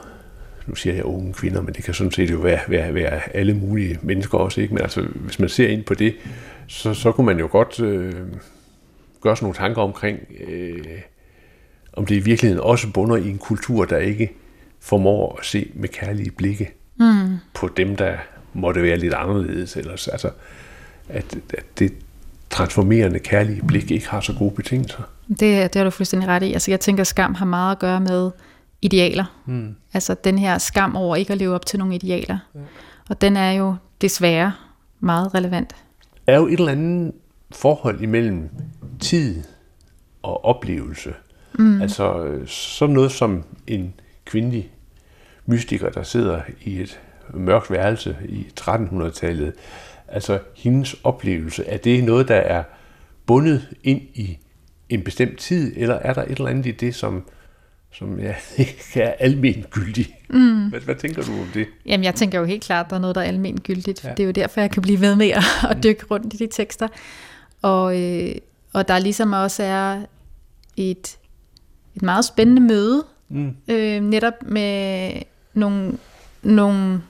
nu 0.67 0.75
siger 0.75 0.95
jeg 0.95 1.05
unge 1.05 1.33
kvinder, 1.33 1.61
men 1.61 1.73
det 1.73 1.83
kan 1.83 1.93
sådan 1.93 2.11
set 2.11 2.31
jo 2.31 2.37
være, 2.37 2.59
være, 2.67 2.93
være 2.93 3.35
alle 3.35 3.53
mulige 3.53 3.99
mennesker 4.01 4.37
også, 4.37 4.61
ikke? 4.61 4.73
Men 4.73 4.83
altså, 4.83 5.01
hvis 5.01 5.39
man 5.39 5.49
ser 5.49 5.67
ind 5.67 5.83
på 5.83 5.93
det, 5.93 6.15
så, 6.67 6.93
så 6.93 7.11
kunne 7.11 7.25
man 7.25 7.39
jo 7.39 7.47
godt 7.51 7.79
øh, 7.79 8.13
gøre 9.21 9.35
sådan 9.35 9.45
nogle 9.45 9.55
tanker 9.55 9.81
omkring, 9.81 10.19
øh, 10.47 10.99
om 11.93 12.05
det 12.05 12.15
i 12.15 12.19
virkeligheden 12.19 12.63
også 12.63 12.87
bunder 12.93 13.15
i 13.15 13.29
en 13.29 13.37
kultur, 13.37 13.85
der 13.85 13.97
ikke 13.97 14.31
formår 14.83 15.37
at 15.39 15.45
se 15.45 15.71
med 15.73 15.89
kærlige 15.89 16.31
blikke 16.31 16.71
mm. 16.99 17.37
på 17.53 17.67
dem, 17.77 17.95
der 17.95 18.13
måtte 18.53 18.81
være 18.81 18.97
lidt 18.97 19.13
anderledes. 19.13 19.77
Eller, 19.77 19.91
altså, 19.91 20.29
at, 21.09 21.35
at 21.53 21.65
det 21.79 21.93
transformerende 22.49 23.19
kærlige 23.19 23.61
blik 23.67 23.91
ikke 23.91 24.09
har 24.09 24.21
så 24.21 24.33
gode 24.33 24.51
betingelser. 24.51 25.03
Det, 25.29 25.39
det 25.39 25.75
har 25.75 25.83
du 25.83 25.89
fuldstændig 25.89 26.29
ret 26.29 26.43
i. 26.43 26.53
Altså, 26.53 26.71
jeg 26.71 26.79
tænker, 26.79 27.01
at 27.01 27.07
skam 27.07 27.33
har 27.33 27.45
meget 27.45 27.71
at 27.71 27.79
gøre 27.79 27.99
med 27.99 28.31
idealer. 28.81 29.25
Mm. 29.45 29.75
Altså 29.93 30.15
den 30.23 30.37
her 30.37 30.57
skam 30.57 30.95
over 30.95 31.15
ikke 31.15 31.33
at 31.33 31.39
leve 31.39 31.55
op 31.55 31.65
til 31.65 31.79
nogle 31.79 31.95
idealer. 31.95 32.37
Ja. 32.55 32.59
Og 33.09 33.21
den 33.21 33.37
er 33.37 33.51
jo 33.51 33.75
desværre 34.01 34.53
meget 34.99 35.35
relevant. 35.35 35.75
Er 36.27 36.37
jo 36.37 36.47
et 36.47 36.59
eller 36.59 36.71
andet 36.71 37.11
forhold 37.51 38.01
imellem 38.01 38.49
tid 38.99 39.43
og 40.21 40.45
oplevelse, 40.45 41.13
Mm. 41.59 41.81
Altså 41.81 42.29
sådan 42.45 42.93
noget 42.93 43.11
som 43.11 43.43
en 43.67 43.93
kvindelig 44.25 44.71
mystiker, 45.45 45.89
der 45.89 46.03
sidder 46.03 46.41
i 46.61 46.81
et 46.81 46.99
mørkt 47.33 47.71
værelse 47.71 48.17
i 48.25 48.47
1300-tallet. 48.59 49.53
Altså 50.07 50.39
hendes 50.55 50.95
oplevelse, 51.03 51.65
er 51.65 51.77
det 51.77 52.03
noget, 52.03 52.27
der 52.27 52.35
er 52.35 52.63
bundet 53.25 53.69
ind 53.83 54.01
i 54.01 54.37
en 54.89 55.03
bestemt 55.03 55.39
tid, 55.39 55.73
eller 55.75 55.95
er 55.95 56.13
der 56.13 56.23
et 56.23 56.29
eller 56.29 56.47
andet 56.47 56.65
i 56.65 56.71
det, 56.71 56.95
som, 56.95 57.23
som 57.91 58.19
ja, 58.19 58.35
ikke 58.57 59.01
er 59.01 59.13
almen 59.19 59.65
gyldig? 59.69 60.15
Mm. 60.29 60.69
Hvad, 60.69 60.79
hvad 60.79 60.95
tænker 60.95 61.21
du 61.21 61.31
om 61.31 61.47
det? 61.53 61.67
Jamen, 61.85 62.03
jeg 62.03 62.15
tænker 62.15 62.39
jo 62.39 62.45
helt 62.45 62.63
klart, 62.63 62.85
at 62.85 62.89
der 62.89 62.95
er 62.95 62.99
noget, 62.99 63.15
der 63.15 63.21
er 63.21 63.25
almen 63.25 63.59
gyldigt. 63.59 64.03
Ja. 64.03 64.09
Det 64.09 64.19
er 64.19 64.25
jo 64.25 64.31
derfor, 64.31 64.61
jeg 64.61 64.71
kan 64.71 64.81
blive 64.81 65.01
ved 65.01 65.15
med 65.15 65.29
at, 65.29 65.43
at 65.69 65.83
dykke 65.83 66.05
rundt 66.11 66.33
i 66.33 66.37
de 66.37 66.47
tekster. 66.47 66.87
Og, 67.61 68.01
øh, 68.01 68.35
og 68.73 68.87
der 68.87 68.99
ligesom 68.99 69.33
også 69.33 69.63
er 69.63 70.01
et, 70.77 71.17
et 71.95 72.01
meget 72.01 72.25
spændende 72.25 72.61
møde, 72.61 73.03
mm. 73.29 73.55
øh, 73.67 74.01
netop 74.01 74.33
med 74.41 75.11
nogle, 75.53 75.97
nogle 76.43 77.01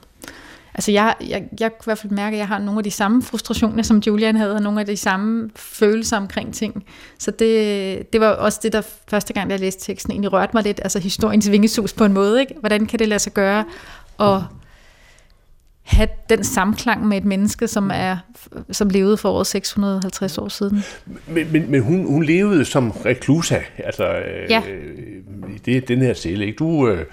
Altså 0.74 0.92
jeg, 0.92 1.14
jeg, 1.28 1.44
jeg 1.60 1.70
kunne 1.70 1.82
i 1.82 1.88
hvert 1.88 1.98
fald 1.98 2.12
mærke, 2.12 2.34
at 2.34 2.38
jeg 2.38 2.48
har 2.48 2.58
nogle 2.58 2.78
af 2.78 2.84
de 2.84 2.90
samme 2.90 3.22
frustrationer, 3.22 3.82
som 3.82 3.98
Julian 3.98 4.36
havde, 4.36 4.54
og 4.54 4.62
nogle 4.62 4.80
af 4.80 4.86
de 4.86 4.96
samme 4.96 5.50
følelser 5.56 6.16
omkring 6.16 6.54
ting. 6.54 6.84
Så 7.18 7.30
det, 7.30 8.12
det 8.12 8.20
var 8.20 8.28
også 8.28 8.60
det, 8.62 8.72
der 8.72 8.82
første 9.08 9.32
gang, 9.32 9.50
jeg 9.50 9.60
læste 9.60 9.84
teksten, 9.84 10.12
egentlig 10.12 10.32
rørte 10.32 10.50
mig 10.54 10.62
lidt. 10.62 10.80
Altså 10.82 10.98
historiens 10.98 11.50
vingesus 11.50 11.92
på 11.92 12.04
en 12.04 12.12
måde. 12.12 12.40
Ikke? 12.40 12.54
Hvordan 12.60 12.86
kan 12.86 12.98
det 12.98 13.08
lade 13.08 13.18
sig 13.18 13.32
gøre? 13.32 13.64
Og 14.18 14.44
have 15.82 16.08
den 16.28 16.44
samklang 16.44 17.08
med 17.08 17.16
et 17.16 17.24
menneske, 17.24 17.68
som 17.68 17.90
er 17.94 18.16
som 18.70 18.88
levede 18.90 19.16
for 19.16 19.28
over 19.28 19.42
650 19.42 20.38
år 20.38 20.48
siden. 20.48 20.84
Men, 21.26 21.52
men, 21.52 21.70
men 21.70 21.82
hun, 21.82 22.06
hun 22.06 22.24
levede 22.24 22.64
som 22.64 22.90
reklusa, 22.90 23.58
altså 23.78 24.04
ja. 24.50 24.62
øh, 24.70 25.54
i 25.54 25.58
det, 25.58 25.88
den 25.88 25.98
her 25.98 26.14
celle. 26.14 26.46
Ikke? 26.46 26.56
Du 26.56 26.88
øh, 26.88 27.06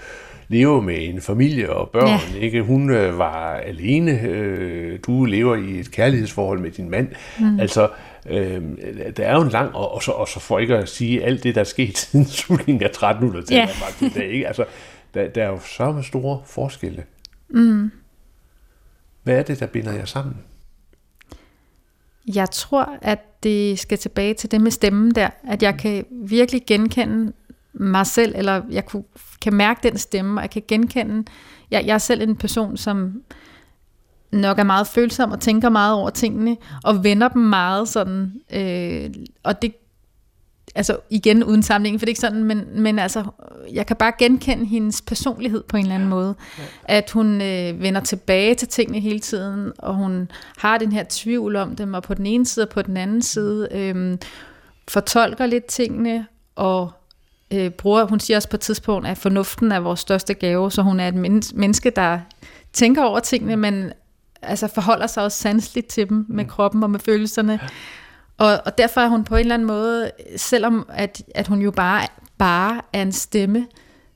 lever 0.52 0.80
med 0.80 1.08
en 1.08 1.20
familie 1.20 1.72
og 1.72 1.90
børn, 1.90 2.34
ja. 2.34 2.38
ikke? 2.40 2.62
Hun 2.62 2.90
øh, 2.90 3.18
var 3.18 3.54
alene. 3.54 4.20
Øh, 4.20 4.98
du 5.06 5.24
lever 5.24 5.56
i 5.56 5.78
et 5.78 5.90
kærlighedsforhold 5.90 6.60
med 6.60 6.70
din 6.70 6.90
mand. 6.90 7.08
Mm. 7.40 7.60
Altså, 7.60 7.88
øh, 8.26 8.62
der 9.16 9.26
er 9.26 9.34
jo 9.34 9.42
en 9.42 9.48
lang, 9.48 9.74
og, 9.74 9.94
og, 9.94 10.02
så, 10.02 10.10
og 10.10 10.28
så 10.28 10.40
for 10.40 10.58
ikke 10.58 10.76
at 10.76 10.88
sige 10.88 11.24
alt 11.24 11.42
det, 11.42 11.54
der 11.54 11.60
er 11.60 11.64
sket 11.64 11.98
siden 11.98 12.26
slutningen 12.26 12.84
af 12.84 12.88
1300-tallet, 12.88 14.16
ja. 14.16 14.20
ikke? 14.22 14.46
Altså, 14.46 14.64
der, 15.14 15.28
der 15.28 15.42
er 15.44 15.48
jo 15.48 15.58
så 15.58 16.02
store 16.02 16.40
forskelle. 16.46 17.04
Mm. 17.48 17.90
Hvad 19.22 19.38
er 19.38 19.42
det, 19.42 19.60
der 19.60 19.66
binder 19.66 19.92
jer 19.92 20.04
sammen? 20.04 20.36
Jeg 22.34 22.50
tror, 22.50 22.98
at 23.02 23.18
det 23.42 23.78
skal 23.78 23.98
tilbage 23.98 24.34
til 24.34 24.50
det 24.50 24.60
med 24.60 24.70
stemmen 24.70 25.14
der, 25.14 25.30
at 25.48 25.62
jeg 25.62 25.76
kan 25.78 26.04
virkelig 26.10 26.62
genkende 26.66 27.32
mig 27.74 28.06
selv, 28.06 28.32
eller 28.36 28.62
jeg 28.70 28.86
kunne, 28.86 29.04
kan 29.42 29.54
mærke 29.54 29.80
den 29.82 29.98
stemme, 29.98 30.40
og 30.40 30.42
jeg 30.42 30.50
kan 30.50 30.62
genkende, 30.68 31.24
jeg, 31.70 31.86
jeg 31.86 31.94
er 31.94 31.98
selv 31.98 32.22
en 32.22 32.36
person, 32.36 32.76
som 32.76 33.22
nok 34.32 34.58
er 34.58 34.62
meget 34.62 34.86
følsom 34.86 35.32
og 35.32 35.40
tænker 35.40 35.68
meget 35.68 35.94
over 35.94 36.10
tingene, 36.10 36.56
og 36.84 37.04
vender 37.04 37.28
dem 37.28 37.42
meget 37.42 37.88
sådan, 37.88 38.32
øh, 38.52 39.10
og 39.42 39.62
det 39.62 39.74
altså 40.74 40.98
igen 41.10 41.44
uden 41.44 41.62
sammenligning, 41.62 42.00
for 42.00 42.04
det 42.04 42.10
er 42.10 42.12
ikke 42.12 42.20
sådan, 42.20 42.44
men, 42.44 42.82
men 42.82 42.98
altså, 42.98 43.24
jeg 43.72 43.86
kan 43.86 43.96
bare 43.96 44.12
genkende 44.18 44.64
hendes 44.64 45.02
personlighed 45.02 45.62
på 45.62 45.76
en 45.76 45.82
eller 45.82 45.94
anden 45.94 46.08
måde. 46.08 46.34
Ja. 46.58 46.64
At 46.84 47.10
hun 47.10 47.40
øh, 47.40 47.82
vender 47.82 48.00
tilbage 48.00 48.54
til 48.54 48.68
tingene 48.68 49.00
hele 49.00 49.20
tiden, 49.20 49.72
og 49.78 49.94
hun 49.94 50.30
har 50.56 50.78
den 50.78 50.92
her 50.92 51.04
tvivl 51.08 51.56
om 51.56 51.76
dem, 51.76 51.94
og 51.94 52.02
på 52.02 52.14
den 52.14 52.26
ene 52.26 52.46
side 52.46 52.66
og 52.66 52.70
på 52.70 52.82
den 52.82 52.96
anden 52.96 53.22
side 53.22 53.68
øh, 53.72 54.18
fortolker 54.88 55.46
lidt 55.46 55.64
tingene, 55.64 56.26
og 56.56 56.90
øh, 57.52 57.70
bruger, 57.70 58.04
hun 58.04 58.20
siger 58.20 58.36
også 58.36 58.48
på 58.48 58.56
et 58.56 58.60
tidspunkt, 58.60 59.08
at 59.08 59.18
fornuften 59.18 59.72
er 59.72 59.80
vores 59.80 60.00
største 60.00 60.34
gave, 60.34 60.72
så 60.72 60.82
hun 60.82 61.00
er 61.00 61.08
et 61.08 61.14
menneske, 61.54 61.90
der 61.90 62.18
tænker 62.72 63.04
over 63.04 63.20
tingene, 63.20 63.56
men 63.56 63.92
altså 64.42 64.68
forholder 64.68 65.06
sig 65.06 65.22
også 65.22 65.38
sandsligt 65.38 65.86
til 65.86 66.08
dem 66.08 66.26
med 66.28 66.44
mm. 66.44 66.50
kroppen 66.50 66.82
og 66.82 66.90
med 66.90 67.00
følelserne. 67.00 67.60
Og, 68.38 68.60
og 68.64 68.78
derfor 68.78 69.00
er 69.00 69.08
hun 69.08 69.24
på 69.24 69.36
en 69.36 69.40
eller 69.40 69.54
anden 69.54 69.68
måde, 69.68 70.10
selvom 70.36 70.86
at, 70.88 71.22
at 71.34 71.46
hun 71.46 71.62
jo 71.62 71.70
bare, 71.70 72.06
bare 72.38 72.80
er 72.92 73.02
en 73.02 73.12
stemme, 73.12 73.66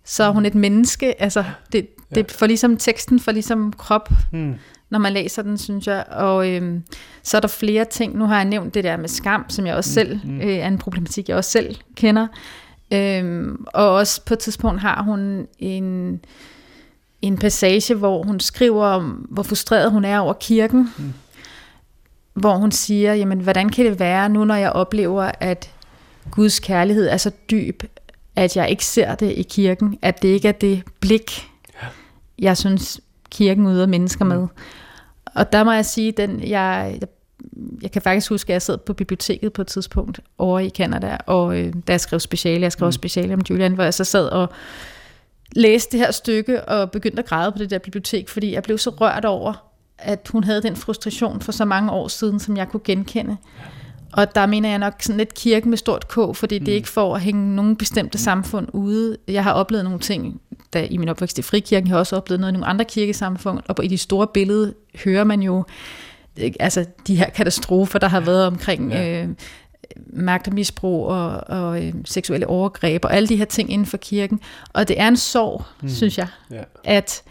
så 0.05 0.25
er 0.25 0.31
hun 0.31 0.47
et 0.47 0.55
menneske. 0.55 1.23
Altså, 1.23 1.45
det, 1.73 1.89
det 2.15 2.33
får 2.33 2.47
ligesom 2.47 2.77
teksten 2.77 3.21
for 3.21 3.33
ligesom 3.33 3.73
krop, 3.73 4.11
hmm. 4.33 4.55
når 4.91 4.99
man 4.99 5.13
læser 5.13 5.43
den, 5.43 5.59
synes 5.59 5.87
jeg. 5.87 6.05
Og 6.11 6.51
øhm, 6.51 6.83
så 7.23 7.37
er 7.37 7.41
der 7.41 7.49
flere 7.49 7.85
ting. 7.85 8.17
Nu 8.17 8.27
har 8.27 8.37
jeg 8.37 8.45
nævnt 8.45 8.75
det 8.75 8.85
der 8.85 8.97
med 8.97 9.09
skam, 9.09 9.45
som 9.49 9.67
jeg 9.67 9.75
også 9.75 9.93
selv, 9.93 10.21
hmm. 10.25 10.41
øh, 10.41 10.47
er 10.47 10.67
en 10.67 10.79
problematik, 10.79 11.29
jeg 11.29 11.37
også 11.37 11.51
selv 11.51 11.77
kender. 11.95 12.27
Øhm, 12.93 13.65
og 13.67 13.95
også 13.95 14.25
på 14.25 14.35
et 14.35 14.39
tidspunkt 14.39 14.81
har 14.81 15.03
hun 15.03 15.47
en, 15.59 16.21
en 17.23 17.39
passage, 17.39 17.95
hvor 17.95 18.23
hun 18.23 18.41
skriver 18.41 18.87
om, 18.87 19.27
hvor 19.31 19.43
frustreret 19.43 19.91
hun 19.91 20.05
er 20.05 20.19
over 20.19 20.33
kirken. 20.33 20.89
Hmm 20.99 21.13
hvor 22.37 22.55
hun 22.55 22.73
siger, 22.73 23.15
jamen 23.15 23.41
hvordan 23.41 23.69
kan 23.69 23.85
det 23.85 24.01
være 24.01 24.29
nu, 24.29 24.45
når 24.45 24.55
jeg 24.55 24.73
oplever, 24.73 25.31
at 25.41 25.71
Guds 26.31 26.61
kærlighed 26.61 27.09
er 27.09 27.17
så 27.17 27.31
dyb, 27.51 27.83
at 28.37 28.57
jeg 28.57 28.71
ikke 28.71 28.85
ser 28.85 29.15
det 29.15 29.33
i 29.33 29.43
kirken, 29.43 29.99
at 30.03 30.23
det 30.23 30.29
ikke 30.29 30.49
er 30.49 30.53
det 30.53 30.83
blik, 31.01 31.51
jeg 32.39 32.57
synes, 32.57 33.01
kirken 33.31 33.67
ud 33.67 33.77
af 33.77 33.89
mennesker 33.89 34.25
med. 34.25 34.41
Mm. 34.41 34.49
Og 35.35 35.53
der 35.53 35.65
må 35.65 35.73
jeg 35.73 35.87
sige, 35.87 36.13
den, 36.13 36.41
jeg, 36.41 36.97
jeg, 37.01 37.09
jeg 37.83 37.91
kan 37.91 38.03
faktisk 38.03 38.31
huske, 38.31 38.51
at 38.51 38.53
jeg 38.53 38.63
sad 38.63 38.79
på 38.79 38.93
biblioteket 38.93 39.53
på 39.53 39.63
et 39.63 39.69
tidspunkt 39.69 40.21
over 40.39 40.61
i 40.61 40.69
Canada, 40.69 41.17
og 41.27 41.59
øh, 41.59 41.73
da 41.87 41.93
jeg 41.93 42.01
skrev 42.01 42.21
speciale, 42.21 42.63
jeg 42.63 42.73
skrev 42.73 42.89
mm. 42.89 42.93
speciale 42.93 43.35
om 43.35 43.41
Julian, 43.51 43.73
hvor 43.73 43.85
jeg 43.85 43.95
så 43.95 44.05
sad 44.05 44.29
og 44.29 44.49
læste 45.53 45.93
det 45.93 46.07
her 46.07 46.11
stykke 46.11 46.65
og 46.65 46.91
begyndte 46.91 47.19
at 47.19 47.29
græde 47.29 47.53
på 47.53 47.59
det 47.59 47.71
der 47.71 47.79
bibliotek, 47.79 48.29
fordi 48.29 48.53
jeg 48.53 48.63
blev 48.63 48.79
så 48.79 48.91
rørt 48.91 49.25
over, 49.25 49.67
at 49.99 50.29
hun 50.33 50.45
havde 50.45 50.63
den 50.63 50.77
frustration 50.77 51.41
for 51.41 51.53
så 51.53 51.65
mange 51.65 51.91
år 51.91 52.09
siden, 52.09 52.41
som 52.41 52.57
jeg 52.57 52.69
kunne 52.69 52.81
genkende. 52.85 53.37
Og 54.13 54.35
der 54.35 54.47
mener 54.47 54.69
jeg 54.69 54.79
nok 54.79 54.95
sådan 55.01 55.17
lidt 55.17 55.35
kirken 55.35 55.71
med 55.71 55.79
stort 55.79 56.09
K, 56.09 56.37
fordi 56.37 56.59
mm. 56.59 56.65
det 56.65 56.73
er 56.73 56.77
ikke 56.77 56.89
for 56.89 57.15
at 57.15 57.21
hænge 57.21 57.57
nogen 57.57 57.77
bestemte 57.77 58.17
mm. 58.17 58.21
samfund 58.21 58.69
ude. 58.73 59.17
Jeg 59.29 59.45
har 59.45 59.53
oplevet 59.53 59.85
nogle 59.85 59.99
ting, 59.99 60.41
da 60.73 60.85
i 60.85 60.97
min 60.97 61.09
opvækst 61.09 61.39
i 61.39 61.43
frikirken, 61.43 61.89
jeg 61.89 61.95
har 61.95 61.99
også 61.99 62.17
oplevet 62.17 62.41
noget 62.41 62.53
i 62.53 62.55
nogle 62.55 62.67
andre 62.67 62.85
kirkesamfund, 62.85 63.61
og 63.69 63.85
i 63.85 63.89
de 63.89 63.99
store 63.99 64.27
billede 64.27 64.75
hører 65.05 65.25
man 65.25 65.43
jo 65.43 65.65
altså 66.61 66.85
de 67.07 67.17
her 67.17 67.31
katastrofer, 67.31 67.99
der 67.99 68.09
har 68.09 68.21
været 68.21 68.47
omkring 68.47 68.93
ja. 68.93 69.23
øh, 69.23 69.29
magt 70.07 70.49
og 70.49 70.55
misbrug 70.55 71.07
og, 71.07 71.41
og 71.47 71.85
øh, 71.85 71.95
seksuelle 72.05 72.47
overgreb 72.47 73.05
og 73.05 73.15
alle 73.15 73.29
de 73.29 73.37
her 73.37 73.45
ting 73.45 73.73
inden 73.73 73.87
for 73.87 73.97
kirken. 73.97 74.41
Og 74.73 74.89
det 74.89 75.01
er 75.01 75.09
en 75.09 75.17
sorg, 75.17 75.65
mm. 75.83 75.89
synes 75.89 76.19
jeg, 76.19 76.29
ja. 76.51 76.63
at 76.85 77.23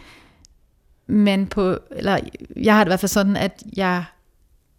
men 1.07 1.47
på, 1.47 1.77
eller 1.91 2.19
jeg 2.55 2.75
har 2.75 2.83
det 2.83 2.87
i 2.87 2.91
hvert 2.91 2.99
fald 2.99 3.09
sådan, 3.09 3.35
at 3.35 3.63
jeg 3.77 4.03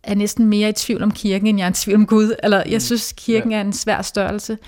er 0.02 0.14
næsten 0.14 0.46
mere 0.46 0.68
i 0.68 0.72
tvivl 0.72 1.02
om 1.02 1.10
kirken, 1.10 1.46
end 1.46 1.58
jeg 1.58 1.66
er 1.66 1.70
i 1.70 1.74
tvivl 1.74 1.96
om 1.96 2.06
Gud. 2.06 2.34
Eller 2.42 2.62
jeg 2.66 2.76
mm. 2.76 2.80
synes, 2.80 3.14
kirken 3.16 3.50
ja. 3.50 3.56
er 3.56 3.60
en 3.60 3.72
svær 3.72 4.02
størrelse. 4.02 4.58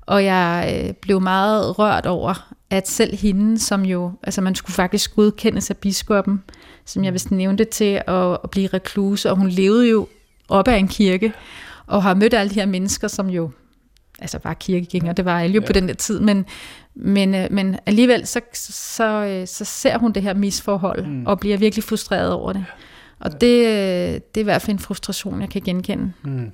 Og 0.00 0.24
jeg 0.24 0.82
øh, 0.86 0.94
blev 0.94 1.20
meget 1.20 1.78
rørt 1.78 2.06
over, 2.06 2.54
at 2.70 2.88
selv 2.88 3.16
hende, 3.16 3.58
som 3.58 3.84
jo, 3.84 4.12
altså 4.22 4.40
man 4.40 4.54
skulle 4.54 4.74
faktisk 4.74 5.16
godkendes 5.16 5.70
af 5.70 5.76
biskoppen, 5.76 6.42
som 6.88 7.04
jeg 7.04 7.12
vist 7.12 7.30
nævnte 7.30 7.64
til 7.64 8.02
at, 8.06 8.38
at 8.44 8.50
blive 8.50 8.68
rekluse, 8.68 9.30
og 9.30 9.36
hun 9.36 9.48
levede 9.48 9.88
jo 9.88 10.08
op 10.48 10.68
af 10.68 10.76
en 10.76 10.88
kirke, 10.88 11.32
og 11.86 12.02
har 12.02 12.14
mødt 12.14 12.34
alle 12.34 12.50
de 12.50 12.54
her 12.54 12.66
mennesker, 12.66 13.08
som 13.08 13.30
jo 13.30 13.50
altså 14.18 14.38
var 14.44 14.54
kirkegænger, 14.54 15.12
det 15.12 15.24
var 15.24 15.40
alle 15.40 15.54
jo 15.54 15.60
ja. 15.60 15.66
på 15.66 15.72
den 15.72 15.88
der 15.88 15.94
tid, 15.94 16.20
men, 16.20 16.46
men, 16.94 17.34
øh, 17.34 17.46
men 17.50 17.76
alligevel 17.86 18.26
så, 18.26 18.40
så, 18.54 19.24
øh, 19.24 19.46
så 19.46 19.64
ser 19.64 19.98
hun 19.98 20.12
det 20.12 20.22
her 20.22 20.34
misforhold, 20.34 21.06
mm. 21.06 21.26
og 21.26 21.40
bliver 21.40 21.56
virkelig 21.56 21.84
frustreret 21.84 22.32
over 22.32 22.52
det. 22.52 22.64
Og 23.20 23.40
det, 23.40 23.58
øh, 23.58 24.14
det 24.14 24.36
er 24.36 24.40
i 24.40 24.42
hvert 24.42 24.62
fald 24.62 24.74
en 24.74 24.78
frustration, 24.78 25.40
jeg 25.40 25.50
kan 25.50 25.62
genkende. 25.62 26.12
Mm. 26.22 26.50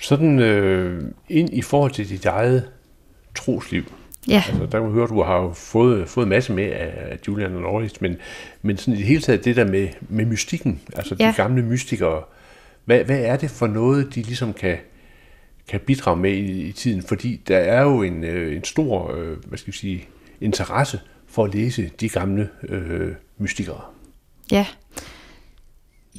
Sådan 0.00 0.38
øh, 0.38 1.02
ind 1.28 1.50
i 1.52 1.62
forhold 1.62 1.90
til 1.90 2.08
dit 2.08 2.24
eget 2.24 2.68
trosliv. 3.36 3.84
Ja. 4.28 4.42
Altså, 4.48 4.62
der 4.62 4.70
kan 4.70 4.82
man 4.82 4.92
høre, 4.92 5.04
at 5.04 5.10
du 5.10 5.22
har 5.22 5.52
fået, 5.52 6.08
fået 6.08 6.24
en 6.24 6.30
masse 6.30 6.52
med 6.52 6.64
af 6.64 7.18
Julian 7.28 7.54
og 7.54 7.62
Norris, 7.62 8.00
men, 8.00 8.16
men 8.62 8.76
sådan 8.76 8.94
i 8.94 8.96
det 8.96 9.06
hele 9.06 9.22
taget 9.22 9.44
det 9.44 9.56
der 9.56 9.64
med, 9.64 9.88
med 10.00 10.24
mystikken, 10.24 10.80
altså 10.96 11.16
ja. 11.18 11.28
de 11.28 11.32
gamle 11.36 11.62
mystikere, 11.62 12.22
hvad, 12.84 13.04
hvad 13.04 13.20
er 13.20 13.36
det 13.36 13.50
for 13.50 13.66
noget, 13.66 14.14
de 14.14 14.22
ligesom 14.22 14.52
kan, 14.52 14.76
kan 15.68 15.80
bidrage 15.80 16.16
med 16.16 16.32
i, 16.32 16.62
i 16.62 16.72
tiden, 16.72 17.02
fordi 17.02 17.40
der 17.48 17.58
er 17.58 17.82
jo 17.82 18.02
en, 18.02 18.24
øh, 18.24 18.56
en 18.56 18.64
stor 18.64 19.14
øh, 19.16 19.36
hvad 19.44 19.58
skal 19.58 19.72
vi 19.72 19.78
sige, 19.78 20.08
interesse 20.40 21.00
for 21.26 21.44
at 21.44 21.54
læse 21.54 21.90
de 22.00 22.08
gamle 22.08 22.48
øh, 22.68 23.12
mystikere. 23.38 23.80
Ja, 24.50 24.66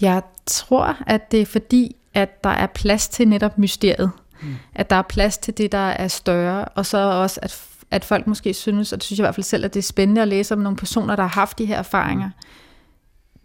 jeg 0.01 0.21
tror, 0.45 0.97
at 1.07 1.31
det 1.31 1.41
er 1.41 1.45
fordi, 1.45 1.95
at 2.13 2.43
der 2.43 2.49
er 2.49 2.67
plads 2.67 3.07
til 3.07 3.27
netop 3.27 3.57
mysteriet. 3.57 4.11
Mm. 4.41 4.55
At 4.75 4.89
der 4.89 4.95
er 4.95 5.01
plads 5.01 5.37
til 5.37 5.57
det, 5.57 5.71
der 5.71 5.77
er 5.77 6.07
større, 6.07 6.65
og 6.65 6.85
så 6.85 6.97
også, 6.97 7.39
at, 7.43 7.67
at 7.91 8.05
folk 8.05 8.27
måske 8.27 8.53
synes, 8.53 8.93
og 8.93 8.99
det 8.99 9.03
synes 9.03 9.19
jeg 9.19 9.23
i 9.23 9.25
hvert 9.25 9.35
fald 9.35 9.43
selv, 9.43 9.65
at 9.65 9.73
det 9.73 9.79
er 9.79 9.83
spændende 9.83 10.21
at 10.21 10.27
læse 10.27 10.53
om 10.53 10.59
nogle 10.59 10.77
personer, 10.77 11.15
der 11.15 11.23
har 11.23 11.39
haft 11.39 11.57
de 11.57 11.65
her 11.65 11.77
erfaringer. 11.77 12.29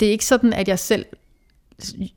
Det 0.01 0.09
er 0.09 0.13
ikke 0.13 0.27
sådan, 0.27 0.53
at 0.53 0.69
jeg 0.69 0.79
selv 0.79 1.05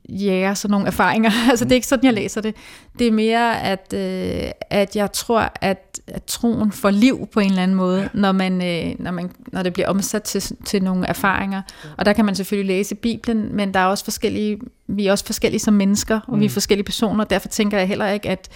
jæger 0.08 0.54
sådan 0.54 0.70
nogle 0.70 0.86
erfaringer. 0.86 1.30
altså 1.50 1.64
det 1.64 1.72
er 1.72 1.76
ikke 1.76 1.86
sådan, 1.86 2.04
jeg 2.04 2.14
læser 2.14 2.40
det. 2.40 2.54
Det 2.98 3.06
er 3.06 3.12
mere, 3.12 3.62
at, 3.62 3.92
øh, 3.94 4.50
at 4.70 4.96
jeg 4.96 5.12
tror, 5.12 5.52
at, 5.60 6.00
at 6.06 6.24
troen 6.24 6.72
får 6.72 6.90
liv 6.90 7.28
på 7.32 7.40
en 7.40 7.50
eller 7.50 7.62
anden 7.62 7.76
måde, 7.76 8.08
når, 8.14 8.32
man, 8.32 8.52
øh, 8.62 8.94
når, 8.98 9.10
man, 9.10 9.30
når 9.52 9.62
det 9.62 9.72
bliver 9.72 9.88
omsat 9.88 10.22
til, 10.22 10.56
til 10.64 10.82
nogle 10.82 11.06
erfaringer. 11.06 11.62
Og 11.96 12.04
der 12.04 12.12
kan 12.12 12.24
man 12.24 12.34
selvfølgelig 12.34 12.76
læse 12.76 12.94
Bibelen, 12.94 13.56
men 13.56 13.74
der 13.74 13.80
er 13.80 13.86
også 13.86 14.04
forskellige, 14.04 14.58
vi 14.86 15.06
er 15.06 15.12
også 15.12 15.26
forskellige 15.26 15.60
som 15.60 15.74
mennesker, 15.74 16.20
og 16.26 16.34
mm. 16.34 16.40
vi 16.40 16.44
er 16.44 16.48
mm. 16.48 16.52
forskellige 16.52 16.84
personer, 16.84 17.24
derfor 17.24 17.48
tænker 17.48 17.78
jeg 17.78 17.88
heller 17.88 18.08
ikke, 18.08 18.28
at 18.28 18.48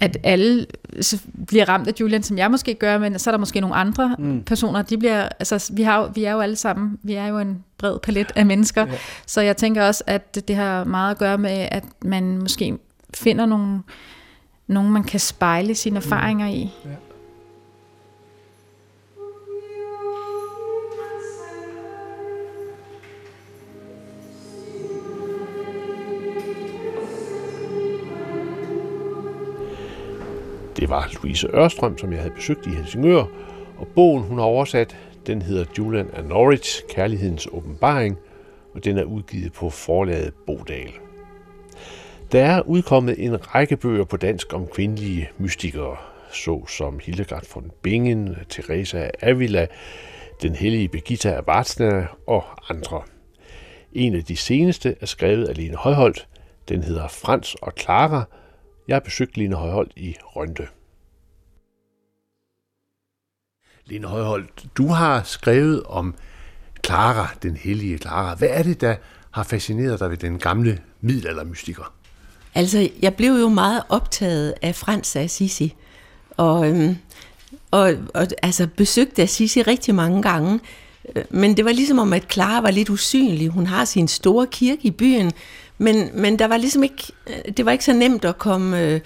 at 0.00 0.16
alle 0.22 0.66
bliver 1.46 1.68
ramt 1.68 1.88
af 1.88 1.92
Julian, 2.00 2.22
som 2.22 2.38
jeg 2.38 2.50
måske 2.50 2.74
gør, 2.74 2.98
men 2.98 3.18
så 3.18 3.30
er 3.30 3.32
der 3.32 3.38
måske 3.38 3.60
nogle 3.60 3.76
andre 3.76 4.16
mm. 4.18 4.42
personer, 4.42 4.82
de 4.82 4.98
bliver, 4.98 5.28
altså 5.38 5.72
vi, 5.72 5.82
har, 5.82 6.12
vi 6.14 6.24
er 6.24 6.32
jo 6.32 6.40
alle 6.40 6.56
sammen, 6.56 6.98
vi 7.02 7.14
er 7.14 7.26
jo 7.26 7.38
en 7.38 7.64
bred 7.78 7.98
palet 7.98 8.32
af 8.34 8.46
mennesker, 8.46 8.86
ja. 8.86 8.92
så 9.26 9.40
jeg 9.40 9.56
tænker 9.56 9.86
også, 9.86 10.04
at 10.06 10.48
det 10.48 10.56
har 10.56 10.84
meget 10.84 11.10
at 11.10 11.18
gøre 11.18 11.38
med, 11.38 11.68
at 11.70 11.84
man 12.04 12.38
måske 12.38 12.78
finder 13.14 13.46
nogle, 13.46 13.82
nogen, 14.66 14.90
man 14.90 15.04
kan 15.04 15.20
spejle 15.20 15.74
sine 15.74 15.98
mm. 15.98 16.06
erfaringer 16.06 16.46
i. 16.46 16.70
Ja. 16.84 16.90
Det 30.76 30.90
var 30.90 31.10
Louise 31.12 31.48
Ørstrøm, 31.54 31.98
som 31.98 32.12
jeg 32.12 32.20
havde 32.20 32.34
besøgt 32.34 32.66
i 32.66 32.70
Helsingør, 32.70 33.24
og 33.78 33.86
bogen, 33.94 34.22
hun 34.22 34.38
har 34.38 34.44
oversat, 34.44 34.96
den 35.26 35.42
hedder 35.42 35.64
Julian 35.78 36.10
and 36.14 36.26
Norwich, 36.26 36.82
Kærlighedens 36.88 37.48
åbenbaring, 37.52 38.18
og 38.74 38.84
den 38.84 38.98
er 38.98 39.04
udgivet 39.04 39.52
på 39.52 39.70
forlaget 39.70 40.34
Bodal. 40.46 40.92
Der 42.32 42.44
er 42.44 42.60
udkommet 42.60 43.24
en 43.24 43.54
række 43.54 43.76
bøger 43.76 44.04
på 44.04 44.16
dansk 44.16 44.52
om 44.52 44.66
kvindelige 44.66 45.30
mystikere, 45.38 45.96
så 46.32 46.66
som 46.66 47.00
Hildegard 47.02 47.44
von 47.54 47.70
Bingen, 47.82 48.36
Teresa 48.48 48.98
af 48.98 49.10
Avila, 49.22 49.66
den 50.42 50.54
hellige 50.54 50.88
Birgitta 50.88 51.30
af 51.30 51.46
Vartsna 51.46 52.06
og 52.26 52.44
andre. 52.70 53.02
En 53.92 54.14
af 54.14 54.24
de 54.24 54.36
seneste 54.36 54.96
er 55.00 55.06
skrevet 55.06 55.48
af 55.48 55.56
Lene 55.56 55.76
Højholdt. 55.76 56.28
Den 56.68 56.82
hedder 56.82 57.08
Frans 57.08 57.54
og 57.54 57.72
Clara. 57.78 58.24
Jeg 58.88 58.94
har 58.94 59.00
besøgt 59.00 59.36
Line 59.36 59.54
Højholdt 59.54 59.92
i 59.96 60.14
Rønde. 60.24 60.66
Line 63.84 64.06
Højholdt, 64.06 64.66
du 64.76 64.86
har 64.88 65.22
skrevet 65.22 65.82
om 65.82 66.14
Clara, 66.86 67.28
den 67.42 67.56
hellige 67.56 67.98
Clara. 67.98 68.34
Hvad 68.34 68.48
er 68.50 68.62
det, 68.62 68.80
der 68.80 68.96
har 69.30 69.42
fascineret 69.42 70.00
dig 70.00 70.10
ved 70.10 70.16
den 70.16 70.38
gamle 70.38 70.82
middelaldermystiker? 71.00 71.92
Altså, 72.54 72.88
jeg 73.02 73.14
blev 73.14 73.32
jo 73.32 73.48
meget 73.48 73.82
optaget 73.88 74.54
af 74.62 74.74
Frans 74.74 75.16
af 75.16 75.22
Assisi, 75.22 75.74
og, 76.30 76.68
øhm, 76.68 76.96
og, 77.70 77.92
og 78.14 78.26
altså, 78.42 78.68
besøgte 78.76 79.22
Assisi 79.22 79.62
rigtig 79.62 79.94
mange 79.94 80.22
gange. 80.22 80.60
Øh, 81.16 81.24
men 81.30 81.56
det 81.56 81.64
var 81.64 81.72
ligesom 81.72 81.98
om, 81.98 82.12
at 82.12 82.32
Clara 82.32 82.60
var 82.60 82.70
lidt 82.70 82.90
usynlig. 82.90 83.48
Hun 83.48 83.66
har 83.66 83.84
sin 83.84 84.08
store 84.08 84.46
kirke 84.46 84.80
i 84.82 84.90
byen, 84.90 85.32
men, 85.78 86.10
men 86.14 86.38
der 86.38 86.46
var 86.46 86.56
ligesom 86.56 86.82
ikke, 86.82 87.12
det 87.56 87.64
var 87.64 87.72
ikke 87.72 87.84
så 87.84 87.92
nemt 87.92 88.24
at 88.24 88.38
komme 88.38 88.82
øh, 88.82 89.00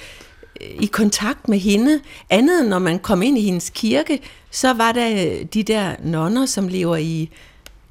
i 0.81 0.87
kontakt 0.87 1.49
med 1.49 1.59
hende. 1.59 2.01
Andet 2.31 2.67
når 2.67 2.79
man 2.79 2.99
kom 2.99 3.23
ind 3.23 3.39
i 3.39 3.43
hendes 3.43 3.71
kirke, 3.71 4.21
så 4.51 4.73
var 4.73 4.93
der 4.93 5.35
de 5.55 5.63
der 5.63 5.95
nonner, 6.03 6.47
som 6.47 6.69
lever 6.69 6.97
i 6.97 7.31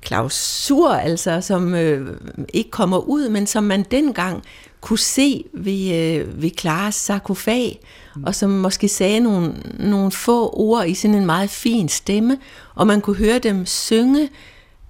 klausur, 0.02 0.90
altså 0.90 1.42
som 1.42 1.76
øh, 1.76 2.18
ikke 2.54 2.70
kommer 2.70 2.98
ud, 2.98 3.30
men 3.30 3.48
som 3.48 3.64
man 3.64 3.86
dengang 3.92 4.44
kunne 4.82 5.00
se 5.00 5.46
ved, 5.54 5.96
øh, 5.96 6.42
ved 6.42 6.50
Klares 6.50 6.96
sarkofag, 6.96 7.80
mm. 8.16 8.24
og 8.24 8.36
som 8.36 8.50
måske 8.50 8.88
sagde 8.88 9.20
nogle, 9.20 9.54
nogle 9.80 10.12
få 10.12 10.50
ord 10.54 10.88
i 10.88 10.94
sådan 10.94 11.16
en 11.16 11.26
meget 11.26 11.50
fin 11.50 11.90
stemme, 11.90 12.38
og 12.76 12.88
man 12.88 13.02
kunne 13.02 13.16
høre 13.16 13.40
dem 13.40 13.66
synge 13.66 14.30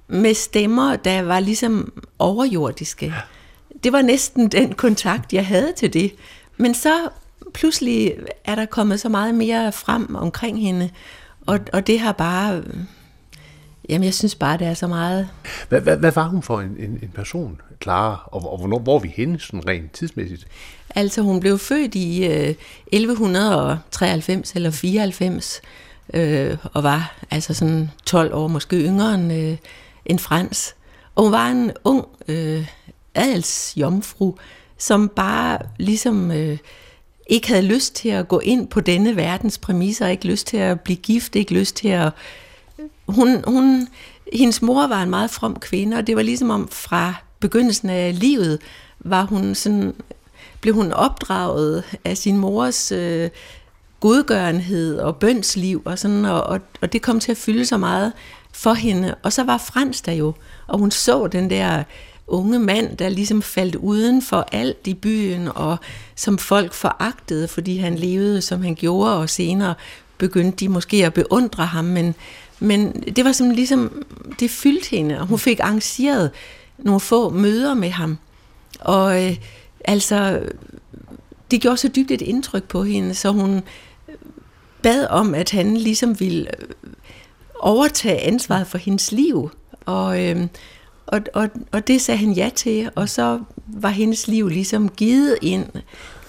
med 0.08 0.34
stemmer, 0.34 0.96
der 0.96 1.22
var 1.22 1.40
ligesom 1.40 1.94
overjordiske. 2.20 3.06
Ja. 3.06 3.14
Det 3.84 3.94
var 3.94 4.02
næsten 4.02 4.48
den 4.48 4.74
kontakt, 4.74 5.34
jeg 5.34 5.46
havde 5.46 5.74
til 5.78 5.94
det. 5.94 6.16
Men 6.58 6.74
så 6.74 7.10
pludselig 7.54 8.14
er 8.46 8.56
der 8.56 8.66
kommet 8.66 9.00
så 9.00 9.10
meget 9.10 9.36
mere 9.36 9.72
frem 9.72 10.16
omkring 10.16 10.62
hende, 10.62 10.90
og, 11.46 11.60
og 11.74 11.88
det 11.88 12.00
har 12.00 12.12
bare 12.12 12.64
Jamen, 13.90 14.06
jeg 14.06 14.14
synes 14.14 14.36
bare, 14.36 14.58
det 14.58 14.68
er 14.68 14.74
så 14.74 14.88
meget. 14.88 15.30
Hvad, 15.70 15.82
hvad, 15.82 15.98
hvad 15.98 16.12
var 16.12 16.28
hun 16.28 16.42
for 16.42 16.62
en, 16.62 16.76
en, 16.80 17.00
en 17.04 17.12
person, 17.16 17.62
Clara, 17.84 18.30
og, 18.32 18.52
og 18.52 18.58
hvornår, 18.58 18.80
hvor 18.80 18.96
er 18.96 19.00
vi 19.00 19.14
henne 19.16 19.40
sådan 19.40 19.68
rent 19.68 19.92
tidsmæssigt? 19.92 20.48
Altså, 20.96 21.22
hun 21.22 21.40
blev 21.40 21.58
født 21.58 21.96
i 21.96 22.26
øh, 22.26 22.56
1193 22.92 24.54
eller 24.56 24.72
94, 24.72 25.62
øh, 26.14 26.58
og 26.74 26.84
var 26.84 27.16
altså 27.32 27.54
sådan 27.54 27.92
12 28.06 28.34
år, 28.34 28.48
måske 28.48 28.76
yngre 28.76 29.14
end, 29.14 29.34
øh, 29.34 29.58
end 30.06 30.20
Frans. 30.20 30.76
Og 31.16 31.24
hun 31.24 31.32
var 31.32 31.48
en 31.48 31.72
ung 31.84 32.06
øh, 32.28 32.68
adelsjomfru, 33.20 34.36
som 34.78 35.10
bare 35.10 35.60
ligesom... 35.78 36.32
Øh, 36.32 36.58
ikke 37.30 37.48
havde 37.48 37.66
lyst 37.66 37.96
til 37.96 38.10
at 38.10 38.28
gå 38.28 38.40
ind 38.40 38.68
på 38.68 38.82
denne 38.82 39.16
verdens 39.16 39.58
præmisser, 39.58 40.08
ikke 40.08 40.28
lyst 40.28 40.48
til 40.48 40.58
at 40.58 40.82
blive 40.82 40.96
gift, 40.96 41.36
ikke 41.36 41.54
lyst 41.54 41.76
til 41.76 41.88
at 41.88 42.12
hun, 43.08 43.44
hun, 43.48 43.88
hendes 44.34 44.62
mor 44.62 44.88
var 44.88 45.04
en 45.04 45.10
meget 45.10 45.30
from 45.30 45.60
kvinde, 45.60 45.98
og 45.98 46.08
det 46.08 46.16
var 46.16 46.22
ligesom 46.22 46.50
om 46.50 46.68
fra 46.68 47.14
begyndelsen 47.40 47.90
af 47.90 48.20
livet, 48.20 48.60
var 49.00 49.24
hun 49.24 49.56
sådan, 49.56 49.94
blev 50.62 50.74
hun 50.74 50.92
opdraget 50.92 51.84
af 52.06 52.18
sin 52.18 52.38
mors 52.38 52.92
øh, 52.92 53.30
godgørenhed 54.00 55.00
og 55.00 55.16
bønsliv, 55.16 55.82
og, 55.86 56.00
sådan, 56.00 56.26
og, 56.26 56.44
og, 56.44 56.60
og 56.82 56.94
det 56.94 57.02
kom 57.02 57.20
til 57.20 57.32
at 57.32 57.38
fylde 57.38 57.66
så 57.66 57.78
meget 57.78 58.14
for 58.54 58.74
hende. 58.74 59.16
Og 59.24 59.34
så 59.34 59.44
var 59.44 59.58
Frans 59.58 60.02
der 60.02 60.12
jo, 60.12 60.34
og 60.68 60.80
hun 60.80 60.92
så 60.92 61.28
den 61.28 61.50
der 61.50 61.84
unge 62.30 62.60
mand, 62.60 62.98
der 62.98 63.10
ligesom 63.10 63.42
faldt 63.42 63.76
uden 63.76 64.22
for 64.22 64.48
alt 64.52 64.88
i 64.88 64.94
byen, 64.94 65.48
og 65.56 65.78
som 66.16 66.38
folk 66.38 66.74
foragtede, 66.74 67.48
fordi 67.48 67.78
han 67.78 67.96
levede, 67.96 68.42
som 68.42 68.62
han 68.62 68.76
gjorde, 68.76 69.18
og 69.18 69.30
senere 69.30 69.74
begyndte 70.18 70.58
de 70.58 70.70
måske 70.70 71.06
at 71.06 71.14
beundre 71.14 71.66
ham, 71.66 71.86
men, 71.86 72.16
men 72.60 73.04
det 73.16 73.26
var 73.26 73.32
som 73.32 73.50
ligesom, 73.50 74.06
det 74.40 74.52
fyldte 74.52 74.90
hende, 74.90 75.20
og 75.20 75.28
hun 75.28 75.40
fik 75.40 75.60
arrangeret 75.60 76.32
nogle 76.78 77.00
få 77.00 77.30
møder 77.30 77.74
med 77.74 77.90
ham. 77.90 78.18
Og 78.80 79.26
øh, 79.26 79.38
altså, 79.86 80.42
det 81.52 81.62
gjorde 81.62 81.78
så 81.78 81.88
dybt 81.88 82.12
et 82.12 82.22
indtryk 82.22 82.64
på 82.64 82.84
hende, 82.84 83.14
så 83.14 83.32
hun 83.32 83.62
bad 84.82 85.08
om, 85.08 85.36
at 85.36 85.52
han 85.52 85.78
ligesom 85.78 86.20
ville 86.20 86.62
øh, 86.62 86.68
overtage 87.60 88.20
ansvaret 88.20 88.68
for 88.68 88.78
hendes 88.78 89.12
liv. 89.12 89.52
Og, 89.86 90.26
øh, 90.26 90.48
og, 91.10 91.22
og, 91.34 91.50
og 91.72 91.88
det 91.88 92.02
sagde 92.02 92.18
han 92.18 92.32
ja 92.32 92.50
til, 92.56 92.90
og 92.96 93.10
så 93.10 93.40
var 93.68 93.90
hendes 93.90 94.28
liv 94.28 94.48
ligesom 94.48 94.90
givet 94.90 95.38
ind 95.42 95.66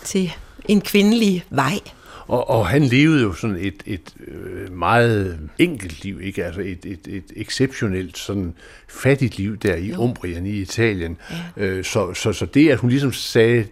til 0.04 0.32
en 0.68 0.80
kvindelig 0.80 1.44
vej. 1.50 1.78
Og, 2.26 2.50
og 2.50 2.66
han 2.66 2.82
levede 2.82 3.22
jo 3.22 3.32
sådan 3.32 3.56
et, 3.56 3.82
et 3.86 4.14
øh, 4.26 4.72
meget 4.72 5.38
enkelt 5.58 6.04
liv, 6.04 6.20
ikke? 6.22 6.44
Altså 6.44 6.60
et, 6.60 6.84
et, 6.84 7.00
et 7.08 7.24
exceptionelt 7.36 8.18
sådan 8.18 8.54
fattigt 8.88 9.36
liv 9.36 9.56
der 9.56 9.76
i 9.76 9.86
jo. 9.86 10.02
Umbrien 10.02 10.46
i 10.46 10.50
Italien. 10.50 11.16
Ja. 11.56 11.64
Øh, 11.64 11.84
så, 11.84 12.14
så, 12.14 12.32
så 12.32 12.46
det, 12.46 12.70
at 12.70 12.78
hun 12.78 12.90
ligesom 12.90 13.12
sagde, 13.12 13.66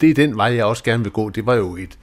det 0.00 0.10
er 0.10 0.14
den 0.14 0.36
vej, 0.36 0.54
jeg 0.54 0.64
også 0.64 0.84
gerne 0.84 1.02
vil 1.02 1.12
gå, 1.12 1.30
det 1.30 1.46
var 1.46 1.54
jo 1.54 1.76
et 1.76 1.98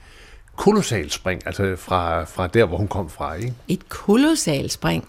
kolossalt 0.56 1.12
spring, 1.12 1.42
altså 1.46 1.76
fra, 1.76 2.24
fra 2.24 2.46
der, 2.46 2.64
hvor 2.64 2.76
hun 2.76 2.88
kom 2.88 3.10
fra, 3.10 3.34
ikke? 3.34 3.54
Et 3.68 3.88
kolossalt 3.88 4.72
spring. 4.72 5.08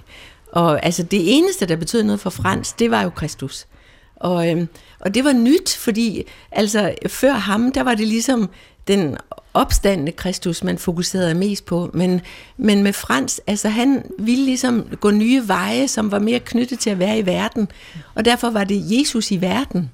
Og 0.52 0.86
altså 0.86 1.04
det 1.04 1.38
eneste, 1.38 1.66
der 1.66 1.76
betød 1.76 2.04
noget 2.04 2.20
for 2.20 2.30
Frans, 2.30 2.74
det 2.74 2.91
var 2.91 3.02
jo 3.02 3.10
Kristus. 3.10 3.68
Og, 4.16 4.49
øhm, 4.49 4.68
og 4.99 5.14
det 5.14 5.24
var 5.24 5.34
nyt, 5.34 5.76
fordi 5.78 6.24
altså 6.52 6.93
før 7.08 7.34
ham, 7.34 7.72
der 7.72 7.84
var 7.84 7.95
det 7.95 8.08
ligesom 8.08 8.49
den 8.88 9.18
opstandende 9.54 10.12
Kristus, 10.12 10.64
man 10.64 10.78
fokuserede 10.78 11.36
mest 11.36 11.66
på. 11.66 11.91
Men, 11.93 12.22
men 12.58 12.84
med 12.84 12.93
Frans, 12.93 13.41
altså 13.47 13.70
han 13.70 14.04
ville 14.20 14.45
ligesom 14.45 14.88
gå 14.99 15.12
nye 15.12 15.47
veje, 15.47 15.88
som 15.88 16.12
var 16.12 16.20
mere 16.20 16.39
knyttet 16.39 16.80
til 16.80 16.89
at 16.89 16.99
være 16.99 17.20
i 17.20 17.26
verden. 17.26 17.68
Og 18.16 18.26
derfor 18.26 18.49
var 18.49 18.64
det 18.64 18.99
Jesus 18.99 19.32
i 19.32 19.41
verden. 19.41 19.91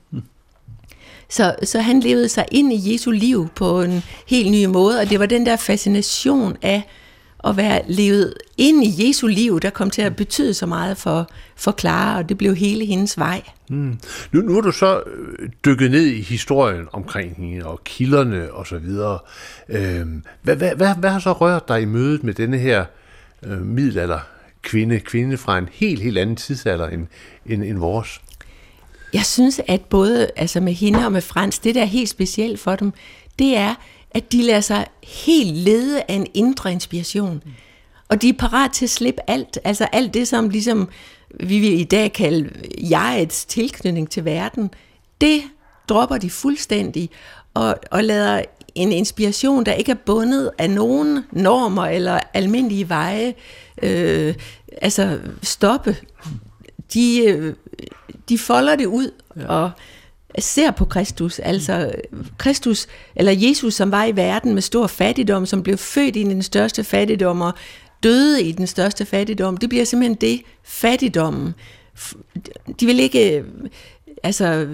Så, 1.30 1.56
så 1.64 1.80
han 1.80 2.00
levede 2.00 2.30
sig 2.30 2.46
ind 2.52 2.74
i 2.74 2.94
Jesu 2.94 3.12
liv 3.12 3.48
på 3.56 3.82
en 3.82 4.04
helt 4.28 4.52
ny 4.52 4.66
måde, 4.66 5.00
og 5.00 5.10
det 5.10 5.20
var 5.20 5.26
den 5.26 5.46
der 5.46 5.56
fascination 5.56 6.58
af 6.62 6.84
at 7.44 7.58
være 7.58 7.82
levet 7.88 8.34
ind 8.58 8.84
i 8.84 9.08
Jesu 9.08 9.28
liv, 9.28 9.60
der 9.60 9.70
kom 9.70 9.90
til 9.90 10.02
at 10.02 10.16
betyde 10.16 10.54
så 10.54 10.66
meget 10.66 10.98
for, 10.98 11.30
for 11.56 11.76
Clara, 11.80 12.18
og 12.18 12.30
det 12.30 12.38
blev 12.38 12.56
hele 12.56 12.86
hendes 12.86 13.18
vej. 13.18 13.42
Mm. 13.70 14.00
Nu, 14.32 14.42
nu 14.42 14.58
er 14.58 14.62
du 14.62 14.72
så 14.72 15.02
øh, 15.08 15.50
dykket 15.66 15.92
ned 15.92 16.06
i 16.06 16.22
historien 16.22 16.88
omkring 16.92 17.36
hende, 17.36 17.66
og 17.66 17.84
kilderne 17.84 18.52
og 18.52 18.68
så 18.68 18.78
videre. 18.78 19.20
Øhm, 19.70 20.24
hvad, 20.42 20.56
hvad, 20.56 20.76
hvad, 20.76 20.96
hvad 20.96 21.10
har 21.10 21.20
så 21.20 21.32
rørt 21.32 21.68
dig 21.68 21.82
i 21.82 21.86
mødet 21.86 22.24
med 22.24 22.34
denne 22.34 22.58
her 22.58 22.86
øh, 23.44 23.62
middelalder 23.62 24.20
kvinde, 24.62 25.00
kvinde 25.00 25.38
fra 25.38 25.58
en 25.58 25.70
helt, 25.72 26.02
helt 26.02 26.18
anden 26.18 26.36
tidsalder 26.36 26.88
end, 26.88 27.08
end, 27.46 27.64
end 27.64 27.78
vores? 27.78 28.22
Jeg 29.14 29.26
synes, 29.26 29.62
at 29.68 29.82
både 29.82 30.30
altså 30.36 30.60
med 30.60 30.74
hende 30.74 31.06
og 31.06 31.12
med 31.12 31.22
Frans, 31.22 31.60
det 31.60 31.76
der 31.76 31.82
er 31.82 31.86
helt 31.86 32.10
specielt 32.10 32.60
for 32.60 32.76
dem, 32.76 32.94
det 33.40 33.58
er, 33.58 33.76
at 34.12 34.32
de 34.32 34.42
lader 34.42 34.62
sig 34.62 34.86
helt 35.04 35.58
lede 35.58 36.02
af 36.02 36.14
en 36.14 36.28
indre 36.34 36.72
inspiration. 36.72 37.44
Og 38.10 38.22
de 38.22 38.30
er 38.30 38.34
parat 38.34 38.72
til 38.72 38.86
at 38.86 38.90
slippe 38.90 39.22
alt, 39.28 39.60
altså 39.64 39.88
alt 39.92 40.14
det, 40.14 40.28
som 40.28 40.50
ligesom 40.50 40.90
vi 41.40 41.60
vil 41.60 41.80
i 41.80 41.84
dag 41.84 42.14
kalde 42.14 42.50
jegets 42.90 43.46
tilknytning 43.46 44.10
til 44.10 44.26
verden, 44.26 44.72
det 45.22 45.42
dropper 45.90 46.18
de 46.18 46.30
fuldstændig 46.30 47.10
og, 47.54 47.76
og 47.92 48.04
lader 48.04 48.42
en 48.76 48.92
inspiration, 48.92 49.66
der 49.66 49.74
ikke 49.74 49.92
er 49.92 49.96
bundet 50.06 50.52
af 50.58 50.70
nogen 50.70 51.26
normer 51.32 51.86
eller 51.86 52.20
almindelige 52.34 52.90
veje, 52.90 53.34
øh, 53.84 54.36
altså 54.82 55.20
stoppe. 55.42 55.98
De, 56.94 57.26
øh, 57.26 57.56
de 58.30 58.38
folder 58.38 58.76
det 58.76 58.86
ud 58.86 59.12
ja. 59.36 59.48
og 59.48 59.72
ser 60.44 60.72
på 60.72 60.86
Kristus, 60.86 61.40
altså 61.40 61.92
Kristus, 62.38 62.88
eller 63.16 63.32
Jesus, 63.32 63.74
som 63.74 63.92
var 63.92 64.06
i 64.06 64.16
verden 64.16 64.54
med 64.54 64.62
stor 64.62 64.88
fattigdom, 64.88 65.46
som 65.46 65.64
blev 65.64 65.78
født 65.78 66.16
i 66.16 66.24
den 66.24 66.44
største 66.44 66.84
fattigdom 66.84 67.42
og 67.42 67.54
døde 68.04 68.44
i 68.44 68.52
den 68.52 68.68
største 68.68 69.06
fattigdom, 69.06 69.58
det 69.58 69.70
bliver 69.70 69.86
simpelthen 69.86 70.16
det, 70.16 70.42
fattigdommen. 70.64 71.54
De 72.80 72.86
vil 72.86 73.00
ikke, 73.00 73.44
altså, 74.24 74.68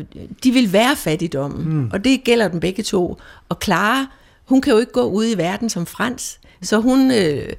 de 0.43 0.51
vil 0.51 0.74
være 0.74 0.95
fattigdommen, 0.95 1.74
mm. 1.74 1.89
og 1.93 2.03
det 2.03 2.24
gælder 2.24 2.47
dem 2.47 2.59
begge 2.59 2.84
to. 2.84 3.18
Og 3.49 3.57
Clara, 3.64 4.05
hun 4.45 4.61
kan 4.61 4.74
jo 4.74 4.80
ikke 4.80 4.91
gå 4.91 5.03
ud 5.03 5.26
i 5.26 5.38
verden 5.38 5.70
som 5.70 5.86
Frans, 5.86 6.39
så 6.61 6.80
hun 6.80 7.11
øh, 7.11 7.53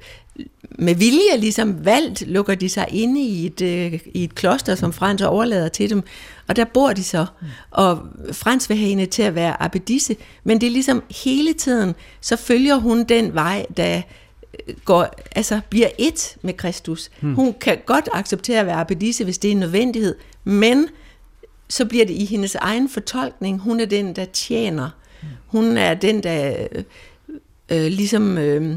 med 0.77 0.95
vilje 0.95 1.37
ligesom 1.37 1.85
valgt, 1.85 2.27
lukker 2.27 2.55
de 2.55 2.69
sig 2.69 2.87
inde 2.91 3.21
i 3.21 3.45
et, 3.45 3.61
øh, 3.61 3.99
i 4.13 4.23
et 4.23 4.35
kloster, 4.35 4.75
som 4.75 4.93
Frans 4.93 5.21
overlader 5.21 5.67
til 5.67 5.89
dem, 5.89 6.03
og 6.47 6.55
der 6.55 6.65
bor 6.65 6.93
de 6.93 7.03
så, 7.03 7.25
og 7.71 7.99
Frans 8.31 8.69
vil 8.69 8.77
have 8.77 8.89
hende 8.89 9.05
til 9.05 9.23
at 9.23 9.35
være 9.35 9.61
abbedisse, 9.61 10.15
men 10.43 10.61
det 10.61 10.67
er 10.67 10.71
ligesom 10.71 11.03
hele 11.25 11.53
tiden, 11.53 11.95
så 12.21 12.35
følger 12.35 12.75
hun 12.75 13.03
den 13.03 13.33
vej, 13.33 13.65
der 13.77 14.01
går, 14.85 15.15
altså 15.35 15.59
bliver 15.69 15.89
et 15.97 16.37
med 16.41 16.53
Kristus. 16.53 17.09
Hmm. 17.19 17.35
Hun 17.35 17.53
kan 17.61 17.77
godt 17.85 18.09
acceptere 18.13 18.59
at 18.59 18.65
være 18.65 18.75
abbedisse, 18.75 19.23
hvis 19.23 19.37
det 19.37 19.47
er 19.47 19.51
en 19.51 19.59
nødvendighed, 19.59 20.15
men 20.43 20.87
så 21.69 21.85
bliver 21.85 22.05
det 22.05 22.13
i 22.13 22.25
hendes 22.25 22.55
egen 22.55 22.89
fortolkning. 22.89 23.59
Hun 23.59 23.79
er 23.79 23.85
den, 23.85 24.15
der 24.15 24.25
tjener. 24.25 24.89
Hun 25.47 25.77
er 25.77 25.93
den, 25.93 26.23
der 26.23 26.67
øh, 27.69 27.85
ligesom 27.85 28.37
øh, 28.37 28.75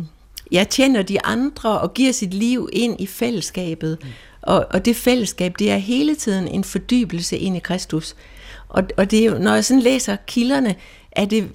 ja, 0.52 0.64
tjener 0.70 1.02
de 1.02 1.24
andre 1.24 1.80
og 1.80 1.94
giver 1.94 2.12
sit 2.12 2.34
liv 2.34 2.68
ind 2.72 3.00
i 3.00 3.06
fællesskabet. 3.06 3.98
Mm. 4.02 4.08
Og, 4.42 4.66
og 4.70 4.84
det 4.84 4.96
fællesskab, 4.96 5.54
det 5.58 5.70
er 5.70 5.76
hele 5.76 6.14
tiden 6.14 6.48
en 6.48 6.64
fordybelse 6.64 7.38
ind 7.38 7.56
i 7.56 7.60
Kristus. 7.60 8.16
Og, 8.68 8.82
og 8.96 9.10
det 9.10 9.18
er 9.20 9.24
jo, 9.24 9.38
når 9.38 9.54
jeg 9.54 9.64
sådan 9.64 9.82
læser 9.82 10.16
kilderne, 10.26 10.74
er 11.12 11.24
det, 11.24 11.48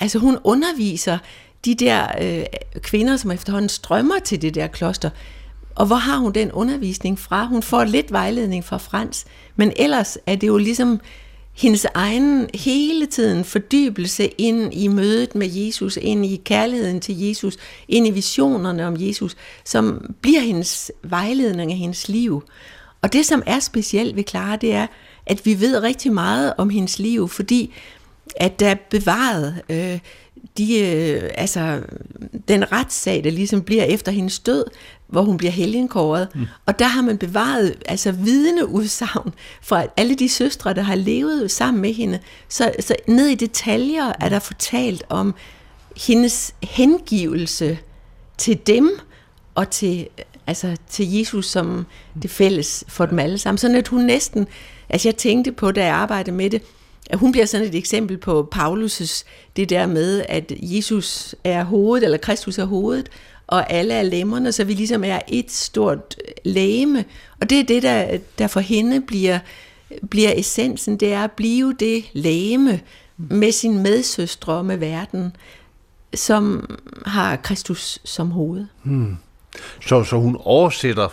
altså 0.00 0.18
hun 0.18 0.38
underviser 0.44 1.18
de 1.64 1.74
der 1.74 2.06
øh, 2.20 2.44
kvinder, 2.80 3.16
som 3.16 3.30
efterhånden 3.30 3.68
strømmer 3.68 4.18
til 4.24 4.42
det 4.42 4.54
der 4.54 4.66
kloster. 4.66 5.10
Og 5.74 5.86
hvor 5.86 5.96
har 5.96 6.16
hun 6.16 6.32
den 6.32 6.52
undervisning 6.52 7.18
fra? 7.18 7.46
Hun 7.46 7.62
får 7.62 7.84
lidt 7.84 8.12
vejledning 8.12 8.64
fra 8.64 8.78
Frans, 8.78 9.24
men 9.56 9.72
ellers 9.76 10.18
er 10.26 10.36
det 10.36 10.46
jo 10.46 10.56
ligesom 10.56 11.00
hendes 11.58 11.86
egen 11.94 12.50
hele 12.54 13.06
tiden 13.06 13.44
fordybelse 13.44 14.26
ind 14.26 14.74
i 14.74 14.88
mødet 14.88 15.34
med 15.34 15.48
Jesus, 15.50 15.98
ind 16.02 16.26
i 16.26 16.40
kærligheden 16.44 17.00
til 17.00 17.20
Jesus, 17.20 17.56
ind 17.88 18.06
i 18.06 18.10
visionerne 18.10 18.86
om 18.86 18.96
Jesus, 18.98 19.36
som 19.64 20.14
bliver 20.20 20.40
hendes 20.40 20.92
vejledning 21.02 21.72
af 21.72 21.78
hendes 21.78 22.08
liv. 22.08 22.42
Og 23.02 23.12
det, 23.12 23.26
som 23.26 23.42
er 23.46 23.58
specielt 23.60 24.16
ved 24.16 24.24
Clara, 24.28 24.56
det 24.56 24.72
er, 24.72 24.86
at 25.26 25.46
vi 25.46 25.60
ved 25.60 25.82
rigtig 25.82 26.12
meget 26.12 26.54
om 26.58 26.70
hendes 26.70 26.98
liv, 26.98 27.28
fordi 27.28 27.74
at 28.36 28.60
der 28.60 28.68
er 28.68 28.76
bevaret 28.90 29.62
øh, 29.68 29.98
de, 30.58 30.80
øh, 30.80 31.30
altså, 31.34 31.80
den 32.48 32.72
retssag, 32.72 33.24
der 33.24 33.30
ligesom 33.30 33.62
bliver 33.62 33.84
efter 33.84 34.12
hendes 34.12 34.38
død, 34.38 34.64
hvor 35.08 35.22
hun 35.22 35.36
bliver 35.36 35.50
helgenkåret. 35.50 36.28
Mm. 36.34 36.46
Og 36.66 36.78
der 36.78 36.86
har 36.86 37.02
man 37.02 37.18
bevaret 37.18 37.74
altså 37.86 38.12
vidneudsagn 38.12 39.34
fra 39.62 39.84
alle 39.96 40.14
de 40.14 40.28
søstre, 40.28 40.74
der 40.74 40.82
har 40.82 40.94
levet 40.94 41.50
sammen 41.50 41.80
med 41.82 41.92
hende. 41.92 42.18
Så, 42.48 42.72
så 42.80 42.94
ned 43.06 43.26
i 43.26 43.34
detaljer 43.34 44.12
er 44.20 44.28
der 44.28 44.38
fortalt 44.38 45.04
om 45.08 45.34
hendes 45.96 46.54
hengivelse 46.62 47.78
til 48.38 48.58
dem 48.66 49.00
og 49.54 49.70
til, 49.70 50.08
altså, 50.46 50.76
til 50.88 51.12
Jesus 51.12 51.46
som 51.46 51.86
det 52.22 52.30
fælles 52.30 52.84
for 52.88 53.06
dem 53.06 53.18
alle 53.18 53.38
sammen. 53.38 53.58
Sådan 53.58 53.76
at 53.76 53.88
hun 53.88 54.04
næsten, 54.04 54.46
altså 54.88 55.08
jeg 55.08 55.16
tænkte 55.16 55.52
på, 55.52 55.72
da 55.72 55.84
jeg 55.84 55.94
arbejdede 55.94 56.36
med 56.36 56.50
det, 56.50 56.62
hun 57.14 57.32
bliver 57.32 57.46
sådan 57.46 57.66
et 57.66 57.74
eksempel 57.74 58.18
på 58.18 58.48
Paulus' 58.54 59.24
det 59.56 59.70
der 59.70 59.86
med, 59.86 60.24
at 60.28 60.52
Jesus 60.62 61.34
er 61.44 61.64
hovedet, 61.64 62.04
eller 62.04 62.18
Kristus 62.18 62.58
er 62.58 62.64
hovedet, 62.64 63.08
og 63.46 63.72
alle 63.72 63.94
er 63.94 64.02
lemmerne, 64.02 64.52
så 64.52 64.64
vi 64.64 64.74
ligesom 64.74 65.04
er 65.04 65.20
et 65.28 65.50
stort 65.50 66.16
øh, 66.28 66.32
læme. 66.44 67.04
Og 67.40 67.50
det 67.50 67.60
er 67.60 67.64
det, 67.64 67.82
der, 67.82 68.18
der 68.38 68.46
for 68.46 68.60
hende 68.60 69.00
bliver, 69.00 69.38
bliver 70.10 70.32
essensen, 70.36 70.96
det 70.96 71.12
er 71.12 71.24
at 71.24 71.32
blive 71.32 71.74
det 71.80 72.04
læme 72.12 72.80
med 73.16 73.52
sin 73.52 73.82
medsøstre 73.82 74.52
og 74.52 74.64
med 74.64 74.76
verden, 74.76 75.36
som 76.14 76.70
har 77.06 77.36
Kristus 77.36 77.98
som 78.04 78.30
hoved. 78.30 78.66
Hmm. 78.82 79.16
Så, 79.80 80.04
så 80.04 80.16
hun 80.16 80.36
oversætter 80.40 81.08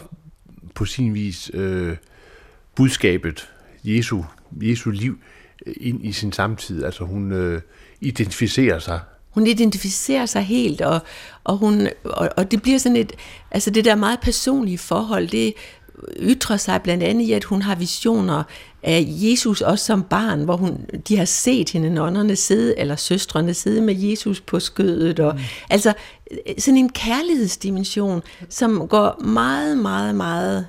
på 0.75 0.85
sin 0.85 1.13
vis 1.13 1.51
øh, 1.53 1.97
budskabet, 2.75 3.49
Jesu, 3.83 4.23
Jesu 4.61 4.89
liv, 4.89 5.19
ind 5.77 6.05
i 6.05 6.11
sin 6.11 6.31
samtid. 6.31 6.83
Altså 6.83 7.03
hun 7.03 7.31
øh, 7.31 7.61
identificerer 8.01 8.79
sig 8.79 8.99
hun 9.35 9.47
identificerer 9.47 10.25
sig 10.25 10.41
helt, 10.41 10.81
og, 10.81 10.99
og, 11.43 11.57
hun, 11.57 11.87
og, 12.03 12.29
og 12.37 12.51
det 12.51 12.61
bliver 12.61 12.77
sådan 12.77 12.95
et, 12.95 13.13
altså 13.51 13.69
det 13.69 13.85
der 13.85 13.95
meget 13.95 14.19
personlige 14.19 14.77
forhold, 14.77 15.27
det 15.27 15.53
ytrer 16.19 16.57
sig 16.57 16.81
blandt 16.81 17.03
andet 17.03 17.25
i, 17.25 17.31
at 17.31 17.43
hun 17.43 17.61
har 17.61 17.75
visioner 17.75 18.43
af 18.83 19.05
Jesus 19.07 19.61
også 19.61 19.85
som 19.85 20.03
barn, 20.03 20.43
hvor 20.43 20.57
hun, 20.57 20.85
de 21.07 21.17
har 21.17 21.25
set 21.25 21.69
hende 21.69 21.89
nonnerne 21.89 22.35
sidde, 22.35 22.79
eller 22.79 22.95
søstrene 22.95 23.53
sidde 23.53 23.81
med 23.81 23.95
Jesus 23.95 24.41
på 24.41 24.59
skødet, 24.59 25.19
og 25.19 25.35
mm. 25.35 25.41
altså 25.69 25.93
sådan 26.57 26.77
en 26.77 26.89
kærlighedsdimension, 26.89 28.21
som 28.49 28.87
går 28.87 29.23
meget, 29.23 29.77
meget, 29.77 30.15
meget 30.15 30.67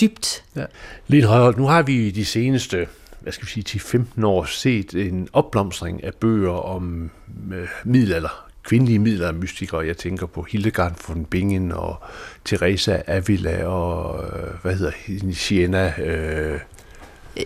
dybt. 0.00 0.44
Ja. 0.56 0.64
Lidt 1.08 1.24
højere. 1.24 1.58
Nu 1.58 1.66
har 1.66 1.82
vi 1.82 2.10
de 2.10 2.24
seneste 2.24 2.86
hvad 3.26 3.32
skal 3.32 3.46
vi 3.46 3.50
sige, 3.50 3.80
10-15 4.18 4.26
år 4.26 4.44
set 4.44 4.94
en 4.94 5.28
opblomstring 5.32 6.04
af 6.04 6.14
bøger 6.14 6.52
om 6.52 7.10
øh, 7.54 7.68
middelalder, 7.84 8.48
kvindelige 8.62 8.98
middelaldermystikere. 8.98 9.86
Jeg 9.86 9.96
tænker 9.96 10.26
på 10.26 10.42
Hildegard 10.50 10.92
von 11.08 11.24
Bingen 11.24 11.72
og 11.72 11.96
Teresa 12.44 12.98
Avila 13.06 13.66
og, 13.66 14.24
øh, 14.24 14.62
hvad 14.62 14.74
hedder 14.74 14.92
hende, 15.06 15.34
Siena... 15.34 15.92
Øh, 16.00 16.60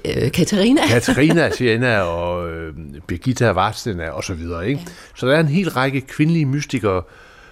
øh, 0.05 0.33
Katarina. 0.33 0.81
Katarina 0.95 1.51
Siena 1.57 2.01
og 2.01 2.51
øh, 2.51 2.74
Birgitta 3.07 3.51
Varstena 3.51 4.11
og 4.11 4.24
så 4.24 4.35
videre. 4.35 4.68
Ikke? 4.68 4.81
Ja. 4.81 4.93
Så 5.14 5.26
der 5.26 5.37
er 5.37 5.41
en 5.41 5.49
hel 5.49 5.70
række 5.70 6.01
kvindelige 6.01 6.47
mystikere 6.47 7.03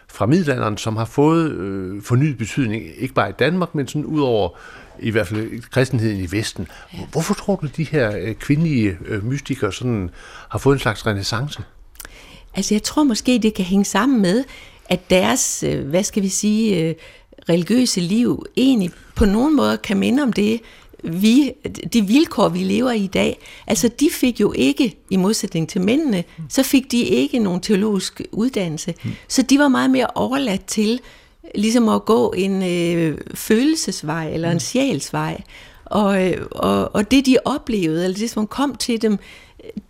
fra 0.08 0.26
middelalderen, 0.26 0.76
som 0.76 0.96
har 0.96 1.04
fået 1.04 1.50
øh, 1.50 2.02
fornyet 2.02 2.38
betydning, 2.38 2.84
ikke 2.98 3.14
bare 3.14 3.28
i 3.28 3.34
Danmark, 3.38 3.74
men 3.74 3.88
sådan 3.88 4.04
ud 4.04 4.20
over 4.20 4.48
i 5.00 5.10
hvert 5.10 5.28
fald 5.28 5.70
kristenheden 5.70 6.20
i 6.20 6.26
Vesten. 6.30 6.68
Ja. 6.94 6.98
Hvorfor 7.12 7.34
tror 7.34 7.56
du, 7.56 7.66
de 7.76 7.84
her 7.84 8.16
øh, 8.16 8.34
kvindelige 8.34 8.98
øh, 9.06 9.24
mystikere 9.24 9.72
sådan 9.72 10.10
har 10.48 10.58
fået 10.58 10.74
en 10.74 10.80
slags 10.80 11.06
renaissance? 11.06 11.62
Altså 12.54 12.74
jeg 12.74 12.82
tror 12.82 13.04
måske, 13.04 13.38
det 13.42 13.54
kan 13.54 13.64
hænge 13.64 13.84
sammen 13.84 14.22
med, 14.22 14.44
at 14.88 15.10
deres, 15.10 15.62
øh, 15.62 15.88
hvad 15.88 16.04
skal 16.04 16.22
vi 16.22 16.28
sige, 16.28 16.94
religiøse 17.48 18.00
liv 18.00 18.46
egentlig 18.56 18.90
på 19.16 19.24
nogen 19.24 19.56
måde 19.56 19.76
kan 19.76 19.96
minde 19.96 20.22
om 20.22 20.32
det, 20.32 20.60
vi, 21.04 21.52
de 21.92 22.06
vilkår, 22.06 22.48
vi 22.48 22.58
lever 22.58 22.90
i 22.90 23.04
i 23.04 23.06
dag, 23.06 23.38
altså 23.66 23.88
de 24.00 24.08
fik 24.12 24.40
jo 24.40 24.52
ikke, 24.56 24.96
i 25.10 25.16
modsætning 25.16 25.68
til 25.68 25.80
mændene, 25.80 26.24
så 26.48 26.62
fik 26.62 26.92
de 26.92 27.00
ikke 27.00 27.38
nogen 27.38 27.60
teologisk 27.60 28.22
uddannelse. 28.32 28.94
Mm. 29.04 29.10
Så 29.28 29.42
de 29.42 29.58
var 29.58 29.68
meget 29.68 29.90
mere 29.90 30.06
overladt 30.14 30.66
til 30.66 31.00
ligesom 31.54 31.88
at 31.88 32.04
gå 32.04 32.32
en 32.36 32.62
øh, 32.62 33.18
følelsesvej 33.34 34.30
eller 34.32 34.48
en 34.50 34.54
mm. 34.54 34.60
sjælsvej. 34.60 35.42
Og, 35.84 36.28
øh, 36.28 36.46
og, 36.50 36.94
og 36.94 37.10
det 37.10 37.26
de 37.26 37.36
oplevede, 37.44 38.04
eller 38.04 38.18
det 38.18 38.30
som 38.30 38.46
kom 38.46 38.74
til 38.74 39.02
dem, 39.02 39.18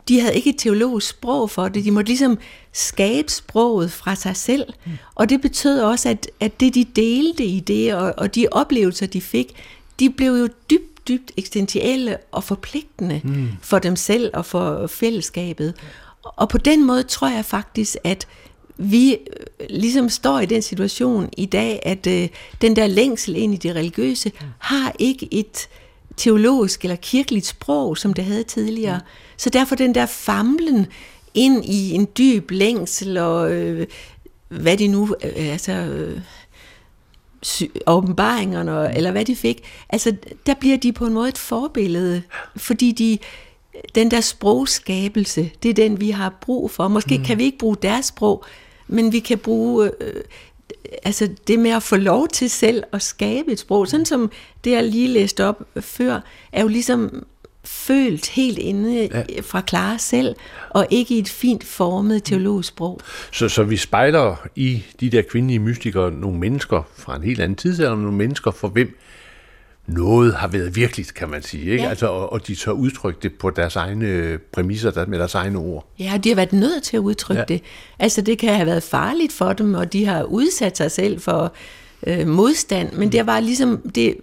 de 0.09 0.21
havde 0.21 0.35
ikke 0.35 0.51
et 0.51 0.59
teologisk 0.59 1.09
sprog 1.09 1.51
for 1.51 1.69
det. 1.69 1.85
De 1.85 1.91
måtte 1.91 2.09
ligesom 2.09 2.39
skabe 2.73 3.33
sproget 3.33 3.93
fra 3.93 4.15
sig 4.15 4.37
selv. 4.37 4.65
Mm. 4.87 4.93
Og 5.15 5.29
det 5.29 5.41
betød 5.41 5.81
også, 5.81 6.09
at, 6.09 6.31
at 6.41 6.61
det 6.61 6.75
de 6.75 6.85
delte 6.85 7.45
i 7.45 7.61
det, 7.61 7.95
og, 7.95 8.15
og 8.17 8.35
de 8.35 8.47
oplevelser 8.51 9.07
de 9.07 9.21
fik, 9.21 9.55
de 10.01 10.11
blev 10.11 10.33
jo 10.33 10.49
dybt, 10.71 11.09
dybt 11.09 11.33
eksistentielle 11.37 12.17
og 12.33 12.45
forpligtende 12.45 13.21
mm. 13.25 13.49
for 13.63 13.79
dem 13.79 13.97
selv 13.97 14.31
og 14.35 14.47
for 14.47 14.87
fællesskabet. 14.87 15.75
Og 16.23 16.49
på 16.49 16.59
den 16.59 16.87
måde 16.87 17.03
tror 17.03 17.29
jeg 17.29 17.45
faktisk, 17.45 17.97
at 18.05 18.27
vi 18.79 19.13
øh, 19.13 19.67
ligesom 19.71 20.09
står 20.09 20.41
i 20.41 20.47
den 20.47 20.63
situation 20.63 21.29
i 21.37 21.47
dag, 21.47 21.81
at 21.83 22.07
øh, 22.07 22.29
den 22.61 22.77
der 22.77 22.87
længsel 22.87 23.37
ind 23.37 23.55
i 23.55 23.57
det 23.57 23.75
religiøse 23.75 24.33
har 24.59 24.93
ikke 24.99 25.29
et 25.31 25.69
teologisk 26.17 26.85
eller 26.85 26.97
kirkeligt 26.97 27.47
sprog, 27.47 27.99
som 27.99 28.15
det 28.15 28.25
havde 28.25 28.43
tidligere. 28.43 29.01
Så 29.37 29.51
derfor 29.51 29.75
den 29.75 29.95
der 29.95 30.07
famlen 30.07 30.87
ind 31.35 31.65
i 31.65 31.93
en 31.93 32.09
dyb 32.19 32.51
længsel 32.51 33.17
og 33.17 33.53
øh, 33.53 33.87
hvad 34.49 34.77
de 34.77 34.89
nu, 34.89 35.15
øh, 35.25 35.53
altså 35.53 35.73
øh, 35.73 36.21
åbenbaringerne, 37.87 38.97
eller 38.97 39.11
hvad 39.11 39.25
de 39.25 39.37
fik, 39.37 39.63
altså 39.91 40.17
der 40.47 40.55
bliver 40.55 40.77
de 40.77 40.93
på 40.93 41.07
en 41.07 41.13
måde 41.13 41.29
et 41.29 41.39
forbillede, 41.39 42.23
fordi 42.57 42.93
de, 42.93 43.19
den 43.95 44.11
der 44.11 44.21
sprogskabelse, 44.21 45.51
det 45.63 45.69
er 45.69 45.75
den, 45.75 46.01
vi 46.01 46.11
har 46.11 46.39
brug 46.41 46.71
for. 46.71 46.89
Måske 46.89 47.19
mm. 47.19 47.25
kan 47.25 47.39
vi 47.39 47.45
ikke 47.45 47.59
bruge 47.59 47.77
deres 47.83 48.07
sprog, 48.07 48.45
men 48.89 49.13
vi 49.13 49.19
kan 49.19 49.39
bruge 49.39 49.91
øh, 50.01 50.23
altså 51.03 51.29
det 51.47 51.59
med 51.59 51.71
at 51.71 51.83
få 51.83 51.97
lov 51.97 52.29
til 52.29 52.51
selv 52.51 52.83
at 52.93 53.03
skabe 53.03 53.53
et 53.53 53.59
sprog, 53.59 53.89
sådan 53.89 54.07
som 54.07 54.31
det, 54.65 54.71
jeg 54.71 54.85
lige 54.85 55.09
læste 55.09 55.45
op 55.45 55.63
før, 55.81 56.21
er 56.53 56.63
jo 56.63 56.69
ligesom 56.69 57.27
følt 57.65 58.29
helt 58.29 58.59
inde 58.59 59.09
ja. 59.13 59.23
fra 59.43 59.63
Clara 59.69 59.99
selv, 59.99 60.37
og 60.71 60.87
ikke 60.91 61.15
i 61.15 61.19
et 61.19 61.29
fint 61.29 61.65
formet 61.65 62.25
teologisk 62.25 62.69
sprog. 62.69 63.01
Så, 63.33 63.49
så 63.49 63.63
vi 63.63 63.77
spejler 63.77 64.47
i 64.57 64.85
de 65.01 65.11
der 65.11 65.23
kvindelige 65.23 65.59
mystikere 65.59 66.11
nogle 66.11 66.39
mennesker 66.39 66.83
fra 66.97 67.17
en 67.17 67.23
helt 67.23 67.41
anden 67.41 67.57
tidsalder, 67.57 67.97
nogle 67.97 68.17
mennesker 68.17 68.51
for 68.51 68.69
hvem 68.69 68.99
noget 69.89 70.35
har 70.35 70.49
været 70.49 70.77
virkeligt, 70.77 71.15
kan 71.15 71.29
man 71.29 71.43
sige. 71.43 71.65
Ikke? 71.71 71.83
Ja. 71.85 71.89
Altså, 71.91 72.07
og, 72.07 72.33
og 72.33 72.47
de 72.47 72.55
tør 72.55 72.73
udtrykke 72.73 73.21
det 73.23 73.35
på 73.35 73.51
deres 73.51 73.77
egne 73.77 74.39
præmisser, 74.53 74.91
der, 74.91 75.07
med 75.07 75.19
deres 75.19 75.35
egne 75.35 75.59
ord. 75.59 75.87
Ja, 75.99 76.19
de 76.25 76.29
har 76.29 76.37
været 76.37 76.53
nødt 76.53 76.83
til 76.83 76.97
at 76.97 77.01
udtrykke 77.01 77.41
Ja. 77.41 77.45
det. 77.55 77.63
Altså, 77.99 78.21
det 78.21 78.39
kan 78.39 78.55
have 78.55 78.67
været 78.67 78.83
farligt 78.83 79.33
for 79.33 79.53
dem, 79.53 79.75
og 79.75 79.93
de 79.93 80.05
har 80.07 80.23
udsat 80.23 80.77
sig 80.77 80.91
selv 80.91 81.21
for 81.21 81.53
øh, 82.07 82.27
modstand, 82.29 82.93
men 82.93 83.13
det 83.13 83.27
var 83.27 83.41
ligesom, 83.41 83.79
det, 83.95 84.15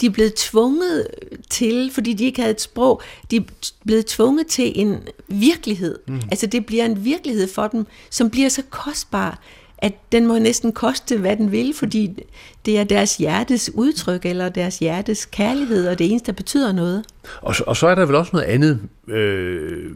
de 0.00 0.06
er 0.06 0.10
blevet 0.10 0.34
tvunget 0.34 1.06
til, 1.50 1.90
fordi 1.94 2.12
de 2.12 2.24
ikke 2.24 2.40
havde 2.40 2.54
et 2.54 2.60
sprog, 2.60 3.02
de 3.30 3.36
er 3.36 3.40
blevet 3.86 4.06
tvunget 4.06 4.46
til 4.46 4.72
en 4.80 4.96
virkelighed. 5.28 5.98
Mm. 6.08 6.20
Altså, 6.30 6.46
det 6.46 6.66
bliver 6.66 6.84
en 6.84 7.04
virkelighed 7.04 7.48
for 7.54 7.66
dem, 7.68 7.86
som 8.10 8.30
bliver 8.30 8.48
så 8.48 8.62
kostbar, 8.70 9.40
at 9.78 9.92
den 10.12 10.26
må 10.26 10.38
næsten 10.38 10.72
koste, 10.72 11.18
hvad 11.18 11.36
den 11.36 11.52
vil, 11.52 11.74
fordi 11.78 12.22
det 12.66 12.78
er 12.78 12.84
deres 12.84 13.16
hjertes 13.16 13.70
udtryk, 13.74 14.26
eller 14.26 14.48
deres 14.48 14.78
hjertes 14.78 15.26
kærlighed, 15.26 15.88
og 15.88 15.98
det 15.98 16.10
eneste, 16.10 16.26
der 16.26 16.32
betyder 16.36 16.72
noget. 16.72 17.04
Og, 17.42 17.54
så- 17.54 17.64
og 17.66 17.76
så 17.76 17.86
er 17.86 17.94
der 17.94 18.06
vel 18.06 18.14
også 18.14 18.30
noget 18.32 18.46
andet. 18.46 18.80
Øh, 19.08 19.90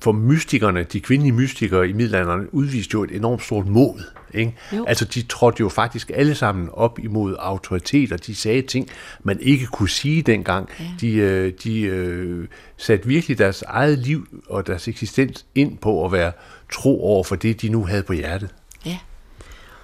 for 0.00 0.12
mystikerne, 0.12 0.82
de 0.82 1.00
kvindelige 1.00 1.32
mystikere 1.34 1.88
i 1.88 1.92
middelalderen, 1.92 2.46
udviste 2.52 2.90
jo 2.94 3.04
et 3.04 3.10
enormt 3.10 3.42
stort 3.42 3.66
mod. 3.66 4.02
Ikke? 4.34 4.54
Jo. 4.76 4.84
Altså, 4.88 5.04
de 5.04 5.22
trådte 5.22 5.56
jo 5.60 5.68
faktisk 5.68 6.10
alle 6.14 6.34
sammen 6.34 6.68
op 6.72 6.98
imod 6.98 7.36
autoriteter. 7.38 8.16
De 8.16 8.34
sagde 8.34 8.62
ting, 8.62 8.88
man 9.22 9.38
ikke 9.40 9.66
kunne 9.66 9.88
sige 9.88 10.22
dengang. 10.22 10.68
Ja. 10.80 10.84
De, 11.00 11.12
øh, 11.14 11.52
de 11.64 11.80
øh, 11.82 12.46
satte 12.76 13.06
virkelig 13.08 13.38
deres 13.38 13.62
eget 13.62 13.98
liv 13.98 14.26
og 14.48 14.66
deres 14.66 14.88
eksistens 14.88 15.46
ind 15.54 15.78
på 15.78 16.04
at 16.04 16.12
være 16.12 16.32
tro 16.72 17.04
over 17.04 17.24
for 17.24 17.36
det, 17.36 17.62
de 17.62 17.68
nu 17.68 17.84
havde 17.86 18.02
på 18.02 18.12
hjertet. 18.12 18.48
Ja. 18.86 18.98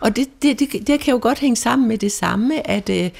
Og 0.03 0.17
det, 0.17 0.29
det, 0.43 0.59
det, 0.59 0.87
det 0.87 1.01
kan 1.01 1.13
jo 1.13 1.19
godt 1.23 1.39
hænge 1.39 1.57
sammen 1.57 1.89
med 1.89 1.99
det 1.99 2.13
samme, 2.13 2.71
at, 2.71 2.89
øh, 2.89 3.11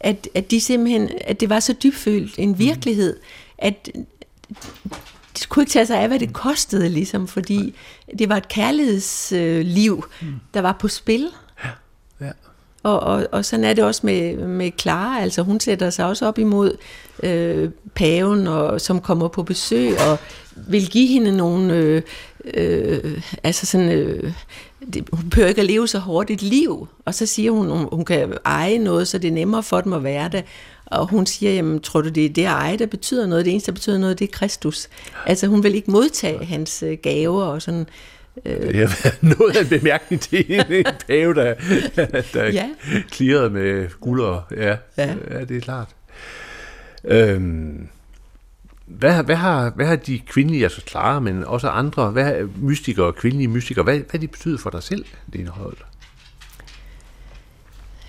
at, 0.00 0.28
at 0.34 0.50
de 0.50 0.60
simpelthen, 0.60 1.10
at 1.20 1.40
det 1.40 1.50
var 1.50 1.60
så 1.60 1.72
dybfølt 1.82 2.34
en 2.38 2.58
virkelighed, 2.58 3.16
at 3.58 3.88
de 5.38 5.46
kunne 5.48 5.62
ikke 5.62 5.72
tage 5.72 5.86
sig 5.86 6.00
af, 6.00 6.08
hvad 6.08 6.18
det 6.18 6.32
kostede, 6.32 6.88
ligesom, 6.88 7.28
fordi 7.28 7.74
det 8.18 8.28
var 8.28 8.36
et 8.36 8.48
kærlighedsliv, 8.48 10.04
der 10.54 10.60
var 10.60 10.72
på 10.72 10.88
spil. 10.88 11.28
Ja. 12.20 12.30
Og, 12.82 13.00
og, 13.00 13.26
og 13.32 13.44
sådan 13.44 13.64
er 13.64 13.72
det 13.72 13.84
også 13.84 14.00
med, 14.04 14.36
med 14.36 14.70
Clara, 14.80 15.20
altså 15.20 15.42
hun 15.42 15.60
sætter 15.60 15.90
sig 15.90 16.06
også 16.06 16.26
op 16.26 16.38
imod 16.38 16.76
øh, 17.22 17.70
paven, 17.94 18.46
og, 18.46 18.80
som 18.80 19.00
kommer 19.00 19.28
på 19.28 19.42
besøg, 19.42 20.00
og 20.00 20.18
vil 20.56 20.90
give 20.90 21.06
hende 21.06 21.36
nogle, 21.36 21.74
øh, 21.74 22.02
øh, 22.54 23.22
altså 23.42 23.66
sådan, 23.66 23.92
øh, 23.92 24.32
det, 24.92 25.08
hun 25.12 25.30
behøver 25.30 25.48
ikke 25.48 25.60
at 25.60 25.66
leve 25.66 25.88
så 25.88 25.98
hårdt 25.98 26.30
et 26.30 26.42
liv, 26.42 26.88
og 27.04 27.14
så 27.14 27.26
siger 27.26 27.50
hun, 27.50 27.70
hun, 27.70 27.88
hun 27.92 28.04
kan 28.04 28.34
eje 28.44 28.78
noget, 28.78 29.08
så 29.08 29.18
det 29.18 29.28
er 29.28 29.32
nemmere 29.32 29.62
for 29.62 29.80
dem 29.80 29.92
at 29.92 30.04
være 30.04 30.28
det, 30.28 30.44
og 30.86 31.06
hun 31.06 31.26
siger, 31.26 31.52
jamen, 31.52 31.80
tror 31.80 32.00
du, 32.00 32.08
det 32.08 32.24
er 32.24 32.28
det 32.28 32.42
at 32.42 32.48
eje, 32.48 32.76
der 32.76 32.86
betyder 32.86 33.26
noget? 33.26 33.44
Det 33.44 33.50
eneste, 33.50 33.70
der 33.70 33.74
betyder 33.74 33.98
noget, 33.98 34.18
det 34.18 34.28
er 34.28 34.32
Kristus. 34.32 34.88
Altså, 35.26 35.46
hun 35.46 35.62
vil 35.62 35.74
ikke 35.74 35.90
modtage 35.90 36.44
hans 36.44 36.82
øh, 36.82 36.98
gaver 37.02 37.44
og 37.44 37.62
sådan. 37.62 37.86
Det 38.44 38.74
har 38.74 39.00
været 39.02 39.22
noget 39.38 39.56
af 39.56 39.60
en 39.62 39.68
bemærkning 39.68 40.20
til 40.20 40.44
en, 40.48 40.84
pave, 41.06 41.34
der, 41.34 41.54
der 42.34 42.44
ja. 42.44 42.50
Ja. 42.50 42.68
klirrede 43.10 43.50
med 43.50 43.88
guld 44.00 44.20
og... 44.20 44.42
Ja, 44.56 44.66
ja. 44.66 44.76
Ja. 44.98 45.14
ja 45.30 45.44
det 45.44 45.56
er 45.56 45.60
klart. 45.60 45.88
Øhm, 47.04 47.88
hvad, 48.86 49.22
hvad, 49.22 49.36
har, 49.36 49.70
hvad 49.70 49.86
har 49.86 49.96
de 49.96 50.18
kvindelige, 50.18 50.64
altså 50.64 50.80
Clara, 50.88 51.20
men 51.20 51.44
også 51.44 51.68
andre, 51.68 52.10
hvad 52.10 52.24
har 52.24 52.48
mystikere, 52.56 53.12
kvindelige 53.12 53.48
mystikere, 53.48 53.84
hvad, 53.84 54.00
hvad 54.10 54.20
de 54.20 54.28
betyder 54.28 54.58
for 54.58 54.70
dig 54.70 54.82
selv, 54.82 55.04
Lene 55.32 55.42
indhold? 55.42 55.76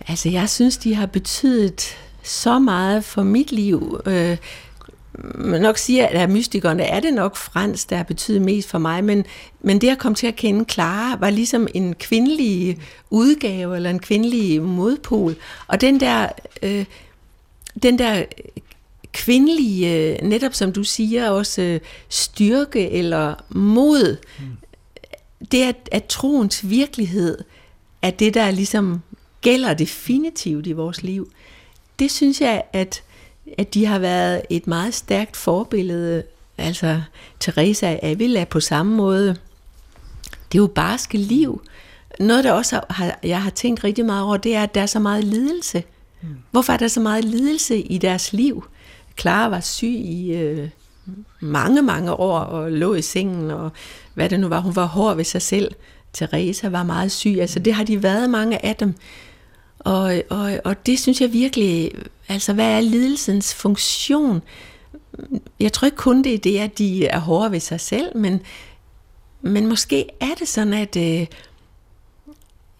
Altså, 0.07 0.29
jeg 0.29 0.49
synes, 0.49 0.77
de 0.77 0.95
har 0.95 1.05
betydet 1.05 1.97
så 2.23 2.59
meget 2.59 3.03
for 3.03 3.23
mit 3.23 3.51
liv. 3.51 3.99
Øh, 4.05 4.37
man 5.35 5.61
nok 5.61 5.77
sige, 5.77 6.07
at 6.07 6.21
af 6.21 6.29
mystikerne 6.29 6.83
er 6.83 6.99
det 6.99 7.13
nok 7.13 7.35
Frans, 7.35 7.85
der 7.85 7.95
har 7.95 8.03
betydet 8.03 8.41
mest 8.41 8.69
for 8.69 8.77
mig, 8.77 9.03
men, 9.03 9.25
men 9.61 9.81
det 9.81 9.89
at 9.89 9.97
komme 9.97 10.15
til 10.15 10.27
at 10.27 10.35
kende 10.35 10.65
Clara 10.69 11.17
var 11.19 11.29
ligesom 11.29 11.67
en 11.73 11.95
kvindelig 11.95 12.79
udgave, 13.09 13.75
eller 13.75 13.89
en 13.89 13.99
kvindelig 13.99 14.61
modpol. 14.61 15.35
Og 15.67 15.81
den 15.81 15.99
der, 15.99 16.27
øh, 16.63 16.85
den 17.83 17.99
der 17.99 18.23
kvindelige, 19.15 19.93
øh, 19.93 20.17
netop 20.21 20.53
som 20.53 20.73
du 20.73 20.83
siger, 20.83 21.29
også 21.29 21.61
øh, 21.61 21.79
styrke 22.09 22.89
eller 22.89 23.35
mod, 23.49 24.17
det 25.51 25.63
er, 25.63 25.71
at 25.91 26.05
troens 26.05 26.69
virkelighed 26.69 27.37
er 28.01 28.09
det, 28.09 28.33
der 28.33 28.51
ligesom 28.51 29.01
gælder 29.41 29.73
definitivt 29.73 30.67
i 30.67 30.71
vores 30.71 31.03
liv. 31.03 31.31
Det 31.99 32.11
synes 32.11 32.41
jeg, 32.41 32.63
at, 32.73 33.03
at 33.57 33.73
de 33.73 33.85
har 33.85 33.99
været 33.99 34.41
et 34.49 34.67
meget 34.67 34.93
stærkt 34.93 35.37
forbillede. 35.37 36.23
Altså, 36.57 37.01
Teresa 37.39 37.97
Avila 38.01 38.43
på 38.43 38.59
samme 38.59 38.95
måde. 38.95 39.27
Det 40.51 40.57
er 40.57 40.61
jo 40.61 40.67
barske 40.67 41.17
liv. 41.17 41.61
Noget, 42.19 42.43
der 42.43 42.51
også 42.51 42.81
har, 42.89 43.19
jeg 43.23 43.41
har 43.41 43.49
tænkt 43.49 43.83
rigtig 43.83 44.05
meget 44.05 44.23
over, 44.23 44.37
det 44.37 44.55
er, 44.55 44.63
at 44.63 44.75
der 44.75 44.81
er 44.81 44.85
så 44.85 44.99
meget 44.99 45.23
lidelse. 45.23 45.83
Hvorfor 46.51 46.73
er 46.73 46.77
der 46.77 46.87
så 46.87 46.99
meget 46.99 47.23
lidelse 47.25 47.79
i 47.79 47.97
deres 47.97 48.33
liv? 48.33 48.63
Clara 49.19 49.49
var 49.49 49.59
syg 49.59 49.87
i 49.87 50.33
øh, 50.33 50.69
mange, 51.39 51.81
mange 51.81 52.13
år 52.13 52.39
og 52.39 52.71
lå 52.71 52.93
i 52.93 53.01
sengen, 53.01 53.51
og 53.51 53.71
hvad 54.13 54.29
det 54.29 54.39
nu 54.39 54.47
var, 54.47 54.59
hun 54.59 54.75
var 54.75 54.85
hård 54.85 55.15
ved 55.15 55.23
sig 55.23 55.41
selv. 55.41 55.75
Teresa 56.13 56.69
var 56.69 56.83
meget 56.83 57.11
syg, 57.11 57.37
altså 57.39 57.59
det 57.59 57.73
har 57.73 57.83
de 57.83 58.03
været 58.03 58.29
mange 58.29 58.65
af 58.65 58.75
dem. 58.75 58.93
Og, 59.79 60.21
og, 60.29 60.59
og 60.63 60.85
det 60.85 60.99
synes 60.99 61.21
jeg 61.21 61.33
virkelig, 61.33 61.91
altså 62.27 62.53
hvad 62.53 62.71
er 62.71 62.81
lidelsens 62.81 63.53
funktion? 63.53 64.41
Jeg 65.59 65.73
tror 65.73 65.85
ikke 65.85 65.97
kun 65.97 66.23
det 66.23 66.33
er 66.33 66.37
det, 66.37 66.59
at 66.59 66.77
de 66.77 67.07
er 67.07 67.19
hårde 67.19 67.51
ved 67.51 67.59
sig 67.59 67.79
selv, 67.79 68.17
men, 68.17 68.41
men 69.41 69.67
måske 69.67 70.05
er 70.19 70.35
det 70.39 70.47
sådan, 70.47 70.73
at, 70.73 70.95
øh, 70.95 71.27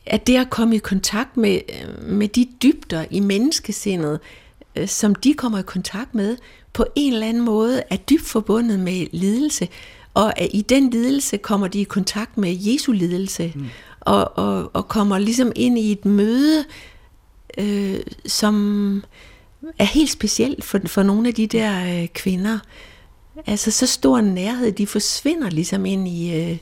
at 0.06 0.28
det 0.28 0.38
at 0.38 0.50
komme 0.50 0.76
i 0.76 0.80
kontakt 0.80 1.38
med, 1.38 1.60
med 2.02 2.28
de 2.28 2.48
dybder 2.64 3.06
i 3.10 3.20
menneskesindet, 3.20 4.14
øh, 4.14 4.45
som 4.86 5.16
de 5.16 5.34
kommer 5.34 5.60
i 5.60 5.64
kontakt 5.64 6.16
med, 6.16 6.38
på 6.74 6.86
en 6.96 7.14
eller 7.14 7.28
anden 7.28 7.46
måde 7.46 7.84
er 7.90 7.96
dybt 7.96 8.26
forbundet 8.26 8.80
med 8.80 9.08
lidelse. 9.12 9.68
Og 10.14 10.40
at 10.40 10.50
i 10.54 10.62
den 10.62 10.90
lidelse 10.90 11.38
kommer 11.38 11.68
de 11.68 11.82
i 11.82 11.84
kontakt 11.84 12.38
med 12.38 12.58
Jesu 12.60 12.92
lidelse, 12.92 13.54
mm. 13.56 13.66
og, 14.00 14.38
og, 14.38 14.72
og 14.74 14.88
kommer 14.88 15.18
ligesom 15.18 15.52
ind 15.56 15.80
i 15.80 15.92
et 15.92 16.06
møde, 16.06 16.66
øh, 17.58 18.00
som 18.26 19.04
er 19.80 19.86
helt 19.86 20.10
specielt 20.10 20.64
for, 20.64 20.80
for 20.86 21.04
nogle 21.04 21.28
af 21.28 21.34
de 21.34 21.48
der 21.48 22.02
øh, 22.02 22.08
kvinder. 22.08 22.60
Altså 23.46 23.72
så 23.72 23.88
stor 23.88 24.18
en 24.18 24.26
nærhed, 24.26 24.72
de 24.72 24.88
forsvinder 24.88 25.50
ligesom 25.50 25.86
ind 25.86 26.08
i, 26.08 26.36
øh, 26.36 26.58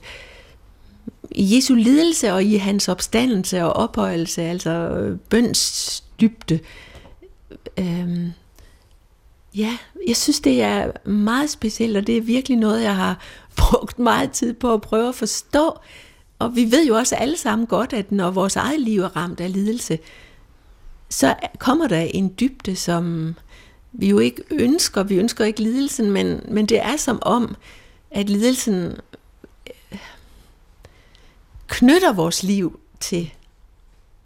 i 1.32 1.56
Jesu 1.56 1.76
lidelse 1.76 2.34
og 2.34 2.44
i 2.44 2.56
hans 2.56 2.90
opstandelse 2.90 3.64
og 3.64 3.74
ophøjelse, 3.74 4.42
altså 4.42 4.70
øh, 4.70 5.18
bøns 5.20 6.04
dybde. 6.22 6.60
Øhm, 7.78 8.34
ja, 9.56 9.78
jeg 10.08 10.18
synes, 10.18 10.40
det 10.40 10.62
er 10.62 11.10
meget 11.10 11.50
specielt, 11.50 11.98
og 11.98 12.08
det 12.08 12.18
er 12.18 12.22
virkelig 12.22 12.58
noget, 12.58 12.84
jeg 12.84 12.96
har 12.96 13.20
brugt 13.58 14.00
meget 14.00 14.32
tid 14.32 14.54
på 14.54 14.74
at 14.74 14.82
prøve 14.82 15.10
at 15.10 15.16
forstå. 15.16 15.80
Og 16.40 16.56
vi 16.56 16.72
ved 16.72 16.88
jo 16.88 16.96
også 16.96 17.16
alle 17.16 17.38
sammen 17.38 17.68
godt, 17.68 17.94
at 17.94 18.12
når 18.12 18.32
vores 18.32 18.56
eget 18.56 18.80
liv 18.80 19.02
er 19.02 19.16
ramt 19.16 19.40
af 19.40 19.54
lidelse, 19.54 20.00
så 21.10 21.36
kommer 21.60 21.88
der 21.88 22.00
en 22.00 22.34
dybde, 22.40 22.76
som 22.76 23.36
vi 23.92 24.10
jo 24.10 24.20
ikke 24.20 24.44
ønsker. 24.52 25.04
Vi 25.04 25.16
ønsker 25.16 25.46
ikke 25.46 25.62
lidelsen, 25.62 26.12
men, 26.12 26.42
men 26.48 26.66
det 26.66 26.80
er 26.80 26.98
som 26.98 27.20
om, 27.22 27.56
at 28.12 28.30
lidelsen 28.30 28.98
øh, 29.92 30.00
knytter 31.68 32.14
vores 32.14 32.44
liv 32.44 32.80
til 33.00 33.34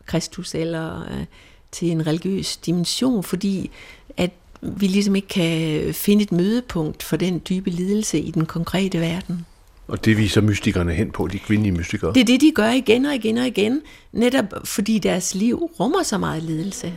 Kristus 0.05 0.55
eller 0.55 1.01
øh, 1.11 1.25
til 1.71 1.91
en 1.91 2.07
religiøs 2.07 2.57
dimension, 2.57 3.23
fordi 3.23 3.69
at 4.17 4.31
vi 4.61 4.87
ligesom 4.87 5.15
ikke 5.15 5.27
kan 5.27 5.93
finde 5.93 6.23
et 6.23 6.31
mødepunkt 6.31 7.03
for 7.03 7.17
den 7.17 7.41
dybe 7.49 7.69
lidelse 7.69 8.19
i 8.19 8.31
den 8.31 8.45
konkrete 8.45 8.99
verden. 8.99 9.45
Og 9.87 10.05
det 10.05 10.17
viser 10.17 10.41
mystikerne 10.41 10.93
hen 10.93 11.11
på, 11.11 11.27
de 11.27 11.39
kvindelige 11.39 11.73
mystikere. 11.73 12.13
Det 12.13 12.21
er 12.21 12.25
det, 12.25 12.41
de 12.41 12.51
gør 12.55 12.69
igen 12.69 13.05
og 13.05 13.15
igen 13.15 13.37
og 13.37 13.47
igen, 13.47 13.81
netop 14.11 14.45
fordi 14.63 14.99
deres 14.99 15.35
liv 15.35 15.71
rummer 15.79 16.03
så 16.03 16.17
meget 16.17 16.43
lidelse. 16.43 16.93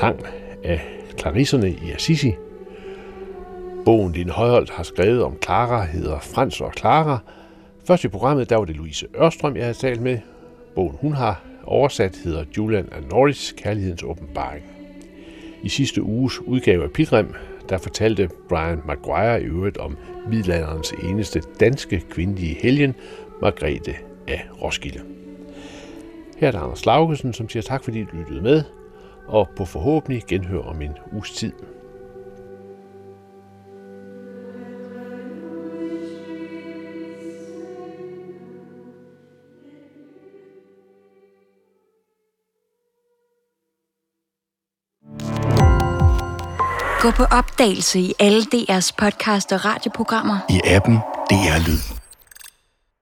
sang 0.00 0.20
af 0.64 0.99
Clarisserne 1.20 1.70
i 1.70 1.92
Assisi. 1.94 2.34
Bogen 3.84 4.12
Din 4.12 4.28
Højholdt 4.28 4.70
har 4.70 4.82
skrevet 4.82 5.22
om 5.22 5.36
Clara, 5.44 5.84
hedder 5.84 6.18
Frans 6.18 6.60
og 6.60 6.72
Clara. 6.78 7.18
Først 7.84 8.04
i 8.04 8.08
programmet, 8.08 8.50
der 8.50 8.56
var 8.56 8.64
det 8.64 8.76
Louise 8.76 9.06
Ørstrøm, 9.22 9.56
jeg 9.56 9.64
havde 9.64 9.78
talt 9.78 10.00
med. 10.00 10.18
Bogen 10.74 10.96
hun 11.00 11.12
har 11.12 11.42
oversat 11.64 12.16
hedder 12.24 12.44
Julian 12.56 12.88
and 12.92 13.04
Norris, 13.10 13.54
Kærlighedens 13.56 14.02
åbenbaring. 14.02 14.64
I 15.62 15.68
sidste 15.68 16.02
uges 16.02 16.40
udgave 16.40 16.84
af 16.84 16.90
Pilgrim, 16.90 17.34
der 17.68 17.78
fortalte 17.78 18.28
Brian 18.48 18.80
Maguire 18.86 19.42
i 19.42 19.44
øvrigt 19.44 19.76
om 19.76 19.96
middelalderens 20.28 20.92
eneste 21.02 21.42
danske 21.60 22.02
kvindelige 22.10 22.54
helgen, 22.62 22.94
Margrethe 23.42 23.94
af 24.28 24.48
Roskilde. 24.62 25.00
Her 26.36 26.48
er 26.48 26.52
der 26.52 26.60
Anders 26.60 26.86
Laugesen, 26.86 27.32
som 27.32 27.48
siger 27.48 27.62
tak, 27.62 27.84
fordi 27.84 28.00
du 28.00 28.16
lyttede 28.16 28.42
med, 28.42 28.62
og 29.30 29.48
på 29.56 29.64
forhåbentlig 29.64 30.22
genhør 30.28 30.62
om 30.62 30.82
en 30.82 30.96
uges 31.12 31.30
tid. 31.30 31.52
Gå 47.00 47.10
på 47.10 47.24
opdagelse 47.24 48.00
i 48.00 48.14
alle 48.18 48.42
DR's 48.54 48.94
podcast 48.98 49.52
og 49.52 49.64
radioprogrammer. 49.64 50.38
I 50.48 50.60
appen 50.64 50.94
DR 51.30 51.68
Lyd. 51.68 51.99